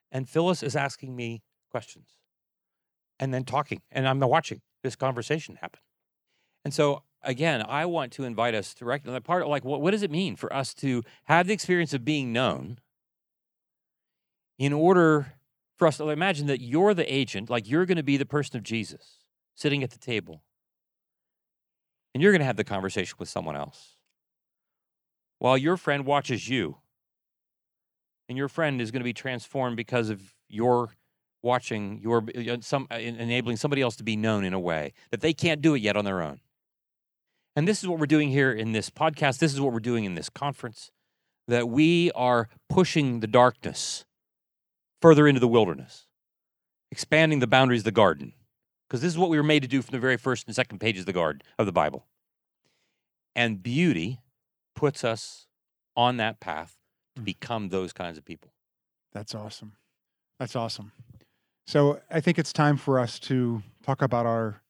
And 0.09 0.29
Phyllis 0.29 0.63
is 0.63 0.77
asking 0.77 1.13
me 1.13 1.43
questions 1.69 2.19
and 3.19 3.33
then 3.33 3.43
talking, 3.43 3.81
and 3.91 4.07
I'm 4.07 4.21
watching 4.21 4.61
this 4.81 4.95
conversation 4.95 5.57
happen. 5.57 5.81
And 6.63 6.73
so, 6.73 7.03
again, 7.21 7.61
I 7.67 7.85
want 7.85 8.13
to 8.13 8.23
invite 8.23 8.55
us 8.55 8.73
to 8.75 8.85
recognize 8.85 9.21
part 9.23 9.41
of 9.43 9.49
like, 9.49 9.65
what, 9.65 9.81
what 9.81 9.91
does 9.91 10.03
it 10.03 10.11
mean 10.11 10.37
for 10.37 10.53
us 10.53 10.73
to 10.75 11.03
have 11.25 11.47
the 11.47 11.53
experience 11.53 11.93
of 11.93 12.05
being 12.05 12.31
known 12.31 12.79
in 14.57 14.71
order 14.71 15.33
for 15.75 15.85
us 15.85 15.97
to 15.97 16.07
imagine 16.07 16.47
that 16.47 16.61
you're 16.61 16.93
the 16.93 17.13
agent, 17.13 17.49
like 17.49 17.67
you're 17.67 17.85
going 17.85 17.97
to 17.97 18.03
be 18.03 18.15
the 18.15 18.25
person 18.25 18.55
of 18.55 18.63
Jesus 18.63 19.25
sitting 19.53 19.83
at 19.83 19.91
the 19.91 19.99
table, 19.99 20.43
and 22.13 22.21
you're 22.21 22.31
going 22.31 22.39
to 22.39 22.45
have 22.45 22.57
the 22.57 22.63
conversation 22.63 23.15
with 23.19 23.29
someone 23.29 23.55
else. 23.55 23.95
While 25.39 25.57
your 25.57 25.77
friend 25.77 26.05
watches 26.05 26.47
you 26.47 26.77
and 28.29 28.37
your 28.37 28.47
friend 28.47 28.81
is 28.81 28.91
going 28.91 29.01
to 29.01 29.05
be 29.05 29.13
transformed 29.13 29.75
because 29.75 30.09
of 30.09 30.21
your 30.47 30.95
watching 31.41 31.99
your 32.01 32.23
uh, 32.37 32.57
some 32.61 32.87
uh, 32.89 32.95
enabling 32.95 33.57
somebody 33.57 33.81
else 33.81 33.97
to 33.97 34.03
be 34.03 34.15
known 34.15 34.45
in 34.45 34.53
a 34.53 34.59
way 34.59 34.93
that 35.11 35.19
they 35.19 35.33
can't 35.33 35.61
do 35.61 35.75
it 35.75 35.81
yet 35.81 35.97
on 35.97 36.05
their 36.05 36.21
own. 36.21 36.39
And 37.55 37.67
this 37.67 37.83
is 37.83 37.89
what 37.89 37.99
we're 37.99 38.05
doing 38.05 38.29
here 38.29 38.51
in 38.51 38.71
this 38.71 38.89
podcast. 38.89 39.39
This 39.39 39.53
is 39.53 39.59
what 39.59 39.73
we're 39.73 39.79
doing 39.79 40.05
in 40.05 40.15
this 40.15 40.29
conference 40.29 40.91
that 41.47 41.67
we 41.67 42.11
are 42.11 42.47
pushing 42.69 43.19
the 43.19 43.27
darkness 43.27 44.05
further 45.01 45.27
into 45.27 45.41
the 45.41 45.47
wilderness 45.47 46.07
expanding 46.89 47.39
the 47.39 47.47
boundaries 47.47 47.81
of 47.81 47.85
the 47.85 47.91
garden 47.91 48.33
because 48.93 49.01
this 49.01 49.11
is 49.11 49.17
what 49.17 49.31
we 49.31 49.37
were 49.37 49.43
made 49.43 49.63
to 49.63 49.67
do 49.67 49.81
from 49.81 49.91
the 49.91 49.99
very 49.99 50.17
first 50.17 50.45
and 50.45 50.55
second 50.55 50.77
pages 50.77 50.99
of 51.01 51.05
the 51.07 51.13
garden 51.13 51.41
of 51.57 51.65
the 51.65 51.71
bible 51.71 52.05
and 53.35 53.63
beauty 53.63 54.19
puts 54.75 55.03
us 55.03 55.47
on 55.97 56.17
that 56.17 56.39
path 56.39 56.77
to 57.15 57.21
Mm. 57.23 57.25
become 57.25 57.69
those 57.69 57.91
kinds 57.91 58.17
of 58.19 58.23
people 58.25 58.51
That's 59.11 59.33
awesome. 59.35 59.73
That's 60.39 60.55
awesome. 60.55 60.91
So 61.67 62.01
I 62.11 62.19
think 62.19 62.37
it's 62.39 62.51
time 62.53 62.77
for 62.77 62.99
us 62.99 63.19
to 63.21 63.61
talk 63.83 64.01
about 64.01 64.25
our 64.25 64.61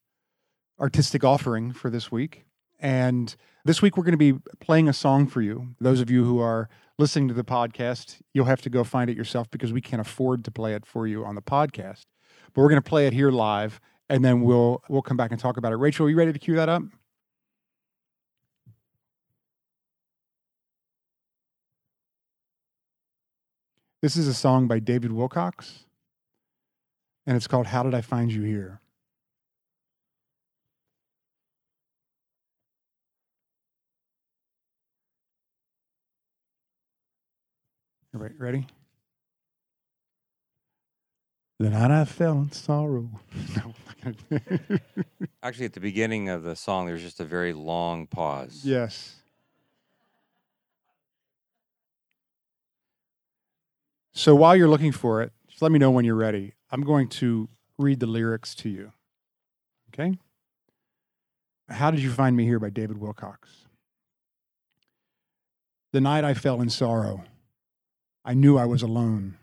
artistic 0.80 1.24
offering 1.24 1.72
for 1.72 1.90
this 1.90 2.12
week. 2.12 2.46
And 2.80 3.34
this 3.66 3.82
week 3.82 3.96
we're 3.98 4.04
going 4.04 4.20
to 4.20 4.34
be 4.34 4.40
playing 4.60 4.90
a 4.90 4.94
song 4.94 5.28
for 5.28 5.42
you. 5.42 5.76
Those 5.80 6.02
of 6.02 6.10
you 6.10 6.26
who 6.26 6.40
are 6.40 6.68
listening 7.00 7.28
to 7.30 7.34
the 7.34 7.46
podcast, 7.46 8.18
you'll 8.34 8.46
have 8.46 8.62
to 8.64 8.70
go 8.70 8.84
find 8.84 9.10
it 9.10 9.16
yourself 9.18 9.50
because 9.50 9.72
we 9.72 9.80
can't 9.82 10.02
afford 10.02 10.44
to 10.46 10.52
play 10.52 10.74
it 10.76 10.86
for 10.86 11.08
you 11.08 11.24
on 11.26 11.36
the 11.36 11.42
podcast. 11.42 12.04
But 12.54 12.62
we're 12.62 12.70
going 12.70 12.82
to 12.82 12.90
play 12.90 13.08
it 13.08 13.14
here 13.14 13.32
live 13.32 13.80
and 14.10 14.24
then 14.24 14.42
we'll 14.42 14.82
we'll 14.90 15.02
come 15.02 15.18
back 15.18 15.32
and 15.32 15.40
talk 15.40 15.58
about 15.58 15.72
it. 15.74 15.78
Rachel, 15.78 16.06
are 16.06 16.10
you 16.10 16.18
ready 16.18 16.34
to 16.34 16.40
cue 16.40 16.56
that 16.56 16.70
up? 16.70 16.84
This 24.02 24.18
is 24.18 24.28
a 24.28 24.34
song 24.34 24.68
by 24.68 24.80
David 24.80 25.14
Wilcox, 25.14 25.86
and 27.26 27.38
it's 27.38 27.48
called 27.48 27.68
How 27.68 27.84
Did 27.84 27.94
I 27.94 28.02
Find 28.02 28.32
You 28.32 28.42
Here? 28.42 28.82
Everybody 38.14 38.38
ready? 38.38 38.68
The 41.64 41.70
night 41.70 41.92
I 41.92 42.04
fell 42.04 42.40
in 42.42 42.52
sorrow. 42.52 43.10
No, 43.56 43.74
I'm 44.04 44.16
not 44.30 44.30
gonna- 44.30 44.82
Actually, 45.44 45.68
at 45.68 45.72
the 45.72 45.80
beginning 45.80 46.28
of 46.28 46.44
the 46.44 46.58
song, 46.58 46.88
there's 46.88 47.02
just 47.02 47.22
a 47.22 47.24
very 47.24 47.54
long 47.54 48.06
pause. 48.06 48.64
yes. 48.66 49.16
So 54.12 54.36
while 54.36 54.58
you're 54.58 54.68
looking 54.68 54.92
for 54.92 55.22
it, 55.22 55.32
just 55.48 55.62
let 55.62 55.72
me 55.72 55.80
know 55.80 55.90
when 55.90 56.04
you're 56.04 56.16
ready. 56.16 56.52
I'm 56.70 56.82
going 56.82 57.08
to 57.10 57.48
read 57.78 58.02
the 58.02 58.08
lyrics 58.08 58.54
to 58.56 58.68
you. 58.70 58.92
Okay? 59.94 60.18
How 61.70 61.92
Did 61.92 62.02
You 62.02 62.12
Find 62.12 62.36
Me 62.36 62.44
Here 62.44 62.60
by 62.60 62.72
David 62.72 62.98
Wilcox. 62.98 63.50
The 65.94 66.02
night 66.02 66.26
I 66.26 66.34
fell 66.34 66.60
in 66.62 66.70
sorrow, 66.70 67.24
I 68.26 68.34
knew 68.34 68.58
I 68.58 68.66
was 68.66 68.82
alone. 68.82 69.38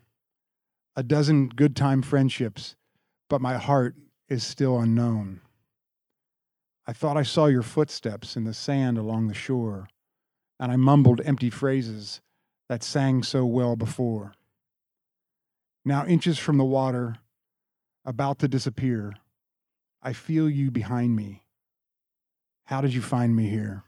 A 1.01 1.03
dozen 1.03 1.49
good 1.49 1.75
time 1.75 2.03
friendships, 2.03 2.77
but 3.31 3.41
my 3.41 3.57
heart 3.57 3.95
is 4.29 4.45
still 4.45 4.79
unknown. 4.79 5.41
I 6.87 6.93
thought 6.93 7.17
I 7.17 7.23
saw 7.23 7.47
your 7.47 7.63
footsteps 7.63 8.37
in 8.37 8.45
the 8.45 8.53
sand 8.53 8.99
along 8.99 9.27
the 9.27 9.33
shore, 9.33 9.89
and 10.59 10.71
I 10.71 10.77
mumbled 10.77 11.23
empty 11.25 11.49
phrases 11.49 12.21
that 12.69 12.83
sang 12.83 13.23
so 13.23 13.47
well 13.47 13.77
before. 13.77 14.35
Now, 15.87 16.05
inches 16.05 16.39
from 16.39 16.59
the 16.59 16.67
water, 16.67 17.17
about 18.05 18.39
to 18.41 18.47
disappear, 18.47 19.15
I 20.03 20.13
feel 20.13 20.51
you 20.51 20.71
behind 20.71 21.17
me. 21.17 21.45
How 22.65 22.83
did 22.83 22.93
you 22.93 23.01
find 23.01 23.35
me 23.35 23.49
here? 23.49 23.85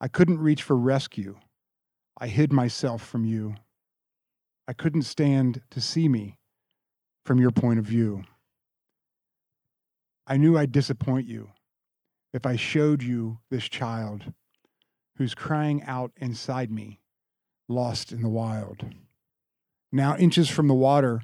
I 0.00 0.08
couldn't 0.08 0.40
reach 0.40 0.64
for 0.64 0.74
rescue. 0.74 1.36
I 2.18 2.26
hid 2.26 2.52
myself 2.52 3.06
from 3.06 3.24
you. 3.24 3.54
I 4.66 4.72
couldn't 4.72 5.02
stand 5.02 5.62
to 5.70 5.80
see 5.80 6.08
me 6.08 6.38
from 7.24 7.40
your 7.40 7.50
point 7.50 7.78
of 7.78 7.84
view. 7.84 8.24
I 10.26 10.38
knew 10.38 10.56
I'd 10.56 10.72
disappoint 10.72 11.26
you 11.26 11.50
if 12.32 12.46
I 12.46 12.56
showed 12.56 13.02
you 13.02 13.38
this 13.50 13.68
child 13.68 14.32
who's 15.16 15.34
crying 15.34 15.82
out 15.82 16.12
inside 16.16 16.70
me, 16.70 17.00
lost 17.68 18.10
in 18.10 18.22
the 18.22 18.28
wild. 18.28 18.86
Now, 19.92 20.16
inches 20.16 20.48
from 20.48 20.66
the 20.66 20.74
water, 20.74 21.22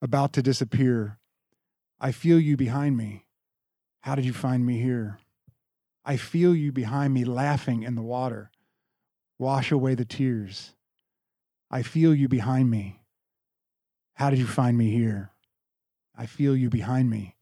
about 0.00 0.32
to 0.34 0.42
disappear, 0.42 1.18
I 2.00 2.12
feel 2.12 2.38
you 2.38 2.56
behind 2.56 2.96
me. 2.96 3.26
How 4.02 4.14
did 4.14 4.24
you 4.24 4.32
find 4.32 4.64
me 4.64 4.80
here? 4.80 5.18
I 6.04 6.16
feel 6.16 6.54
you 6.54 6.70
behind 6.70 7.12
me 7.12 7.24
laughing 7.24 7.82
in 7.82 7.96
the 7.96 8.02
water. 8.02 8.52
Wash 9.38 9.72
away 9.72 9.96
the 9.96 10.04
tears. 10.04 10.75
I 11.70 11.82
feel 11.82 12.14
you 12.14 12.28
behind 12.28 12.70
me. 12.70 13.00
How 14.14 14.30
did 14.30 14.38
you 14.38 14.46
find 14.46 14.78
me 14.78 14.90
here? 14.90 15.30
I 16.16 16.26
feel 16.26 16.56
you 16.56 16.70
behind 16.70 17.10
me. 17.10 17.36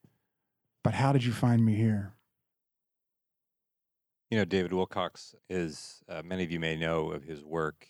But 0.82 0.94
how 0.94 1.12
did 1.12 1.24
you 1.24 1.32
find 1.32 1.64
me 1.64 1.74
here? 1.74 2.14
You 4.30 4.38
know, 4.38 4.44
David 4.44 4.72
Wilcox 4.72 5.34
is, 5.48 6.02
uh, 6.08 6.22
many 6.24 6.42
of 6.42 6.50
you 6.50 6.58
may 6.58 6.76
know 6.76 7.12
of 7.12 7.22
his 7.22 7.44
work. 7.44 7.86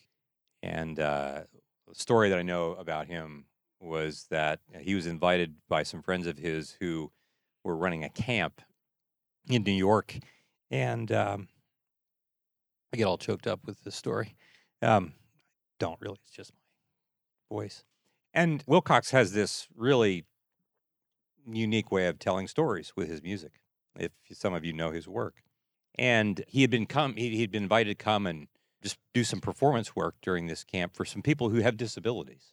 And 0.63 0.99
uh, 1.01 1.43
the 1.89 1.95
story 1.95 2.29
that 2.29 2.39
I 2.39 2.43
know 2.43 2.73
about 2.73 3.07
him 3.07 3.47
was 3.81 4.27
that 4.31 4.61
he 4.81 4.95
was 4.95 5.07
invited 5.07 5.55
by 5.69 5.83
some 5.83 6.03
friends 6.03 6.27
of 6.27 6.39
his 6.39 6.77
who 6.81 7.11
were 7.63 7.77
running 7.77 8.05
a 8.05 8.11
camp 8.11 8.61
in 9.49 9.63
New 9.63 9.73
York. 9.73 10.17
And 10.71 11.11
um, 11.13 11.49
I 12.93 12.97
get 12.97 13.05
all 13.05 13.19
choked 13.19 13.47
up 13.47 13.61
with 13.65 13.83
this 13.85 13.97
story. 13.97 14.35
Um, 14.83 15.15
don't 15.79 16.01
really, 16.01 16.19
it's 16.23 16.35
just 16.35 16.53
my 16.53 17.57
voice. 17.57 17.85
And 18.33 18.65
Wilcox 18.67 19.11
has 19.11 19.33
this 19.33 19.69
really 19.77 20.25
unique 21.47 21.93
way 21.93 22.07
of 22.07 22.19
telling 22.19 22.49
stories 22.49 22.93
with 22.97 23.09
his 23.09 23.23
music, 23.23 23.53
if 23.99 24.13
some 24.33 24.55
of 24.55 24.65
you 24.65 24.73
know 24.73 24.91
his 24.91 25.07
work. 25.07 25.43
And 25.97 26.45
he 26.49 26.63
had 26.63 26.71
been 26.71 26.87
come 26.87 27.15
he, 27.15 27.37
he'd 27.37 27.53
been 27.53 27.63
invited 27.63 27.99
to 27.99 28.05
come 28.05 28.27
and 28.27 28.49
just 28.83 28.99
do 29.15 29.25
some 29.25 29.41
performance 29.41 29.95
work 29.95 30.17
during 30.21 30.47
this 30.47 30.65
camp 30.65 30.97
for 30.97 31.05
some 31.05 31.23
people 31.23 31.51
who 31.51 31.61
have 31.61 31.77
disabilities. 31.77 32.53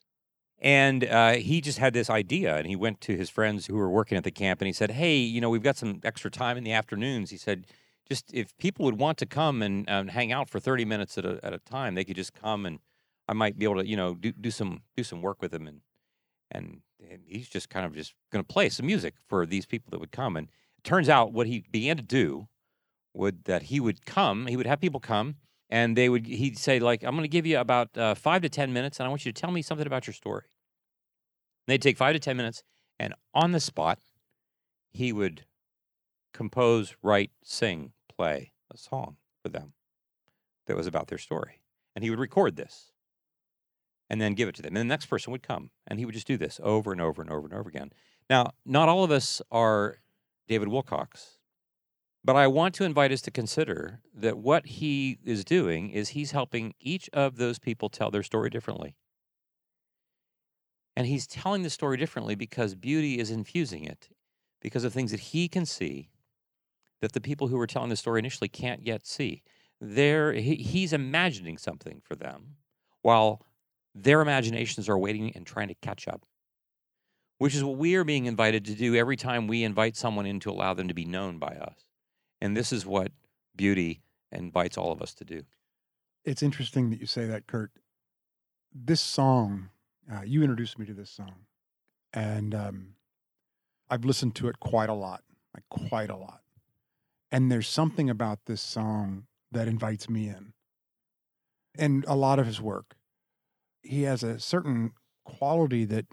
And 0.60 1.04
uh, 1.06 1.32
he 1.34 1.60
just 1.60 1.80
had 1.80 1.94
this 1.94 2.10
idea 2.10 2.56
and 2.56 2.68
he 2.68 2.76
went 2.76 3.02
to 3.02 3.18
his 3.18 3.32
friends 3.32 3.66
who 3.66 3.74
were 3.74 3.90
working 3.90 4.16
at 4.16 4.24
the 4.24 4.32
camp 4.32 4.62
and 4.62 4.68
he 4.68 4.74
said 4.74 4.92
hey 4.92 5.18
you 5.18 5.42
know 5.42 5.50
we've 5.50 5.64
got 5.64 5.78
some 5.78 6.00
extra 6.04 6.30
time 6.30 6.58
in 6.58 6.64
the 6.64 6.72
afternoons. 6.72 7.32
He 7.32 7.38
said 7.38 7.66
just 8.08 8.32
if 8.34 8.56
people 8.58 8.86
would 8.86 9.00
want 9.00 9.18
to 9.20 9.26
come 9.26 9.62
and, 9.62 10.12
hang 10.12 10.32
out 10.32 10.50
for 10.50 10.60
30 10.60 10.86
minutes 10.86 11.18
at 11.18 11.26
a, 11.26 11.40
at 11.44 11.54
a 11.54 11.60
time 11.60 11.96
they 11.96 12.04
could 12.04 12.16
just 12.16 12.34
come 12.34 12.66
and 12.68 12.80
i 13.32 13.34
might 13.34 13.58
be 13.58 13.66
able 13.66 13.78
to 13.78 13.88
you 13.88 13.98
know 13.98 14.14
do, 14.14 14.32
do 14.32 14.52
some 14.52 14.82
do 14.96 15.04
some 15.04 15.22
work 15.22 15.42
with 15.42 15.54
him 15.54 15.68
and 15.68 15.82
and, 16.54 16.82
and 17.10 17.22
he's 17.26 17.48
just 17.48 17.70
kind 17.70 17.86
of 17.86 17.96
just 17.96 18.14
going 18.32 18.44
to 18.44 18.54
play 18.54 18.68
some 18.68 18.86
music 18.86 19.16
for 19.26 19.46
these 19.46 19.66
people 19.66 19.90
that 19.90 20.00
would 20.00 20.12
come 20.12 20.36
and 20.38 20.50
it 20.78 20.84
turns 20.84 21.10
out 21.10 21.32
what 21.32 21.48
he 21.48 21.64
began 21.72 21.96
to 21.96 22.04
do 22.04 22.48
would 23.14 23.44
that 23.46 23.64
he 23.64 23.80
would 23.80 24.06
come, 24.06 24.48
he 24.48 24.58
would 24.58 24.66
have 24.66 24.80
people 24.80 25.00
come, 25.00 25.36
and 25.70 25.96
they 25.98 26.10
would 26.10 26.26
he'd 26.26 26.58
say 26.58 26.80
like, 26.80 27.04
"I'm 27.04 27.12
going 27.12 27.24
to 27.24 27.28
give 27.28 27.46
you 27.46 27.60
about 27.60 27.96
uh, 27.98 28.16
five 28.16 28.42
to 28.42 28.50
ten 28.50 28.74
minutes, 28.74 29.00
and 29.00 29.06
I 29.06 29.10
want 29.10 29.26
you 29.26 29.32
to 29.32 29.42
tell 29.42 29.52
me 29.52 29.62
something 29.62 29.88
about 29.88 30.08
your 30.08 30.14
story." 30.14 30.46
And 30.46 31.74
they'd 31.74 31.82
take 31.82 31.98
five 31.98 32.14
to 32.14 32.20
ten 32.20 32.38
minutes, 32.38 32.64
and 33.00 33.14
on 33.34 33.52
the 33.52 33.60
spot, 33.60 34.00
he 34.92 35.14
would 35.14 35.46
compose, 36.34 36.96
write, 37.02 37.32
sing, 37.44 37.92
play 38.08 38.54
a 38.74 38.78
song 38.78 39.18
for 39.44 39.50
them 39.50 39.74
that 40.68 40.78
was 40.78 40.88
about 40.88 41.08
their 41.08 41.18
story, 41.18 41.62
and 41.96 42.04
he 42.04 42.10
would 42.10 42.20
record 42.20 42.56
this. 42.56 42.92
And 44.12 44.20
then 44.20 44.34
give 44.34 44.50
it 44.50 44.56
to 44.56 44.62
them. 44.62 44.76
And 44.76 44.90
the 44.90 44.94
next 44.94 45.06
person 45.06 45.32
would 45.32 45.42
come, 45.42 45.72
and 45.88 45.98
he 45.98 46.04
would 46.04 46.14
just 46.14 46.28
do 46.28 46.36
this 46.36 46.60
over 46.62 46.92
and 46.92 47.00
over 47.00 47.22
and 47.22 47.32
over 47.32 47.48
and 47.48 47.54
over 47.54 47.70
again. 47.70 47.92
Now, 48.30 48.52
not 48.66 48.90
all 48.90 49.06
of 49.06 49.12
us 49.12 49.42
are 49.50 50.00
David 50.50 50.68
Wilcox. 50.68 51.38
But 52.22 52.36
I 52.36 52.48
want 52.48 52.76
to 52.76 52.84
invite 52.84 53.14
us 53.14 53.22
to 53.22 53.32
consider 53.32 54.02
that 54.14 54.38
what 54.38 54.66
he 54.66 55.18
is 55.24 55.46
doing 55.46 55.92
is 55.92 56.10
he's 56.10 56.32
helping 56.32 56.74
each 56.80 57.10
of 57.14 57.38
those 57.38 57.58
people 57.58 57.88
tell 57.88 58.12
their 58.12 58.22
story 58.22 58.50
differently. 58.50 58.96
And 60.96 61.08
he's 61.08 61.26
telling 61.26 61.64
the 61.64 61.70
story 61.70 61.96
differently 61.96 62.36
because 62.36 62.76
beauty 62.76 63.18
is 63.18 63.32
infusing 63.32 63.86
it, 63.86 64.10
because 64.62 64.84
of 64.84 64.92
things 64.92 65.12
that 65.12 65.22
he 65.22 65.48
can 65.48 65.66
see 65.66 66.10
that 67.00 67.14
the 67.14 67.22
people 67.22 67.48
who 67.48 67.58
were 67.58 67.66
telling 67.66 67.90
the 67.90 67.96
story 67.96 68.20
initially 68.20 68.50
can't 68.50 68.86
yet 68.86 69.08
see. 69.08 69.42
They're, 69.80 70.34
he, 70.34 70.56
he's 70.56 70.92
imagining 70.92 71.58
something 71.58 72.02
for 72.04 72.16
them 72.16 72.58
while 73.02 73.42
their 73.94 74.22
imaginations 74.22 74.88
are 74.90 74.98
waiting 74.98 75.32
and 75.36 75.46
trying 75.46 75.68
to 75.68 75.76
catch 75.76 76.08
up, 76.08 76.24
which 77.38 77.56
is 77.56 77.64
what 77.64 77.78
we 77.78 77.96
are 77.96 78.04
being 78.04 78.26
invited 78.26 78.66
to 78.66 78.76
do 78.76 78.96
every 78.96 79.18
time 79.18 79.48
we 79.48 79.64
invite 79.64 79.96
someone 79.96 80.26
in 80.26 80.40
to 80.42 80.52
allow 80.52 80.74
them 80.74 80.88
to 80.88 80.94
be 80.94 81.06
known 81.06 81.38
by 81.38 81.56
us. 81.56 81.86
And 82.40 82.56
this 82.56 82.72
is 82.72 82.86
what 82.86 83.12
beauty 83.56 84.02
invites 84.32 84.78
all 84.78 84.92
of 84.92 85.02
us 85.02 85.14
to 85.16 85.26
do. 85.26 85.44
It's 86.24 86.44
interesting 86.44 86.90
that 86.92 87.00
you 87.00 87.06
say 87.06 87.26
that, 87.26 87.48
Curt. 87.48 87.72
This 88.74 89.02
song, 89.02 89.70
uh, 90.12 90.22
you 90.22 90.42
introduced 90.42 90.80
me 90.80 90.86
to 90.86 90.94
this 90.94 91.10
song, 91.10 91.46
and 92.14 92.56
um, 92.56 92.94
I've 93.90 94.06
listened 94.06 94.36
to 94.36 94.48
it 94.48 94.60
quite 94.60 94.90
a 94.90 94.94
lot, 94.94 95.22
like 95.54 95.90
quite 95.90 96.10
a 96.10 96.16
lot. 96.16 96.42
And 97.32 97.52
there's 97.52 97.68
something 97.68 98.10
about 98.10 98.46
this 98.46 98.62
song 98.62 99.26
that 99.52 99.68
invites 99.68 100.10
me 100.10 100.30
in. 100.30 100.54
And 101.78 102.06
a 102.08 102.16
lot 102.16 102.40
of 102.40 102.46
his 102.46 102.62
work, 102.62 102.96
he 103.82 104.04
has 104.04 104.24
a 104.24 104.40
certain 104.40 104.92
quality 105.26 105.86
that 105.86 106.06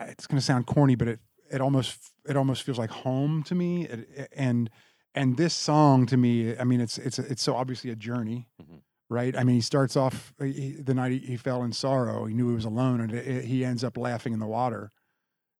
it's 0.00 0.26
going 0.26 0.38
to 0.38 0.44
sound 0.44 0.66
corny, 0.66 0.94
but 0.94 1.08
it 1.08 1.20
it 1.50 1.60
almost 1.60 2.12
it 2.26 2.36
almost 2.36 2.62
feels 2.62 2.78
like 2.78 2.90
home 2.90 3.42
to 3.42 3.54
me 3.54 3.86
it, 3.86 4.28
and 4.36 4.70
and 5.14 5.36
this 5.36 5.54
song 5.54 6.06
to 6.06 6.16
me 6.16 6.56
i 6.58 6.64
mean 6.64 6.80
it's 6.80 6.98
it's 6.98 7.18
it's 7.18 7.42
so 7.42 7.54
obviously 7.54 7.90
a 7.90 7.96
journey 7.96 8.48
mm-hmm. 8.60 8.76
right 9.08 9.36
i 9.36 9.44
mean 9.44 9.56
he 9.56 9.60
starts 9.60 9.96
off 9.96 10.32
he, 10.40 10.76
the 10.78 10.94
night 10.94 11.12
he, 11.12 11.18
he, 11.18 11.36
fell 11.36 11.62
in 11.62 11.72
sorrow 11.72 12.26
he 12.26 12.34
knew 12.34 12.48
he 12.48 12.54
was 12.54 12.64
alone 12.64 13.00
and 13.00 13.12
it, 13.12 13.44
he 13.44 13.64
ends 13.64 13.82
up 13.82 13.96
laughing 13.96 14.32
in 14.32 14.38
the 14.38 14.46
water 14.46 14.92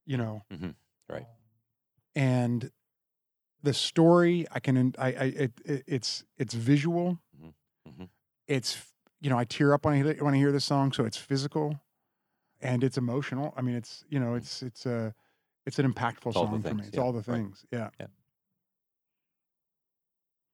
you 0.06 0.16
know 0.16 0.42
mm-hmm. 0.52 0.70
right 1.08 1.26
and 2.14 2.70
the 3.62 3.74
story 3.74 4.46
i 4.52 4.60
can 4.60 4.94
i, 4.98 5.08
I 5.08 5.24
it, 5.24 5.52
it's 5.64 6.24
it's 6.36 6.54
visual 6.54 7.18
mm-hmm. 7.36 7.90
mm-hmm. 7.90 8.04
it's 8.46 8.76
you 9.20 9.30
know 9.30 9.38
i 9.38 9.44
tear 9.44 9.72
up 9.72 9.84
when 9.84 9.94
i 9.94 10.12
when 10.22 10.34
i 10.34 10.36
hear 10.36 10.52
this 10.52 10.64
song 10.64 10.92
so 10.92 11.04
it's 11.04 11.16
physical 11.16 11.80
and 12.60 12.84
it's 12.84 12.96
emotional 12.96 13.54
i 13.56 13.62
mean 13.62 13.74
it's 13.74 14.04
you 14.08 14.18
know 14.18 14.26
mm-hmm. 14.28 14.36
it's 14.38 14.62
it's 14.62 14.86
a 14.86 15.06
uh, 15.06 15.10
it's 15.68 15.78
an 15.78 15.92
impactful 15.92 16.32
song 16.32 16.62
for 16.62 16.74
me. 16.74 16.84
It's 16.86 16.96
yeah, 16.96 17.02
all 17.02 17.12
the 17.12 17.22
things. 17.22 17.62
Right. 17.70 17.80
Yeah. 17.80 17.90
yeah. 18.00 18.06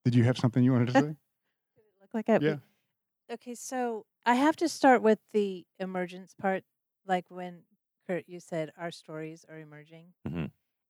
Did 0.04 0.16
you 0.16 0.24
have 0.24 0.36
something 0.36 0.64
you 0.64 0.72
wanted 0.72 0.88
to 0.88 0.92
say? 1.00 1.16
look 2.00 2.12
like 2.12 2.28
I 2.28 2.38
yeah. 2.44 2.56
Okay, 3.32 3.54
so 3.54 4.06
I 4.26 4.34
have 4.34 4.56
to 4.56 4.68
start 4.68 5.02
with 5.02 5.20
the 5.32 5.64
emergence 5.78 6.34
part, 6.34 6.64
like 7.06 7.26
when 7.28 7.60
Curt 8.08 8.24
you 8.26 8.40
said 8.40 8.72
our 8.76 8.90
stories 8.90 9.46
are 9.48 9.58
emerging, 9.58 10.06
mm-hmm. 10.28 10.46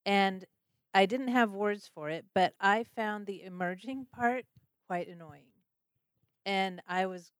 and 0.06 0.46
I 0.94 1.04
didn't 1.04 1.28
have 1.28 1.52
words 1.52 1.90
for 1.94 2.08
it, 2.08 2.24
but 2.34 2.54
I 2.58 2.84
found 2.96 3.26
the 3.26 3.42
emerging 3.42 4.06
part 4.10 4.46
quite 4.86 5.06
annoying, 5.06 5.52
and 6.46 6.80
I 6.88 7.04
was, 7.04 7.30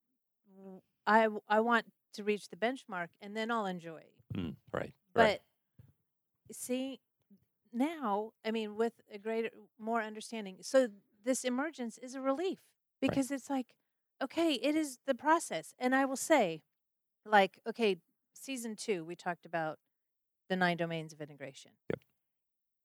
I 1.07 1.29
I 1.49 1.61
want 1.61 1.87
to 2.15 2.25
reach 2.25 2.49
the 2.49 2.57
benchmark, 2.57 3.09
and 3.21 3.37
then 3.37 3.51
I'll 3.51 3.67
enjoy. 3.67 4.03
Mm, 4.35 4.57
right. 4.73 4.95
But 5.15 5.23
right 5.23 5.41
see 6.53 7.01
now 7.73 8.33
i 8.45 8.51
mean 8.51 8.77
with 8.77 8.95
a 9.13 9.19
greater 9.19 9.51
more 9.79 10.03
understanding 10.03 10.57
so 10.61 10.89
this 11.25 11.45
emergence 11.45 11.99
is 11.99 12.15
a 12.15 12.21
relief 12.21 12.59
because 13.01 13.31
right. 13.31 13.37
it's 13.37 13.51
like 13.51 13.75
okay 14.23 14.55
it 14.55 14.77
is 14.77 14.99
the 15.07 15.15
process 15.15 15.75
and 15.79 15.95
i 15.95 16.05
will 16.05 16.17
say 16.17 16.63
like 17.27 17.59
okay 17.67 17.97
season 18.35 18.77
two 18.77 19.05
we 19.05 19.17
talked 19.17 19.47
about 19.47 19.79
the 20.49 20.57
nine 20.57 20.77
domains 20.77 21.13
of 21.13 21.21
integration 21.21 21.73
yep. 21.91 22.01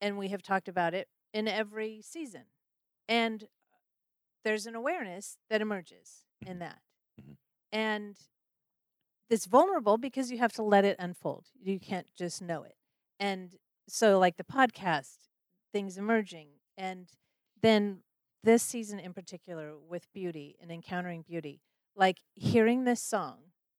and 0.02 0.18
we 0.18 0.30
have 0.30 0.42
talked 0.42 0.68
about 0.68 0.94
it 0.94 1.08
in 1.34 1.48
every 1.48 2.02
season 2.02 2.44
and 3.08 3.48
there's 4.44 4.66
an 4.66 4.76
awareness 4.76 5.38
that 5.50 5.62
emerges 5.62 6.26
mm-hmm. 6.44 6.54
in 6.54 6.60
that 6.60 6.80
mm-hmm. 7.22 7.34
And 7.72 8.16
it's 9.30 9.46
vulnerable 9.46 9.98
because 9.98 10.32
you 10.32 10.38
have 10.40 10.54
to 10.54 10.64
let 10.64 10.86
it 10.86 10.96
unfold 11.00 11.46
you 11.62 11.80
can't 11.80 12.08
just 12.18 12.42
know 12.42 12.64
it 12.64 12.76
and 13.20 13.56
so 13.88 14.18
like 14.20 14.38
the 14.38 14.44
podcast 14.44 15.18
things 15.72 15.98
emerging 15.98 16.48
and 16.78 17.08
then 17.62 18.00
this 18.44 18.64
season 18.64 19.00
in 19.00 19.14
particular 19.14 19.74
with 19.78 20.12
beauty 20.14 20.56
and 20.62 20.72
encountering 20.72 21.24
beauty, 21.28 21.62
like 21.96 22.20
hearing 22.36 22.84
this 22.84 23.02
song. 23.02 23.38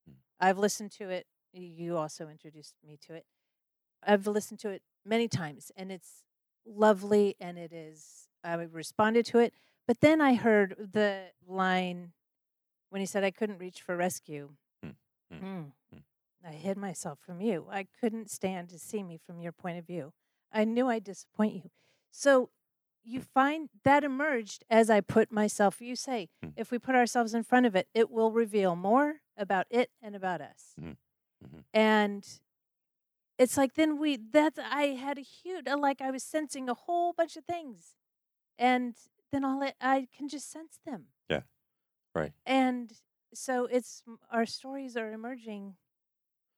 Mm. 0.08 0.14
I've 0.40 0.58
listened 0.58 0.92
to 0.92 1.08
it. 1.08 1.26
You 1.52 1.96
also 1.96 2.28
introduced 2.28 2.74
me 2.86 2.98
to 3.06 3.14
it. 3.14 3.24
I've 4.06 4.26
listened 4.26 4.60
to 4.60 4.70
it 4.70 4.82
many 5.04 5.28
times, 5.28 5.72
and 5.76 5.90
it's 5.90 6.24
lovely, 6.66 7.36
and 7.40 7.58
it 7.58 7.72
is. 7.72 8.28
I 8.42 8.54
responded 8.54 9.26
to 9.26 9.38
it, 9.38 9.52
but 9.86 10.00
then 10.00 10.20
I 10.20 10.34
heard 10.34 10.76
the 10.92 11.24
line 11.46 12.12
when 12.90 13.00
he 13.00 13.06
said, 13.06 13.24
"I 13.24 13.30
couldn't 13.30 13.58
reach 13.58 13.80
for 13.82 13.96
rescue." 13.96 14.54
Mm, 14.84 14.94
mm, 15.32 15.40
Mm. 15.40 15.72
mm. 15.94 16.02
I 16.44 16.52
hid 16.52 16.76
myself 16.76 17.18
from 17.18 17.40
you. 17.40 17.66
I 17.70 17.84
couldn't 17.84 18.30
stand 18.30 18.68
to 18.70 18.78
see 18.78 19.02
me 19.02 19.16
from 19.18 19.40
your 19.40 19.52
point 19.52 19.78
of 19.78 19.86
view. 19.86 20.12
I 20.52 20.64
knew 20.64 20.88
I'd 20.88 21.04
disappoint 21.04 21.54
you. 21.54 21.70
So 22.10 22.50
you 23.02 23.20
find 23.20 23.68
that 23.84 24.04
emerged 24.04 24.64
as 24.68 24.90
I 24.90 25.00
put 25.00 25.30
myself, 25.32 25.80
you 25.80 25.96
say, 25.96 26.28
Mm. 26.42 26.52
if 26.56 26.70
we 26.70 26.78
put 26.78 26.94
ourselves 26.94 27.34
in 27.34 27.42
front 27.42 27.66
of 27.66 27.74
it, 27.76 27.88
it 27.94 28.10
will 28.10 28.30
reveal 28.32 28.74
more 28.76 29.20
about 29.36 29.66
it 29.70 29.90
and 30.02 30.14
about 30.16 30.40
us. 30.40 30.74
Mhm, 30.78 30.96
mhm. 31.42 31.64
And 31.72 32.40
it's 33.38 33.56
like 33.56 33.74
then 33.74 33.98
we 33.98 34.16
that 34.16 34.58
I 34.58 34.88
had 34.88 35.18
a 35.18 35.22
huge 35.22 35.66
uh, 35.66 35.76
like 35.78 36.00
I 36.00 36.10
was 36.10 36.22
sensing 36.22 36.68
a 36.68 36.74
whole 36.74 37.12
bunch 37.12 37.36
of 37.36 37.44
things. 37.44 37.96
And 38.58 38.94
then 39.30 39.44
all 39.44 39.62
it 39.62 39.76
I 39.80 40.08
can 40.14 40.28
just 40.28 40.50
sense 40.50 40.78
them. 40.84 41.08
Yeah. 41.28 41.42
Right. 42.14 42.32
And 42.46 42.92
so 43.34 43.66
it's 43.66 44.02
our 44.32 44.46
stories 44.46 44.96
are 44.96 45.12
emerging 45.12 45.74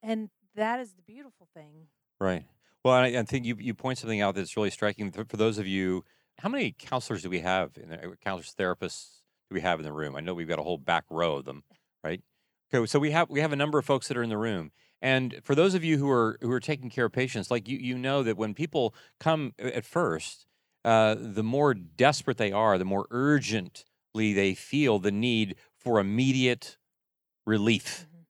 and 0.02 0.30
that 0.54 0.80
is 0.80 0.92
the 0.92 1.02
beautiful 1.02 1.48
thing. 1.54 1.86
Right. 2.20 2.44
Well, 2.84 2.94
I, 2.94 3.06
I 3.06 3.22
think 3.22 3.44
you 3.44 3.56
you 3.58 3.74
point 3.74 3.98
something 3.98 4.20
out 4.20 4.34
that's 4.34 4.56
really 4.56 4.70
striking 4.70 5.10
for, 5.12 5.24
those 5.36 5.58
of 5.58 5.66
you. 5.66 6.04
How 6.38 6.48
many 6.48 6.74
counselors 6.76 7.22
do 7.22 7.30
we 7.30 7.40
have? 7.40 7.76
In 7.76 7.90
the, 7.90 8.16
counselors, 8.24 8.54
therapists 8.58 9.20
do 9.50 9.54
we 9.54 9.60
have 9.60 9.78
in 9.78 9.84
the 9.84 9.92
room? 9.92 10.16
I 10.16 10.20
know 10.20 10.34
we've 10.34 10.48
got 10.48 10.58
a 10.58 10.62
whole 10.62 10.78
back 10.78 11.04
row 11.10 11.36
of 11.36 11.44
them, 11.44 11.62
right? 12.02 12.22
Okay, 12.74 12.84
so 12.86 12.98
we 12.98 13.10
have 13.12 13.30
we 13.30 13.40
have 13.40 13.52
a 13.52 13.56
number 13.56 13.78
of 13.78 13.84
folks 13.84 14.08
that 14.08 14.16
are 14.16 14.22
in 14.22 14.30
the 14.30 14.38
room, 14.38 14.72
and 15.00 15.40
for 15.44 15.54
those 15.54 15.74
of 15.74 15.84
you 15.84 15.98
who 15.98 16.10
are 16.10 16.38
who 16.40 16.50
are 16.50 16.60
taking 16.60 16.90
care 16.90 17.04
of 17.04 17.12
patients, 17.12 17.50
like 17.50 17.68
you 17.68 17.78
you 17.78 17.96
know 17.96 18.22
that 18.22 18.36
when 18.36 18.54
people 18.54 18.94
come 19.20 19.52
at 19.58 19.84
first, 19.84 20.46
uh, 20.84 21.14
the 21.18 21.44
more 21.44 21.74
desperate 21.74 22.38
they 22.38 22.50
are, 22.50 22.78
the 22.78 22.84
more 22.84 23.06
urgently 23.10 23.84
they 24.14 24.54
feel 24.54 24.98
the 24.98 25.12
need 25.12 25.56
for 25.76 25.98
immediate 26.00 26.78
relief 27.46 28.06
Mhm. 28.06 28.26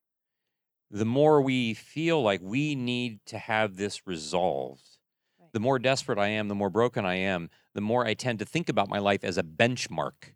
the 0.91 1.05
more 1.05 1.41
we 1.41 1.75
feel 1.75 2.23
like 2.23 2.41
we 2.43 2.75
need 2.75 3.25
to 3.27 3.39
have 3.39 3.77
this 3.77 4.07
resolved, 4.07 4.99
Right. 5.39 5.53
the 5.53 5.61
more 5.61 5.79
desperate 5.79 6.19
I 6.19 6.29
am, 6.29 6.49
the 6.49 6.55
more 6.55 6.71
broken 6.71 7.05
I 7.07 7.15
am, 7.17 7.51
the 7.75 7.81
more 7.81 8.07
I 8.07 8.15
tend 8.15 8.39
to 8.41 8.45
think 8.45 8.69
about 8.69 8.89
my 8.89 8.99
life 8.99 9.25
as 9.25 9.39
a 9.39 9.43
benchmark. 9.43 10.35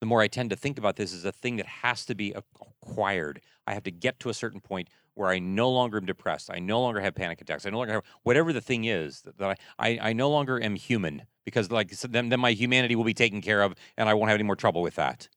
The 0.00 0.06
more 0.06 0.22
I 0.22 0.28
tend 0.28 0.50
to 0.50 0.56
think 0.56 0.78
about 0.78 0.96
this 0.96 1.12
as 1.14 1.24
a 1.24 1.32
thing 1.32 1.56
that 1.56 1.66
has 1.66 2.06
to 2.06 2.14
be 2.14 2.32
acquired. 2.32 3.42
I 3.66 3.74
have 3.74 3.84
to 3.84 3.92
get 3.92 4.20
to 4.20 4.30
a 4.30 4.34
certain 4.34 4.60
point 4.60 4.90
where 5.14 5.28
I 5.28 5.38
no 5.38 5.70
longer 5.70 5.98
am 5.98 6.06
depressed. 6.06 6.50
I 6.52 6.58
no 6.58 6.80
longer 6.80 7.00
have 7.00 7.14
panic 7.14 7.40
attacks. 7.40 7.66
I 7.66 7.70
no 7.70 7.78
longer 7.78 7.94
have 7.94 8.02
whatever 8.22 8.52
the 8.52 8.60
thing 8.60 8.84
is 8.84 9.22
that, 9.22 9.38
that 9.38 9.58
I, 9.78 9.88
I, 9.88 9.98
I 10.10 10.12
no 10.12 10.30
longer 10.30 10.60
am 10.60 10.74
human 10.74 11.22
because 11.44 11.70
like 11.70 11.92
so 11.92 12.08
then, 12.08 12.28
then 12.28 12.40
my 12.40 12.52
humanity 12.52 12.96
will 12.96 13.04
be 13.04 13.14
taken 13.14 13.40
care 13.40 13.62
of 13.62 13.74
and 13.96 14.08
I 14.08 14.14
won't 14.14 14.30
have 14.30 14.36
any 14.36 14.44
more 14.44 14.56
trouble 14.56 14.82
with 14.82 14.94
that. 14.96 15.28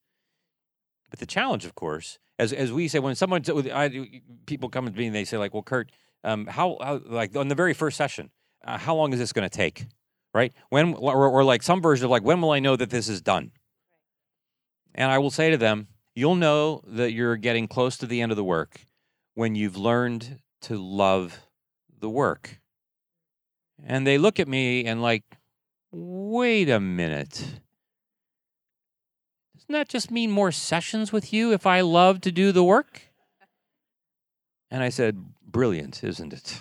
But 1.09 1.19
the 1.19 1.25
challenge, 1.25 1.65
of 1.65 1.75
course, 1.75 2.19
as 2.39 2.53
as 2.53 2.71
we 2.71 2.87
say, 2.87 2.99
when 2.99 3.15
someone 3.15 3.43
I, 3.73 4.21
people 4.45 4.69
come 4.69 4.85
to 4.85 4.91
me 4.91 5.07
and 5.07 5.15
they 5.15 5.25
say 5.25 5.37
like, 5.37 5.53
"Well, 5.53 5.63
Curt, 5.63 5.91
um, 6.23 6.47
how, 6.47 6.77
how 6.81 7.01
like 7.05 7.35
on 7.35 7.47
the 7.47 7.55
very 7.55 7.73
first 7.73 7.97
session, 7.97 8.31
uh, 8.65 8.77
how 8.77 8.95
long 8.95 9.13
is 9.13 9.19
this 9.19 9.31
going 9.33 9.47
to 9.47 9.55
take?" 9.55 9.85
Right? 10.33 10.53
When 10.69 10.95
or, 10.95 11.27
or 11.27 11.43
like 11.43 11.63
some 11.63 11.81
version 11.81 12.05
of 12.05 12.11
like, 12.11 12.23
"When 12.23 12.41
will 12.41 12.51
I 12.51 12.59
know 12.59 12.75
that 12.75 12.89
this 12.89 13.07
is 13.07 13.21
done?" 13.21 13.51
And 14.93 15.11
I 15.11 15.19
will 15.19 15.31
say 15.31 15.51
to 15.51 15.57
them, 15.57 15.87
"You'll 16.13 16.35
know 16.35 16.81
that 16.87 17.13
you're 17.13 17.37
getting 17.37 17.67
close 17.67 17.97
to 17.97 18.05
the 18.05 18.21
end 18.21 18.31
of 18.31 18.35
the 18.35 18.43
work 18.43 18.81
when 19.35 19.53
you've 19.55 19.77
learned 19.77 20.39
to 20.61 20.77
love 20.77 21.39
the 21.99 22.09
work." 22.09 22.59
And 23.85 24.07
they 24.07 24.17
look 24.17 24.39
at 24.39 24.47
me 24.47 24.85
and 24.85 25.01
like, 25.01 25.23
"Wait 25.91 26.69
a 26.69 26.79
minute." 26.79 27.61
Doesn't 29.55 29.73
that 29.73 29.89
just 29.89 30.11
mean 30.11 30.29
more 30.31 30.51
sessions 30.51 31.11
with 31.11 31.31
you 31.33 31.51
if 31.53 31.65
I 31.65 31.81
love 31.81 32.21
to 32.21 32.31
do 32.31 32.51
the 32.51 32.63
work? 32.63 33.01
And 34.69 34.83
I 34.83 34.89
said, 34.89 35.17
Brilliant, 35.41 36.03
isn't 36.03 36.33
it? 36.33 36.59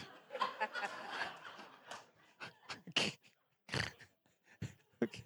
okay. 2.90 3.14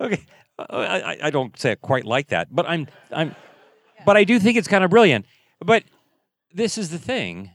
Okay. 0.00 0.24
I, 0.58 1.00
I- 1.12 1.18
I 1.24 1.30
don't 1.30 1.58
say 1.58 1.72
it 1.72 1.80
quite 1.82 2.04
like 2.06 2.28
that, 2.28 2.48
but 2.50 2.66
I'm, 2.68 2.86
I'm, 3.12 3.34
but 4.06 4.16
I 4.16 4.24
do 4.24 4.38
think 4.40 4.56
it's 4.56 4.66
kind 4.68 4.82
of 4.82 4.88
brilliant. 4.90 5.26
But 5.62 5.84
this 6.52 6.78
is 6.78 6.90
the 6.90 6.98
thing. 6.98 7.52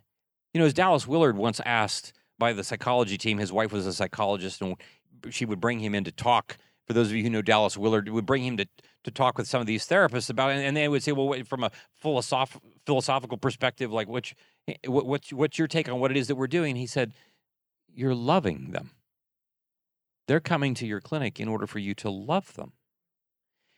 You 0.53 0.59
know, 0.59 0.65
as 0.65 0.73
Dallas 0.73 1.07
Willard 1.07 1.37
once 1.37 1.59
asked 1.65 2.13
by 2.37 2.53
the 2.53 2.63
psychology 2.63 3.17
team, 3.17 3.37
his 3.37 3.51
wife 3.51 3.71
was 3.71 3.85
a 3.85 3.93
psychologist, 3.93 4.61
and 4.61 4.75
she 5.29 5.45
would 5.45 5.59
bring 5.59 5.79
him 5.79 5.95
in 5.95 6.03
to 6.03 6.11
talk. 6.11 6.57
For 6.87 6.93
those 6.93 7.09
of 7.09 7.15
you 7.15 7.23
who 7.23 7.29
know 7.29 7.41
Dallas 7.41 7.77
Willard, 7.77 8.07
would 8.09 8.27
bring 8.27 8.43
him 8.43 8.57
to, 8.57 8.67
to 9.03 9.11
talk 9.11 9.37
with 9.37 9.47
some 9.47 9.59
of 9.59 9.67
these 9.67 9.87
therapists 9.87 10.29
about 10.29 10.51
it, 10.51 10.63
and 10.63 10.77
they 10.77 10.87
would 10.87 11.01
say, 11.01 11.11
"Well, 11.11 11.43
from 11.43 11.63
a 11.63 11.71
philosoph- 12.01 12.59
philosophical 12.85 13.37
perspective, 13.37 13.91
like 13.91 14.07
which, 14.07 14.35
eh, 14.67 14.75
what, 14.85 15.05
what's 15.05 15.33
what's 15.33 15.57
your 15.57 15.67
take 15.67 15.89
on 15.89 15.99
what 15.99 16.11
it 16.11 16.17
is 16.17 16.27
that 16.27 16.35
we're 16.35 16.47
doing?" 16.47 16.75
He 16.75 16.85
said, 16.85 17.13
"You're 17.91 18.13
loving 18.13 18.71
them. 18.71 18.91
They're 20.27 20.39
coming 20.39 20.73
to 20.75 20.85
your 20.85 21.01
clinic 21.01 21.39
in 21.39 21.47
order 21.47 21.65
for 21.65 21.79
you 21.79 21.95
to 21.95 22.09
love 22.09 22.53
them." 22.53 22.73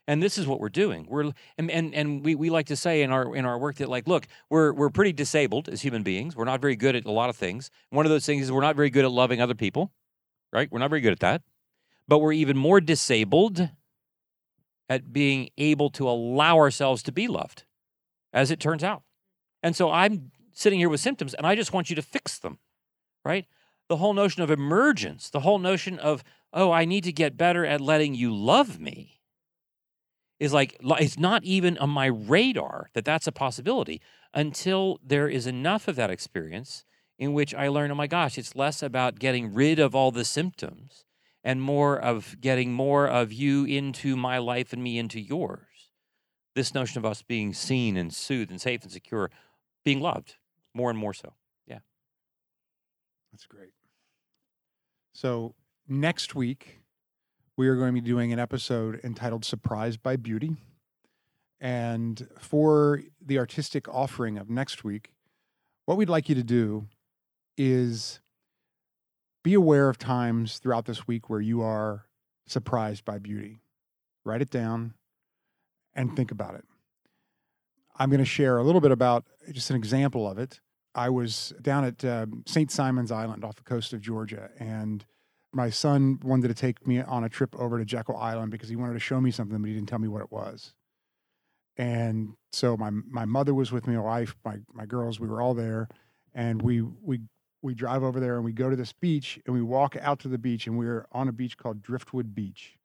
And 0.08 0.24
this 0.24 0.38
is 0.38 0.48
what 0.48 0.62
we're 0.62 0.70
doing. 0.70 1.06
We're 1.10 1.34
and 1.58 1.70
and, 1.70 1.94
and 1.94 2.24
we, 2.24 2.34
we 2.34 2.50
like 2.50 2.68
to 2.68 2.78
say 2.78 3.02
in 3.02 3.12
our 3.12 3.36
in 3.36 3.46
our 3.46 3.60
work 3.60 3.76
that 3.76 3.90
like, 3.90 4.08
look, 4.08 4.26
we're 4.50 4.72
we're 4.72 4.90
pretty 4.90 5.12
disabled 5.12 5.68
as 5.68 5.82
human 5.82 6.02
beings. 6.02 6.36
We're 6.36 6.46
not 6.46 6.62
very 6.62 6.78
good 6.78 6.96
at 6.96 7.06
a 7.06 7.12
lot 7.12 7.30
of 7.30 7.36
things. 7.36 7.70
One 7.90 8.06
of 8.06 8.10
those 8.10 8.26
things 8.26 8.44
is 8.44 8.52
we're 8.52 8.62
not 8.62 8.78
very 8.78 8.90
good 8.90 9.04
at 9.04 9.12
loving 9.12 9.42
other 9.42 9.56
people, 9.56 9.92
right? 10.54 10.72
We're 10.72 10.80
not 10.80 10.90
very 10.90 11.02
good 11.02 11.12
at 11.12 11.20
that. 11.20 11.42
But 12.08 12.20
we're 12.20 12.32
even 12.34 12.58
more 12.58 12.80
disabled 12.80 13.70
at 14.90 15.12
being 15.12 15.50
able 15.58 15.90
to 15.90 16.08
allow 16.08 16.56
ourselves 16.56 17.04
to 17.04 17.12
be 17.12 17.28
loved, 17.28 17.66
as 18.32 18.50
it 18.50 18.62
turns 18.62 18.86
out. 18.86 19.04
And 19.62 19.76
so 19.76 19.92
I'm 19.92 20.32
sitting 20.54 20.80
here 20.80 20.88
with 20.88 21.02
symptoms, 21.02 21.34
and 21.34 21.46
I 21.46 21.56
just 21.56 21.74
want 21.74 21.90
you 21.90 21.98
to 21.98 22.02
fix 22.02 22.40
them, 22.40 22.60
right? 23.26 23.46
The 23.90 23.98
whole 23.98 24.14
notion 24.14 24.42
of 24.42 24.50
emergence, 24.50 25.30
the 25.30 25.42
whole 25.42 25.60
notion 25.60 26.00
of, 26.00 26.24
oh, 26.54 26.72
I 26.72 26.86
need 26.86 27.04
to 27.04 27.12
get 27.12 27.36
better 27.36 27.66
at 27.66 27.82
letting 27.82 28.16
you 28.16 28.34
love 28.34 28.80
me 28.80 29.17
is 30.40 30.54
like 30.54 30.78
it's 30.82 31.18
not 31.18 31.44
even 31.44 31.78
on 31.80 31.90
my 31.90 32.06
radar 32.06 32.90
that 32.94 33.06
that's 33.06 33.28
a 33.28 33.32
possibility 33.32 34.02
until 34.34 35.00
there 35.04 35.28
is 35.28 35.48
enough 35.48 35.88
of 35.88 35.96
that 35.96 36.12
experience 36.12 36.84
in 37.18 37.34
which 37.34 37.56
I 37.56 37.68
learn, 37.68 37.92
oh 37.92 37.96
my 37.96 38.08
gosh, 38.08 38.38
it's 38.38 38.56
less 38.56 38.84
about 38.84 39.20
getting 39.20 39.54
rid 39.54 39.80
of 39.80 39.96
all 39.96 40.12
the 40.12 40.26
symptoms 40.26 41.06
and 41.44 41.62
more 41.62 41.98
of 41.98 42.40
getting 42.42 42.72
more 42.74 43.08
of 43.08 43.34
you 43.34 43.66
into 43.66 44.16
my 44.16 44.38
life 44.38 44.74
and 44.74 44.84
me 44.84 45.00
into 45.00 45.20
yours. 45.20 45.92
This 46.56 46.74
notion 46.74 47.00
of 47.00 47.06
us 47.06 47.22
being 47.22 47.54
seen 47.54 47.98
and 47.98 48.14
soothed 48.14 48.52
and 48.52 48.62
safe 48.62 48.84
and 48.84 48.92
secure, 48.92 49.32
being 49.84 50.00
loved 50.00 50.36
more 50.74 50.90
and 50.90 51.00
more 51.00 51.14
so. 51.14 51.34
Yeah. 51.66 51.80
That's 53.32 53.46
great. 53.46 53.72
So 55.14 55.56
next 55.88 56.36
week, 56.36 56.80
we 57.58 57.68
are 57.68 57.76
going 57.76 57.94
to 57.94 58.02
be 58.02 58.08
doing 58.08 58.32
an 58.32 58.38
episode 58.38 59.02
entitled 59.04 59.44
Surprised 59.44 60.04
by 60.04 60.16
Beauty. 60.16 60.56
And 61.60 62.28
for 62.38 63.02
the 63.20 63.40
artistic 63.40 63.90
offering 63.90 64.38
of 64.38 64.48
next 64.48 64.84
week, 64.84 65.10
what 65.86 65.98
we'd 65.98 66.08
like 66.08 66.30
you 66.30 66.36
to 66.36 66.44
do 66.44 66.86
is 67.58 68.20
be 69.44 69.56
aware 69.56 69.90
of 69.90 69.98
times 69.98 70.60
throughout 70.60 70.86
this 70.86 71.08
week 71.08 71.32
where 71.32 71.42
you 71.42 71.64
are 71.64 72.06
surprised 72.46 73.04
by 73.04 73.18
beauty. 73.18 73.60
Write 74.24 74.44
it 74.44 74.52
down 74.52 74.94
and 75.96 76.16
think 76.16 76.30
about 76.30 76.54
it. 76.54 76.66
I'm 77.98 78.12
going 78.12 78.20
to 78.20 78.26
share 78.26 78.60
a 78.60 78.64
little 78.64 78.82
bit 78.82 78.92
about 78.92 79.26
just 79.52 79.72
an 79.72 79.76
example 79.76 80.30
of 80.30 80.38
it. 80.38 80.60
I 80.94 81.10
was 81.10 81.54
down 81.60 81.86
at 81.86 82.06
um, 82.06 82.44
St. 82.46 82.70
Simon's 82.70 83.12
Island 83.12 83.44
off 83.44 83.56
the 83.56 83.64
coast 83.64 83.94
of 83.94 84.02
Georgia, 84.02 84.52
and 84.60 85.06
my 85.54 85.70
son 85.70 86.20
wanted 86.24 86.50
to 86.50 86.54
take 86.54 86.86
me 86.86 87.02
on 87.02 87.24
a 87.24 87.30
trip 87.30 87.56
over 87.58 87.78
to 87.80 87.86
Jekyll 87.86 88.18
Island 88.18 88.52
because 88.52 88.70
he 88.70 88.76
wanted 88.76 88.94
to 88.94 89.00
show 89.00 89.20
me 89.22 89.32
something, 89.32 89.60
but 89.60 89.68
he 89.68 89.74
didn't 89.74 89.90
tell 89.90 90.00
me 90.00 90.08
what 90.08 90.22
it 90.22 90.32
was. 90.32 90.74
And 91.78 92.34
so 92.52 92.76
my 92.76 92.90
my 92.90 93.26
mother 93.26 93.54
was 93.54 93.72
with 93.72 93.88
me, 93.88 93.96
my 93.96 94.02
wife, 94.02 94.36
my 94.44 94.58
my 94.74 94.86
girls, 94.86 95.20
we 95.20 95.28
were 95.28 95.42
all 95.42 95.54
there, 95.54 95.88
and 96.34 96.62
we 96.62 96.82
we 96.82 97.22
we 97.62 97.74
drive 97.74 98.04
over 98.04 98.20
there 98.20 98.36
and 98.36 98.46
we 98.46 98.52
go 98.52 98.70
to 98.70 98.76
this 98.76 98.94
beach 98.94 99.40
and 99.46 99.54
we 99.54 99.62
walk 99.62 99.96
out 100.00 100.20
to 100.20 100.28
the 100.28 100.38
beach 100.38 100.68
and 100.68 100.78
we're 100.78 101.06
on 101.12 101.28
a 101.28 101.32
beach 101.32 101.58
called 101.58 101.82
Driftwood 101.82 102.34
Beach. 102.36 102.78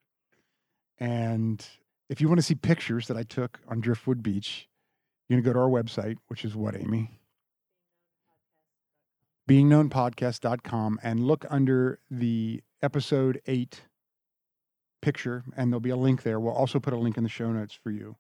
And 0.99 1.65
if 2.09 2.21
you 2.21 2.29
want 2.29 2.39
to 2.39 2.43
see 2.43 2.55
pictures 2.55 3.07
that 3.09 3.17
I 3.17 3.23
took 3.23 3.61
on 3.69 3.81
Driftwood 3.81 4.23
Beach, 4.23 4.69
you're 5.29 5.41
gonna 5.41 5.55
go 5.55 5.55
to 5.55 5.61
our 5.61 5.83
website, 5.83 6.17
which 6.29 6.45
is 6.45 6.55
what, 6.55 6.77
Amy? 6.77 7.11
beingknownpodcast.com 9.49 11.01
and 11.03 11.21
look 11.21 11.45
under 11.51 11.99
the 12.11 12.63
episode 12.83 13.41
eight 13.47 13.83
picture, 15.01 15.45
and 15.57 15.73
there'll 15.73 15.81
be 15.81 15.91
a 15.91 15.97
link 15.97 16.23
there. 16.23 16.39
We'll 16.39 16.55
also 16.55 16.79
put 16.79 16.93
a 16.93 16.97
link 16.99 17.17
in 17.17 17.23
the 17.25 17.29
show 17.29 17.51
notes 17.53 17.75
for 17.75 17.91
you. 17.91 18.17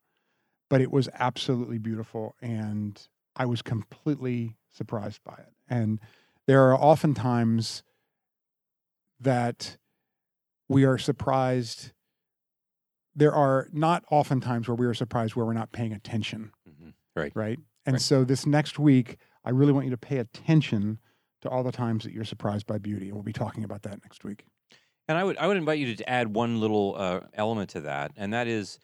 But 0.68 0.80
it 0.80 0.90
was 0.90 1.08
absolutely 1.14 1.78
beautiful, 1.78 2.34
and 2.40 3.00
I 3.36 3.46
was 3.46 3.62
completely 3.62 4.56
surprised 4.70 5.20
by 5.24 5.34
it. 5.34 5.52
And 5.68 6.00
there 6.46 6.62
are 6.68 6.74
often 6.74 7.14
times 7.14 7.82
that 9.20 9.76
we 10.68 10.84
are 10.84 10.98
surprised. 10.98 11.92
There 13.14 13.32
are 13.34 13.68
not 13.72 14.04
often 14.10 14.40
times 14.40 14.66
where 14.66 14.74
we 14.74 14.86
are 14.86 14.94
surprised 14.94 15.36
where 15.36 15.44
we're 15.46 15.52
not 15.52 15.72
paying 15.72 15.92
attention, 15.92 16.52
Mhm. 16.66 16.94
Right. 17.14 17.32
right? 17.36 17.60
And 17.84 17.94
Right. 17.94 18.00
so 18.02 18.24
this 18.24 18.46
next 18.46 18.78
week, 18.78 19.18
I 19.44 19.50
really 19.50 19.72
want 19.72 19.84
you 19.84 19.90
to 19.90 19.98
pay 19.98 20.18
attention 20.18 20.98
to 21.42 21.48
all 21.50 21.62
the 21.62 21.72
times 21.72 22.04
that 22.04 22.12
you're 22.12 22.24
surprised 22.24 22.66
by 22.66 22.78
beauty. 22.78 23.06
And 23.06 23.14
we'll 23.14 23.22
be 23.22 23.32
talking 23.32 23.64
about 23.64 23.82
that 23.82 24.02
next 24.02 24.24
week. 24.24 24.44
And 25.08 25.18
I 25.18 25.24
would 25.24 25.36
I 25.36 25.46
would 25.46 25.56
invite 25.56 25.78
you 25.78 25.94
to 25.94 26.08
add 26.08 26.34
one 26.34 26.60
little 26.60 26.94
uh, 26.96 27.20
element 27.34 27.70
to 27.70 27.80
that, 27.82 28.12
and 28.16 28.32
that 28.32 28.46
is, 28.46 28.78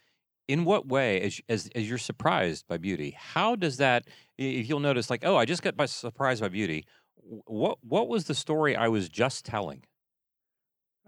in 0.49 0.65
what 0.65 0.89
way, 0.89 1.21
as 1.21 1.41
as 1.49 1.71
as 1.77 1.89
you're 1.89 1.97
surprised 1.97 2.67
by 2.67 2.77
beauty, 2.77 3.17
how 3.17 3.55
does 3.55 3.77
that? 3.77 4.07
If 4.37 4.69
you'll 4.69 4.81
notice, 4.81 5.11
like, 5.11 5.25
oh, 5.25 5.37
I 5.37 5.45
just 5.45 5.63
got 5.63 5.77
by 5.77 5.87
surprised 5.87 6.41
by 6.41 6.49
beauty. 6.49 6.87
What 7.15 7.79
what 7.83 8.09
was 8.09 8.25
the 8.25 8.35
story 8.35 8.75
I 8.75 8.89
was 8.89 9.09
just 9.09 9.45
telling 9.45 9.85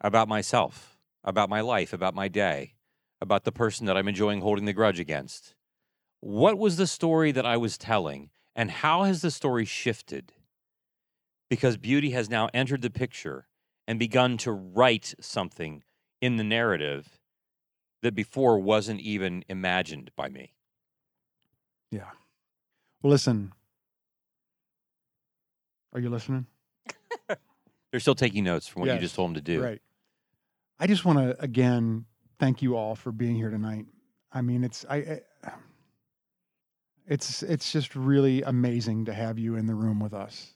about 0.01 0.29
myself, 0.29 0.97
about 1.25 1.51
my 1.51 1.61
life, 1.61 1.93
about 1.93 2.15
my 2.15 2.29
day, 2.29 2.75
about 3.21 3.43
the 3.43 3.53
person 3.53 3.87
that 3.87 3.97
I'm 3.97 4.09
enjoying 4.09 4.43
holding 4.43 4.65
the 4.65 4.73
grudge 4.73 5.01
against? 5.01 5.55
What 6.21 6.57
was 6.57 6.77
the 6.77 6.87
story 6.87 7.33
that 7.33 7.45
I 7.45 7.57
was 7.57 7.77
telling, 7.77 8.31
and 8.55 8.71
how 8.71 9.03
has 9.03 9.23
the 9.23 9.31
story 9.33 9.65
shifted? 9.65 10.33
Because 11.51 11.77
beauty 11.77 12.11
has 12.11 12.31
now 12.31 12.49
entered 12.55 12.81
the 12.81 12.91
picture 12.91 13.47
and 13.87 13.99
begun 13.99 14.39
to 14.39 14.53
write 14.53 15.15
something 15.21 15.83
in 16.23 16.37
the 16.37 16.45
narrative 16.45 17.19
that 18.03 18.15
before 18.15 18.59
wasn't 18.59 19.01
even 19.01 19.45
imagined 19.49 20.11
by 20.17 20.29
me. 20.29 20.55
Yeah. 21.91 22.11
Well, 23.03 23.11
listen. 23.11 23.53
Are 25.93 26.01
you 26.01 26.09
listening? 26.09 26.47
They're 27.91 28.01
still 28.01 28.15
taking 28.15 28.45
notes 28.45 28.69
from 28.69 28.83
what 28.83 28.93
you 28.93 28.99
just 28.99 29.17
told 29.17 29.31
them 29.31 29.35
to 29.35 29.41
do. 29.41 29.63
Right. 29.63 29.83
I 30.79 30.87
just 30.87 31.05
want 31.05 31.19
to 31.19 31.43
again 31.43 32.07
thank 32.39 32.63
you 32.63 32.77
all 32.77 32.95
for 32.95 33.13
being 33.13 33.35
here 33.35 33.51
tonight. 33.51 33.87
I 34.33 34.41
mean, 34.41 34.63
it's 34.65 34.87
I, 34.89 35.21
I 35.45 35.51
it's 37.07 37.43
it's 37.43 37.73
just 37.73 37.97
really 37.97 38.43
amazing 38.43 39.07
to 39.07 39.13
have 39.13 39.39
you 39.39 39.57
in 39.57 39.67
the 39.67 39.75
room 39.75 39.99
with 39.99 40.15
us. 40.15 40.55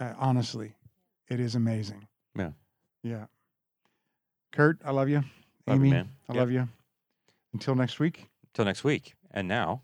Uh, 0.00 0.12
honestly, 0.18 0.74
it 1.28 1.40
is 1.40 1.54
amazing. 1.54 2.06
Yeah. 2.36 2.50
Yeah. 3.02 3.26
Curt, 4.52 4.78
I 4.84 4.90
love 4.90 5.08
you. 5.08 5.22
Love 5.66 5.84
you, 5.84 5.90
man. 5.90 6.08
I 6.28 6.32
Yep. 6.34 6.40
love 6.40 6.50
you. 6.50 6.68
Until 7.52 7.74
next 7.74 7.98
week. 7.98 8.28
Until 8.52 8.64
next 8.66 8.84
week. 8.84 9.14
And 9.30 9.48
now, 9.48 9.82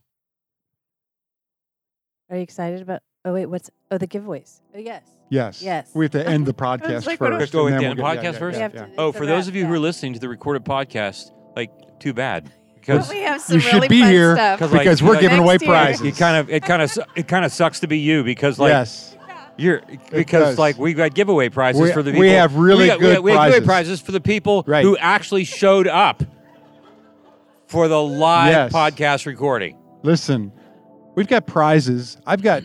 Are 2.31 2.37
you 2.37 2.43
excited 2.43 2.81
about? 2.81 3.03
Oh 3.25 3.35
wait, 3.35 3.47
what's? 3.47 3.71
Oh, 3.91 3.99
the 3.99 4.07
giveaways. 4.07 4.61
Oh 4.75 4.79
yes. 4.79 5.03
Yes. 5.29 5.61
Yes. 5.63 5.91
We 5.95 6.05
have 6.07 6.13
to 6.13 6.27
end 6.27 6.47
the 6.47 6.55
podcast 6.67 7.07
like, 7.07 7.21
what 7.21 7.29
do 7.29 7.35
we- 7.35 7.41
first. 7.41 7.53
Go 7.53 7.67
and 7.67 7.77
with 7.77 7.83
the 7.97 8.03
we'll 8.03 8.07
end 8.07 8.21
podcast 8.21 8.23
yeah, 8.25 8.39
first? 8.39 8.59
yeah, 8.59 8.69
We 8.69 8.75
yeah. 8.79 8.85
to- 8.87 8.93
oh, 8.99 9.13
for 9.13 9.27
those 9.27 9.49
of 9.49 9.55
you 9.57 9.67
who 9.67 9.75
are 9.75 9.79
listening 9.79 10.15
to 10.15 10.19
the 10.19 10.29
recorded 10.29 10.65
podcast, 10.65 11.31
like, 11.57 11.71
too 12.01 12.13
bad 12.15 12.51
because 12.75 13.09
we 13.11 13.19
have 13.21 13.41
some 13.41 13.61
should 13.61 13.75
really 13.75 13.89
be 13.89 14.01
fun 14.01 14.11
here 14.11 14.35
stuff. 14.37 14.59
Because, 14.61 14.73
like, 15.03 15.09
we're 15.09 15.13
like- 15.15 15.21
giving 15.21 15.39
away 15.41 15.59
year. 15.61 15.69
prizes. 15.71 16.07
it 16.07 16.17
kind 16.17 16.37
of 16.39 16.49
it 16.51 16.63
kind 16.63 16.81
of 16.83 16.99
it 17.17 17.29
kind 17.29 17.45
of 17.45 17.53
sucks 17.53 17.81
to 17.81 17.87
be 17.87 17.99
you 17.99 18.25
because 18.25 18.59
like 18.59 18.71
yes. 18.71 19.15
You're 19.63 19.81
does. 19.81 19.99
because 20.11 20.59
like 20.59 20.77
we've 20.79 20.97
got 20.97 21.15
giveaway 21.15 21.49
prizes 21.49 21.81
We- 21.81 21.93
for 21.93 22.03
the 22.03 22.11
people. 22.11 22.21
we 22.21 22.31
have 22.31 22.55
really 22.57 22.85
we 22.85 22.87
got, 22.89 22.99
we 22.99 23.05
good 23.07 23.15
got- 23.17 23.23
we 23.23 23.31
have 23.33 23.41
giveaway 23.47 23.65
prizes. 23.65 23.67
prizes 23.67 24.01
for 24.01 24.13
the 24.13 24.21
people 24.21 24.65
Right. 24.67 24.85
who 24.85 24.97
actually 24.99 25.45
showed 25.45 25.87
up 25.87 26.23
for 27.67 27.89
the 27.89 28.03
live 28.03 28.53
Yes. 28.53 28.73
podcast 28.73 29.27
recording. 29.27 29.79
Listen, 30.03 30.53
we've 31.15 31.29
got 31.29 31.47
prizes. 31.47 32.17
I've 32.27 32.43
got 32.43 32.63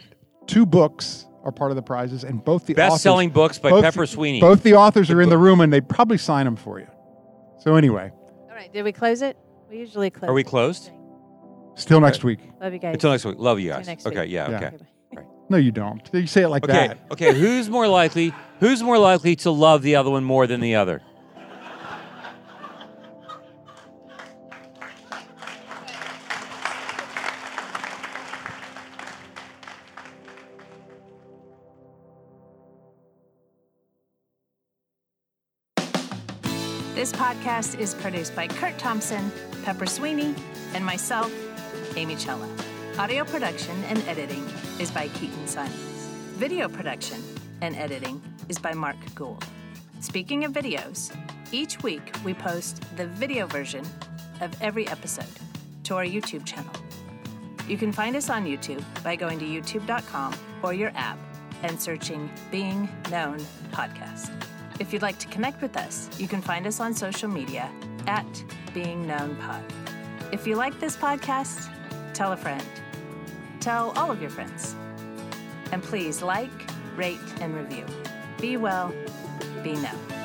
two 0.48 0.66
books 0.66 1.26
are 1.44 1.52
part 1.52 1.72
of 1.72 1.76
the 1.78 1.82
prizes, 1.82 2.26
and 2.26 2.44
both 2.44 2.66
the 2.66 2.74
best-selling 2.74 3.30
books 3.30 3.58
by 3.58 3.70
both- 3.70 3.84
Pepper 3.84 4.06
Sweeney. 4.06 4.42
Both 4.42 4.64
the 4.64 4.74
authors 4.74 5.10
are 5.10 5.22
in 5.22 5.30
the 5.30 5.38
room, 5.38 5.62
and 5.62 5.72
they 5.72 5.80
probably 5.80 6.18
sign 6.18 6.44
them 6.46 6.58
for 6.58 6.78
you. 6.80 6.88
So 7.60 7.76
anyway, 7.76 8.12
All 8.50 8.56
right. 8.56 8.72
Did 8.74 8.84
we 8.84 8.92
close 8.92 9.22
it? 9.22 9.38
We 9.70 9.78
usually 9.78 10.10
close. 10.10 10.30
Are 10.30 10.34
we 10.34 10.42
it. 10.42 10.48
closed? 10.48 10.92
still 11.76 12.02
next 12.02 12.24
week. 12.24 12.40
Love 12.60 12.74
you 12.74 12.80
guys. 12.80 12.94
Until 12.96 13.12
next 13.12 13.24
week. 13.24 13.36
Love 13.38 13.60
you 13.60 13.66
See 13.66 13.68
you 13.68 13.74
guys. 13.76 13.88
next 13.88 14.08
okay, 14.08 14.22
week. 14.22 14.32
yeah, 14.32 14.50
Yeah. 14.50 14.58
okay. 14.58 14.78
Bye. 15.50 15.56
No, 15.56 15.58
you 15.58 15.72
don't. 15.72 16.02
You 16.14 16.28
say 16.28 16.44
it 16.44 16.50
like 16.50 16.64
Okay, 16.64 16.88
that. 16.88 17.00
okay. 17.12 17.34
Who's 17.34 17.70
more 17.70 17.88
likely? 17.88 18.34
Who's 18.60 18.82
more 18.84 18.98
likely 18.98 19.36
to 19.38 19.52
love 19.52 19.82
the 19.82 19.96
other 19.96 20.10
one 20.10 20.24
more 20.24 20.48
than 20.48 20.60
the 20.62 20.76
other? 20.76 21.02
This 36.96 37.12
podcast 37.14 37.80
is 37.80 37.94
produced 37.94 38.36
by 38.36 38.48
Curt 38.48 38.78
Thompson, 38.80 39.32
Pepper 39.64 39.86
Sweeney, 39.86 40.34
and 40.74 40.84
myself, 40.84 41.32
Amy 41.96 42.16
Chella. 42.16 42.48
Audio 43.00 43.24
production 43.26 43.76
and 43.90 44.00
editing 44.08 44.44
is 44.80 44.90
by 44.90 45.08
Keaton 45.10 45.46
Simons. 45.46 46.08
Video 46.38 46.68
production 46.68 47.22
and 47.62 47.76
editing 47.76 48.20
is 48.50 48.58
by 48.58 48.74
Mark 48.74 48.96
Gould. 49.14 49.46
Speaking 50.00 50.46
of 50.46 50.52
videos, 50.52 51.16
each 51.52 51.84
week 51.84 52.02
we 52.26 52.34
post 52.34 52.84
the 52.98 53.06
video 53.06 53.46
version 53.46 53.86
of 54.42 54.60
every 54.64 54.88
episode 54.88 55.28
to 55.84 55.96
our 55.96 56.06
YouTube 56.06 56.44
channel. 56.44 56.72
You 57.68 57.78
can 57.78 57.92
find 57.92 58.16
us 58.16 58.32
on 58.32 58.48
YouTube 58.48 58.84
by 59.04 59.16
going 59.16 59.38
to 59.40 59.46
youtube.com 59.46 60.34
or 60.64 60.74
your 60.74 60.92
app 60.96 61.20
and 61.62 61.80
searching 61.80 62.32
Being 62.50 62.90
Known 63.12 63.38
Podcast. 63.72 64.32
If 64.80 64.92
you'd 64.92 65.04
like 65.04 65.20
to 65.20 65.28
connect 65.28 65.62
with 65.62 65.78
us, 65.78 66.10
you 66.20 66.28
can 66.28 66.42
find 66.42 66.66
us 66.66 66.80
on 66.80 66.96
social 66.96 67.30
media 67.30 67.70
at 68.08 68.44
Being 68.74 69.06
Known 69.06 69.36
Pod. 69.36 69.64
If 70.32 70.48
you 70.48 70.56
like 70.56 70.80
this 70.80 70.98
podcast, 70.98 71.72
tell 72.16 72.32
a 72.32 72.38
friend. 72.38 72.66
Tell 73.68 73.92
all 73.98 74.10
of 74.10 74.22
your 74.22 74.30
friends. 74.30 74.78
And 75.74 75.84
please 75.84 76.22
like, 76.22 76.50
rate, 76.96 77.20
and 77.42 77.54
review. 77.54 77.86
Be 78.40 78.56
well, 78.56 78.94
be 79.62 79.74
known. 79.74 80.17